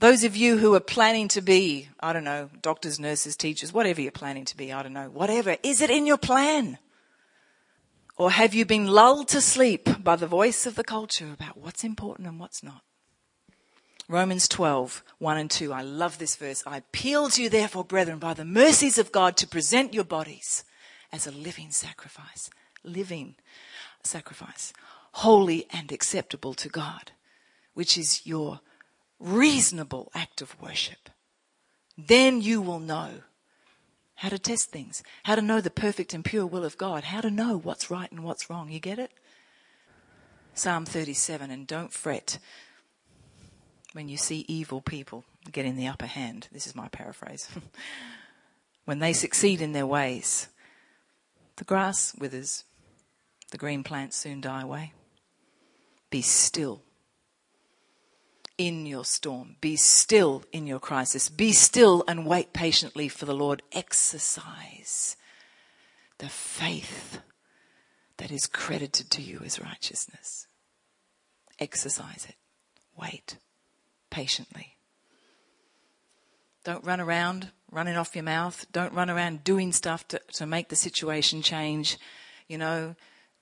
Those 0.00 0.24
of 0.24 0.36
you 0.36 0.58
who 0.58 0.74
are 0.74 0.80
planning 0.80 1.28
to 1.28 1.40
be, 1.40 1.88
I 2.00 2.12
don't 2.12 2.24
know, 2.24 2.50
doctors, 2.60 3.00
nurses, 3.00 3.36
teachers, 3.36 3.72
whatever 3.72 4.02
you're 4.02 4.10
planning 4.12 4.44
to 4.46 4.56
be, 4.56 4.72
I 4.72 4.82
don't 4.82 4.92
know, 4.92 5.08
whatever, 5.08 5.56
is 5.62 5.80
it 5.80 5.90
in 5.90 6.06
your 6.06 6.18
plan? 6.18 6.78
Or 8.16 8.30
have 8.30 8.54
you 8.54 8.64
been 8.64 8.86
lulled 8.86 9.28
to 9.28 9.40
sleep 9.40 9.88
by 10.02 10.16
the 10.16 10.26
voice 10.26 10.66
of 10.66 10.76
the 10.76 10.84
culture 10.84 11.32
about 11.32 11.56
what's 11.56 11.82
important 11.82 12.28
and 12.28 12.38
what's 12.38 12.62
not? 12.62 12.82
Romans 14.08 14.46
12, 14.48 15.02
1 15.18 15.38
and 15.38 15.50
2. 15.50 15.72
I 15.72 15.82
love 15.82 16.18
this 16.18 16.36
verse. 16.36 16.62
I 16.66 16.76
appeal 16.76 17.28
to 17.30 17.42
you, 17.42 17.48
therefore, 17.48 17.84
brethren, 17.84 18.18
by 18.18 18.34
the 18.34 18.44
mercies 18.44 18.98
of 18.98 19.12
God, 19.12 19.36
to 19.38 19.46
present 19.46 19.94
your 19.94 20.04
bodies 20.04 20.64
as 21.10 21.26
a 21.26 21.32
living 21.32 21.70
sacrifice. 21.70 22.50
Living 22.84 23.34
sacrifice, 24.02 24.74
holy 25.12 25.66
and 25.70 25.90
acceptable 25.90 26.52
to 26.54 26.68
God, 26.68 27.12
which 27.72 27.96
is 27.96 28.26
your 28.26 28.60
reasonable 29.18 30.10
act 30.14 30.42
of 30.42 30.60
worship. 30.60 31.08
Then 31.96 32.42
you 32.42 32.60
will 32.60 32.80
know 32.80 33.22
how 34.16 34.28
to 34.28 34.38
test 34.38 34.70
things, 34.70 35.02
how 35.24 35.34
to 35.34 35.42
know 35.42 35.60
the 35.60 35.70
perfect 35.70 36.14
and 36.14 36.24
pure 36.24 36.46
will 36.46 36.64
of 36.64 36.78
God, 36.78 37.04
how 37.04 37.20
to 37.20 37.30
know 37.30 37.58
what's 37.58 37.90
right 37.90 38.10
and 38.10 38.22
what's 38.22 38.48
wrong. 38.48 38.70
You 38.70 38.80
get 38.80 38.98
it? 38.98 39.10
Psalm 40.54 40.84
37, 40.84 41.50
and 41.50 41.66
don't 41.66 41.92
fret 41.92 42.38
when 43.92 44.08
you 44.08 44.16
see 44.16 44.44
evil 44.48 44.80
people 44.80 45.24
getting 45.50 45.76
the 45.76 45.88
upper 45.88 46.06
hand. 46.06 46.48
This 46.52 46.66
is 46.66 46.74
my 46.74 46.88
paraphrase. 46.88 47.48
when 48.84 49.00
they 49.00 49.12
succeed 49.12 49.60
in 49.60 49.72
their 49.72 49.86
ways, 49.86 50.48
the 51.56 51.64
grass 51.64 52.14
withers, 52.18 52.64
the 53.50 53.58
green 53.58 53.82
plants 53.82 54.16
soon 54.16 54.40
die 54.40 54.62
away. 54.62 54.92
Be 56.10 56.22
still 56.22 56.82
in 58.58 58.86
your 58.86 59.04
storm. 59.04 59.56
Be 59.60 59.76
still 59.76 60.44
in 60.52 60.66
your 60.66 60.78
crisis. 60.78 61.28
Be 61.28 61.52
still 61.52 62.04
and 62.06 62.26
wait 62.26 62.52
patiently 62.52 63.08
for 63.08 63.24
the 63.26 63.34
Lord. 63.34 63.62
Exercise 63.72 65.16
the 66.18 66.28
faith 66.28 67.20
that 68.18 68.30
is 68.30 68.46
credited 68.46 69.10
to 69.10 69.22
you 69.22 69.40
as 69.44 69.60
righteousness. 69.60 70.46
Exercise 71.58 72.26
it. 72.28 72.36
Wait 72.96 73.38
patiently. 74.10 74.76
Don't 76.64 76.84
run 76.84 77.00
around 77.00 77.50
running 77.70 77.96
off 77.96 78.14
your 78.14 78.22
mouth. 78.22 78.64
Don't 78.72 78.94
run 78.94 79.10
around 79.10 79.44
doing 79.44 79.72
stuff 79.72 80.06
to, 80.08 80.20
to 80.34 80.46
make 80.46 80.68
the 80.68 80.76
situation 80.76 81.42
change. 81.42 81.98
You 82.48 82.58
know, 82.58 82.94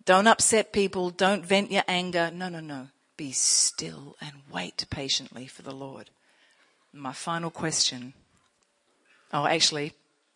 don't 0.04 0.26
upset 0.26 0.72
people. 0.72 1.10
Don't 1.10 1.44
vent 1.44 1.70
your 1.70 1.84
anger. 1.86 2.30
No, 2.32 2.48
no, 2.48 2.60
no. 2.60 2.88
Be 3.22 3.30
still 3.30 4.16
and 4.20 4.32
wait 4.50 4.84
patiently 4.90 5.46
for 5.46 5.62
the 5.62 5.70
Lord. 5.70 6.10
My 6.92 7.12
final 7.12 7.52
question. 7.52 8.14
Oh, 9.32 9.46
actually, 9.46 9.92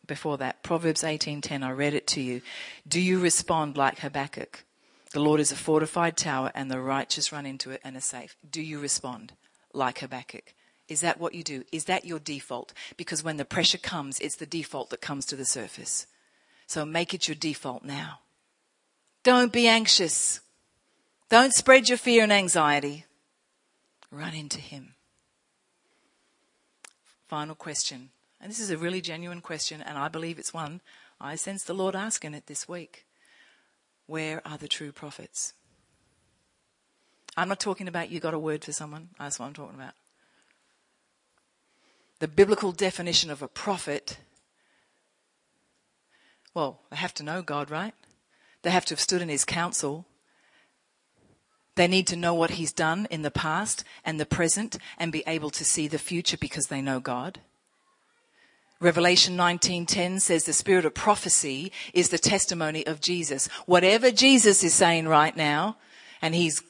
before 0.07 0.39
that, 0.39 0.62
Proverbs 0.62 1.03
18:10. 1.03 1.64
I 1.64 1.72
read 1.72 1.95
it 1.95 2.07
to 2.07 2.20
you. 2.20 2.43
Do 2.87 3.01
you 3.01 3.18
respond 3.18 3.76
like 3.76 3.99
Habakkuk? 3.99 4.64
The 5.11 5.18
Lord 5.18 5.41
is 5.41 5.51
a 5.51 5.57
fortified 5.57 6.16
tower, 6.16 6.53
and 6.55 6.70
the 6.70 6.78
righteous 6.78 7.32
run 7.32 7.45
into 7.45 7.72
it 7.72 7.80
and 7.82 7.97
are 7.97 8.01
safe. 8.01 8.37
Do 8.49 8.62
you 8.62 8.78
respond 8.78 9.32
like 9.72 9.99
Habakkuk? 9.99 10.55
Is 10.87 11.01
that 11.01 11.18
what 11.18 11.34
you 11.34 11.43
do? 11.43 11.64
Is 11.72 11.87
that 11.87 12.05
your 12.05 12.20
default? 12.20 12.72
Because 12.97 13.24
when 13.24 13.37
the 13.37 13.45
pressure 13.45 13.78
comes, 13.78 14.20
it's 14.20 14.37
the 14.37 14.47
default 14.47 14.91
that 14.91 15.01
comes 15.01 15.26
to 15.26 15.34
the 15.34 15.45
surface. 15.45 16.07
So 16.68 16.87
make 16.87 17.12
it 17.12 17.26
your 17.26 17.34
default 17.34 17.82
now. 17.82 18.20
Don't 19.24 19.53
be 19.53 19.66
anxious. 19.66 20.39
Don't 21.28 21.52
spread 21.52 21.88
your 21.88 21.98
fear 21.98 22.22
and 22.22 22.32
anxiety. 22.32 23.04
Run 24.10 24.34
into 24.34 24.60
Him. 24.60 24.94
Final 27.26 27.54
question. 27.54 28.10
And 28.40 28.50
this 28.50 28.60
is 28.60 28.70
a 28.70 28.78
really 28.78 29.00
genuine 29.00 29.40
question, 29.40 29.82
and 29.82 29.98
I 29.98 30.08
believe 30.08 30.38
it's 30.38 30.54
one 30.54 30.80
I 31.20 31.34
sense 31.36 31.64
the 31.64 31.74
Lord 31.74 31.96
asking 31.96 32.34
it 32.34 32.46
this 32.46 32.68
week. 32.68 33.06
Where 34.06 34.46
are 34.46 34.58
the 34.58 34.68
true 34.68 34.92
prophets? 34.92 35.54
I'm 37.36 37.48
not 37.48 37.60
talking 37.60 37.88
about 37.88 38.10
you 38.10 38.20
got 38.20 38.34
a 38.34 38.38
word 38.38 38.64
for 38.64 38.72
someone. 38.72 39.08
That's 39.18 39.38
what 39.38 39.46
I'm 39.46 39.54
talking 39.54 39.74
about. 39.74 39.94
The 42.18 42.28
biblical 42.28 42.72
definition 42.72 43.30
of 43.30 43.42
a 43.42 43.48
prophet, 43.48 44.18
well, 46.54 46.80
they 46.90 46.96
have 46.96 47.12
to 47.14 47.22
know 47.22 47.42
God, 47.42 47.70
right? 47.70 47.94
They 48.62 48.70
have 48.70 48.86
to 48.86 48.92
have 48.92 49.00
stood 49.00 49.20
in 49.20 49.28
his 49.28 49.44
counsel. 49.44 50.06
They 51.76 51.86
need 51.86 52.06
to 52.08 52.16
know 52.16 52.34
what 52.34 52.52
he's 52.52 52.72
done 52.72 53.06
in 53.10 53.22
the 53.22 53.30
past 53.30 53.84
and 54.04 54.18
the 54.18 54.26
present 54.26 54.78
and 54.98 55.12
be 55.12 55.22
able 55.26 55.50
to 55.50 55.64
see 55.64 55.86
the 55.86 55.98
future 55.98 56.36
because 56.36 56.66
they 56.66 56.82
know 56.82 57.00
God. 57.00 57.40
Revelation 58.80 59.36
19:10 59.36 60.20
says 60.20 60.44
the 60.44 60.52
spirit 60.52 60.84
of 60.84 60.94
prophecy 60.94 61.72
is 61.94 62.10
the 62.10 62.18
testimony 62.18 62.86
of 62.86 63.00
Jesus. 63.00 63.48
Whatever 63.64 64.10
Jesus 64.10 64.62
is 64.62 64.74
saying 64.74 65.08
right 65.08 65.34
now, 65.36 65.76
and 66.20 66.34
he's 66.34 66.62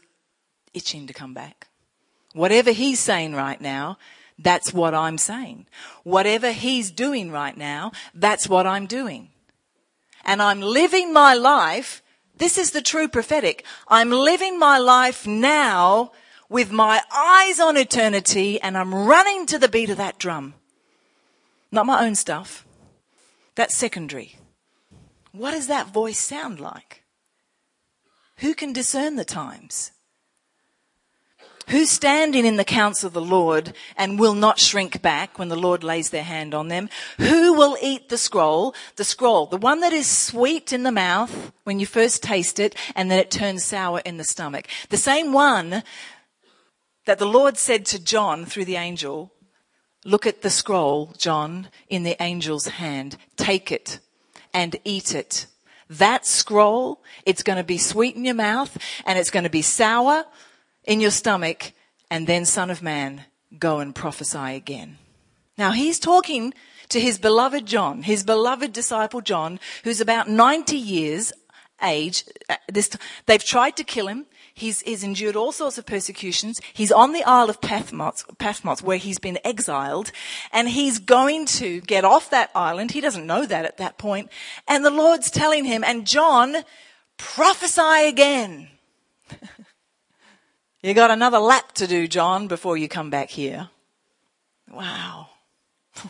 itching 0.73 1.07
to 1.07 1.13
come 1.13 1.35
back. 1.35 1.69
Whatever 2.33 2.71
he's 2.71 3.01
saying 3.01 3.35
right 3.35 3.61
now, 3.61 3.99
that's 4.39 4.73
what 4.73 4.95
I'm 4.95 5.19
saying. 5.19 5.67
Whatever 6.05 6.53
he's 6.53 6.91
doing 6.91 7.31
right 7.31 7.57
now, 7.57 7.93
that's 8.15 8.49
what 8.49 8.67
I'm 8.67 8.87
doing. 8.87 9.31
And 10.25 10.43
I'm 10.43 10.61
living 10.61 11.13
my 11.13 11.35
life. 11.35 12.03
This 12.39 12.59
is 12.59 12.73
the 12.73 12.83
true 12.83 13.09
prophetic. 13.09 13.65
I'm 13.89 14.11
living 14.11 14.59
my 14.59 14.79
life 14.79 15.27
now 15.27 16.13
with 16.49 16.71
my 16.71 17.03
eyes 17.15 17.59
on 17.59 17.77
eternity 17.77 18.61
and 18.61 18.77
I'm 18.77 18.95
running 18.95 19.47
to 19.47 19.59
the 19.59 19.69
beat 19.69 19.91
of 19.91 19.97
that 19.97 20.19
drum. 20.19 20.55
Not 21.73 21.87
my 21.87 22.05
own 22.05 22.15
stuff. 22.15 22.67
That's 23.55 23.75
secondary. 23.75 24.37
What 25.33 25.53
does 25.53 25.67
that 25.67 25.89
voice 25.89 26.19
sound 26.19 26.61
like? 26.61 27.03
Who 28.39 28.55
can 28.55 28.73
discern 28.73 29.17
the 29.17 29.25
times? 29.25 29.93
Who's 31.69 31.91
standing 31.91 32.47
in 32.47 32.57
the 32.57 32.65
counsel 32.65 33.09
of 33.09 33.13
the 33.13 33.21
Lord 33.21 33.73
and 33.97 34.21
will 34.21 34.35
not 34.35 34.61
shrink 34.61 35.03
back 35.03 35.37
when 35.37 35.49
the 35.49 35.57
Lord 35.57 35.83
lays 35.83 36.11
their 36.11 36.23
hand 36.23 36.55
on 36.55 36.69
them? 36.69 36.89
Who 37.19 37.55
will 37.55 37.77
eat 37.83 38.09
the 38.09 38.19
scroll? 38.19 38.73
The 38.95 39.03
scroll, 39.03 39.47
the 39.47 39.57
one 39.57 39.81
that 39.81 39.93
is 39.93 40.09
sweet 40.09 40.73
in 40.73 40.85
the 40.85 40.93
mouth 40.93 41.53
when 41.65 41.81
you 41.81 41.87
first 41.87 42.23
taste 42.23 42.61
it 42.61 42.77
and 42.95 43.11
then 43.11 43.19
it 43.19 43.33
turns 43.33 43.65
sour 43.65 44.01
in 44.05 44.17
the 44.17 44.23
stomach. 44.23 44.69
The 44.91 44.97
same 44.97 45.33
one 45.33 45.83
that 47.05 47.19
the 47.19 47.27
Lord 47.27 47.57
said 47.57 47.85
to 47.87 48.03
John 48.03 48.45
through 48.45 48.67
the 48.67 48.77
angel, 48.77 49.33
look 50.05 50.25
at 50.25 50.43
the 50.43 50.51
scroll, 50.51 51.15
John, 51.19 51.69
in 51.89 52.05
the 52.05 52.21
angel's 52.23 52.67
hand. 52.67 53.17
Take 53.37 53.73
it 53.73 53.99
and 54.55 54.77
eat 54.85 55.17
it. 55.17 55.47
That 55.91 56.27
scroll, 56.27 57.03
it's 57.25 57.43
going 57.43 57.59
to 57.59 57.65
be 57.65 57.79
sweet 57.79 58.15
in 58.15 58.25
your 58.25 58.35
mouth 58.35 58.79
and 59.05 59.19
it's 59.19 59.31
going 59.31 59.45
to 59.45 59.51
be 59.51 59.63
sour 59.63 60.27
in 60.87 61.01
your 61.01 61.11
stomach, 61.11 61.73
and 62.11 62.27
then, 62.27 62.45
Son 62.45 62.71
of 62.71 62.83
Man, 62.83 63.25
go 63.59 63.81
and 63.81 63.95
prophesy 63.95 64.55
again. 64.55 64.99
Now, 65.59 65.73
he's 65.73 65.99
talking 65.99 66.55
to 66.89 67.01
his 67.01 67.19
beloved 67.19 67.67
John, 67.67 68.03
his 68.03 68.25
beloved 68.25 68.73
disciple 68.73 69.21
John, 69.21 69.59
who's 69.85 70.01
about 70.01 70.29
90 70.29 70.77
years 70.77 71.33
age. 71.83 72.25
Uh, 72.49 72.57
this, 72.69 72.91
they've 73.27 73.45
tried 73.45 73.77
to 73.77 73.85
kill 73.85 74.07
him. 74.07 74.27
He's, 74.55 74.81
he's, 74.81 75.05
endured 75.05 75.37
all 75.37 75.53
sorts 75.53 75.77
of 75.77 75.85
persecutions. 75.85 76.63
He's 76.73 76.91
on 76.91 77.13
the 77.13 77.23
Isle 77.25 77.51
of 77.51 77.61
Patmos, 77.61 78.25
Patmos, 78.39 78.83
where 78.83 78.97
he's 78.97 79.19
been 79.19 79.39
exiled, 79.45 80.13
and 80.51 80.67
he's 80.67 80.99
going 80.99 81.45
to 81.47 81.83
get 81.83 82.07
off 82.07 82.31
that 82.31 82.51
island. 82.55 82.93
He 82.93 83.03
doesn't 83.03 83.27
know 83.27 83.45
that 83.45 83.67
at 83.67 83.77
that 83.77 83.99
point. 83.99 84.31
And 84.67 84.83
the 84.83 84.91
Lord's 84.91 85.31
telling 85.31 85.67
him, 85.67 85.85
and 85.85 86.07
John, 86.07 86.57
prophesy 87.19 88.09
again. 88.09 88.69
You 90.87 90.95
got 90.95 91.11
another 91.11 91.41
lap 91.41 91.73
to 91.73 91.89
do, 91.89 92.07
John, 92.07 92.47
before 92.47 92.77
you 92.77 92.89
come 92.89 93.11
back 93.11 93.29
here. 93.29 93.71
Wow. 94.71 95.31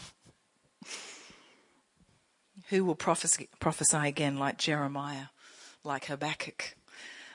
Who 2.69 2.85
will 2.85 2.95
prophesy, 2.95 3.49
prophesy 3.59 3.97
again 3.97 4.37
like 4.37 4.59
Jeremiah, 4.59 5.29
like 5.83 6.05
Habakkuk, 6.05 6.77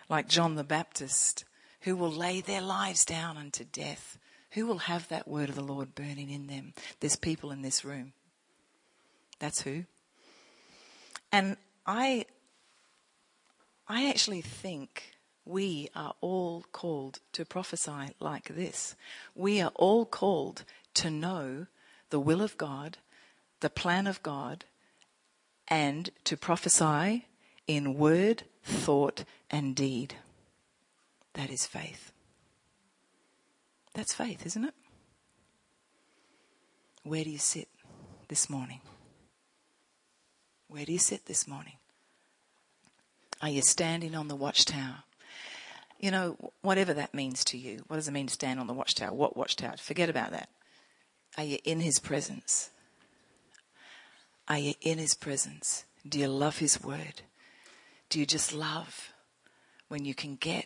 like 0.08 0.28
John 0.28 0.54
the 0.54 0.64
Baptist? 0.64 1.44
Who 1.80 1.96
will 1.96 2.12
lay 2.12 2.42
their 2.42 2.62
lives 2.62 3.04
down 3.06 3.38
unto 3.38 3.64
death? 3.64 4.20
Who 4.52 4.68
will 4.68 4.78
have 4.78 5.08
that 5.08 5.28
word 5.28 5.50
of 5.50 5.56
the 5.56 5.64
Lord 5.64 5.96
burning 5.96 6.30
in 6.30 6.46
them? 6.46 6.76
There's 7.00 7.16
people 7.16 7.50
in 7.50 7.64
this 7.64 7.84
room. 7.84 8.14
That's 9.40 9.64
who. 9.64 9.86
And 11.32 11.58
I, 11.88 12.26
I 13.88 14.10
actually 14.10 14.42
think 14.42 15.16
we 15.46 15.90
are 15.96 16.14
all 16.22 16.66
called 16.72 17.20
to 17.34 17.46
prophesy 17.46 18.16
like 18.20 18.50
this. 18.50 18.96
We 19.36 19.62
are 19.62 19.72
all 19.76 20.06
called 20.06 20.64
to 20.96 21.10
know 21.10 21.68
the 22.10 22.20
will 22.20 22.42
of 22.42 22.58
God, 22.58 22.98
the 23.60 23.70
plan 23.70 24.08
of 24.08 24.22
God, 24.22 24.66
and 25.68 26.10
to 26.26 26.38
prophesy 26.38 27.26
in 27.68 27.98
word, 27.98 28.44
thought, 28.64 29.24
and 29.50 29.76
deed. 29.76 30.16
That 31.34 31.50
is 31.50 31.66
faith. 31.66 32.12
That's 33.94 34.14
faith, 34.14 34.46
isn't 34.46 34.66
it? 34.66 34.74
Where 37.04 37.24
do 37.24 37.30
you 37.30 37.38
sit 37.38 37.68
this 38.28 38.50
morning? 38.50 38.82
Where 40.68 40.86
do 40.86 40.94
you 40.94 41.00
sit 41.00 41.26
this 41.26 41.48
morning? 41.48 41.78
Are 43.42 43.50
you 43.50 43.62
standing 43.62 44.16
on 44.16 44.28
the 44.28 44.36
watchtower? 44.36 45.04
You 46.02 46.10
know, 46.10 46.36
whatever 46.62 46.96
that 46.96 47.14
means 47.14 47.46
to 47.46 47.58
you. 47.58 47.84
What 47.88 47.98
does 47.98 48.08
it 48.08 48.12
mean 48.12 48.26
to 48.26 48.34
stand 48.34 48.60
on 48.60 48.66
the 48.66 48.74
watchtower? 48.74 49.14
What 49.14 49.38
watchtower? 49.38 49.78
Forget 49.78 50.10
about 50.10 50.32
that. 50.32 50.50
Are 51.38 51.44
you 51.44 51.60
in 51.64 51.80
his 51.80 52.00
presence? 52.00 52.72
Are 54.48 54.58
you 54.58 54.74
in 54.82 54.98
his 54.98 55.14
presence? 55.14 55.86
Do 56.08 56.18
you 56.18 56.28
love 56.28 56.58
his 56.58 56.84
word? 56.84 57.22
Do 58.10 58.20
you 58.20 58.26
just 58.26 58.52
love 58.52 59.14
when 59.90 60.04
you 60.04 60.16
can 60.16 60.36
get 60.36 60.66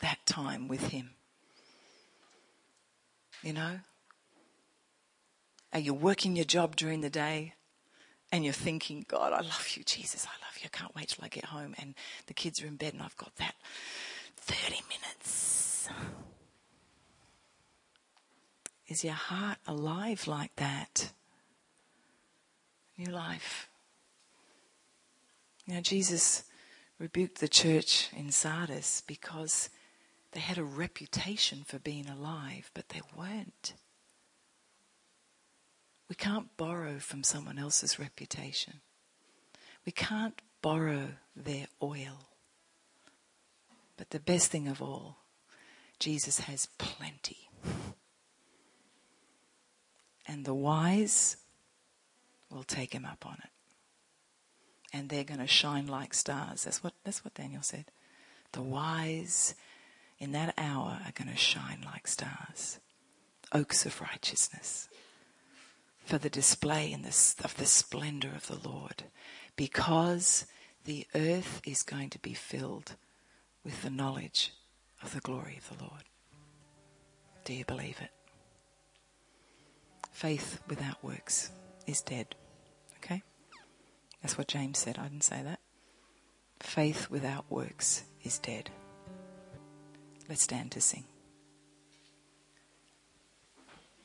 that 0.00 0.18
time 0.24 0.66
with 0.66 0.88
him? 0.88 1.10
You 3.42 3.52
know? 3.52 3.80
Are 5.74 5.78
you 5.78 5.92
working 5.92 6.36
your 6.36 6.46
job 6.46 6.74
during 6.74 7.02
the 7.02 7.10
day 7.10 7.52
and 8.32 8.44
you're 8.44 8.54
thinking, 8.54 9.04
God, 9.06 9.34
I 9.34 9.42
love 9.42 9.68
you, 9.76 9.84
Jesus, 9.84 10.26
I 10.26 10.44
love 10.44 10.56
you. 10.62 10.70
I 10.72 10.76
can't 10.76 10.94
wait 10.96 11.08
till 11.08 11.24
I 11.24 11.28
get 11.28 11.44
home 11.44 11.74
and 11.78 11.94
the 12.26 12.34
kids 12.34 12.62
are 12.62 12.66
in 12.66 12.76
bed 12.76 12.94
and 12.94 13.02
I've 13.02 13.16
got 13.18 13.36
that 13.36 13.54
30 14.42 14.80
minutes. 14.88 15.88
Is 18.88 19.04
your 19.04 19.14
heart 19.14 19.58
alive 19.66 20.26
like 20.26 20.54
that? 20.56 21.12
New 22.98 23.12
life. 23.12 23.68
You 25.66 25.80
Jesus 25.80 26.44
rebuked 26.98 27.38
the 27.38 27.48
church 27.48 28.10
in 28.16 28.30
Sardis 28.30 29.02
because 29.06 29.70
they 30.32 30.40
had 30.40 30.58
a 30.58 30.64
reputation 30.64 31.62
for 31.64 31.78
being 31.78 32.08
alive, 32.08 32.70
but 32.74 32.88
they 32.90 33.00
weren't. 33.16 33.74
We 36.08 36.14
can't 36.16 36.54
borrow 36.56 36.98
from 36.98 37.22
someone 37.22 37.58
else's 37.58 37.98
reputation. 37.98 38.80
We 39.86 39.92
can't 39.92 40.40
borrow 40.60 41.08
their 41.34 41.66
oil. 41.82 42.31
But 44.02 44.10
the 44.10 44.18
best 44.18 44.50
thing 44.50 44.66
of 44.66 44.82
all, 44.82 45.18
Jesus 46.00 46.40
has 46.40 46.66
plenty. 46.76 47.48
And 50.26 50.44
the 50.44 50.54
wise 50.54 51.36
will 52.50 52.64
take 52.64 52.92
him 52.92 53.04
up 53.04 53.24
on 53.24 53.34
it. 53.44 53.50
And 54.92 55.08
they're 55.08 55.22
going 55.22 55.38
to 55.38 55.46
shine 55.46 55.86
like 55.86 56.14
stars. 56.14 56.64
That's 56.64 56.82
what, 56.82 56.94
that's 57.04 57.24
what 57.24 57.34
Daniel 57.34 57.62
said. 57.62 57.92
The 58.50 58.60
wise 58.60 59.54
in 60.18 60.32
that 60.32 60.54
hour 60.58 60.98
are 61.06 61.12
going 61.14 61.30
to 61.30 61.36
shine 61.36 61.84
like 61.84 62.08
stars. 62.08 62.80
Oaks 63.52 63.86
of 63.86 64.00
righteousness. 64.00 64.88
For 66.04 66.18
the 66.18 66.28
display 66.28 66.92
this, 67.04 67.36
of 67.44 67.56
the 67.56 67.66
splendor 67.66 68.32
of 68.34 68.48
the 68.48 68.68
Lord. 68.68 69.04
Because 69.54 70.44
the 70.86 71.06
earth 71.14 71.62
is 71.64 71.84
going 71.84 72.10
to 72.10 72.18
be 72.18 72.34
filled 72.34 72.96
with 73.64 73.82
the 73.82 73.90
knowledge 73.90 74.52
of 75.02 75.14
the 75.14 75.20
glory 75.20 75.58
of 75.58 75.76
the 75.76 75.84
Lord. 75.84 76.04
Do 77.44 77.54
you 77.54 77.64
believe 77.64 77.98
it? 78.00 78.10
Faith 80.10 80.60
without 80.68 81.02
works 81.02 81.50
is 81.86 82.00
dead. 82.00 82.34
Okay? 82.98 83.22
That's 84.20 84.38
what 84.38 84.48
James 84.48 84.78
said. 84.78 84.98
I 84.98 85.04
didn't 85.04 85.24
say 85.24 85.42
that. 85.42 85.58
Faith 86.60 87.10
without 87.10 87.44
works 87.50 88.04
is 88.22 88.38
dead. 88.38 88.70
Let's 90.28 90.42
stand 90.42 90.70
to 90.72 90.80
sing. 90.80 91.04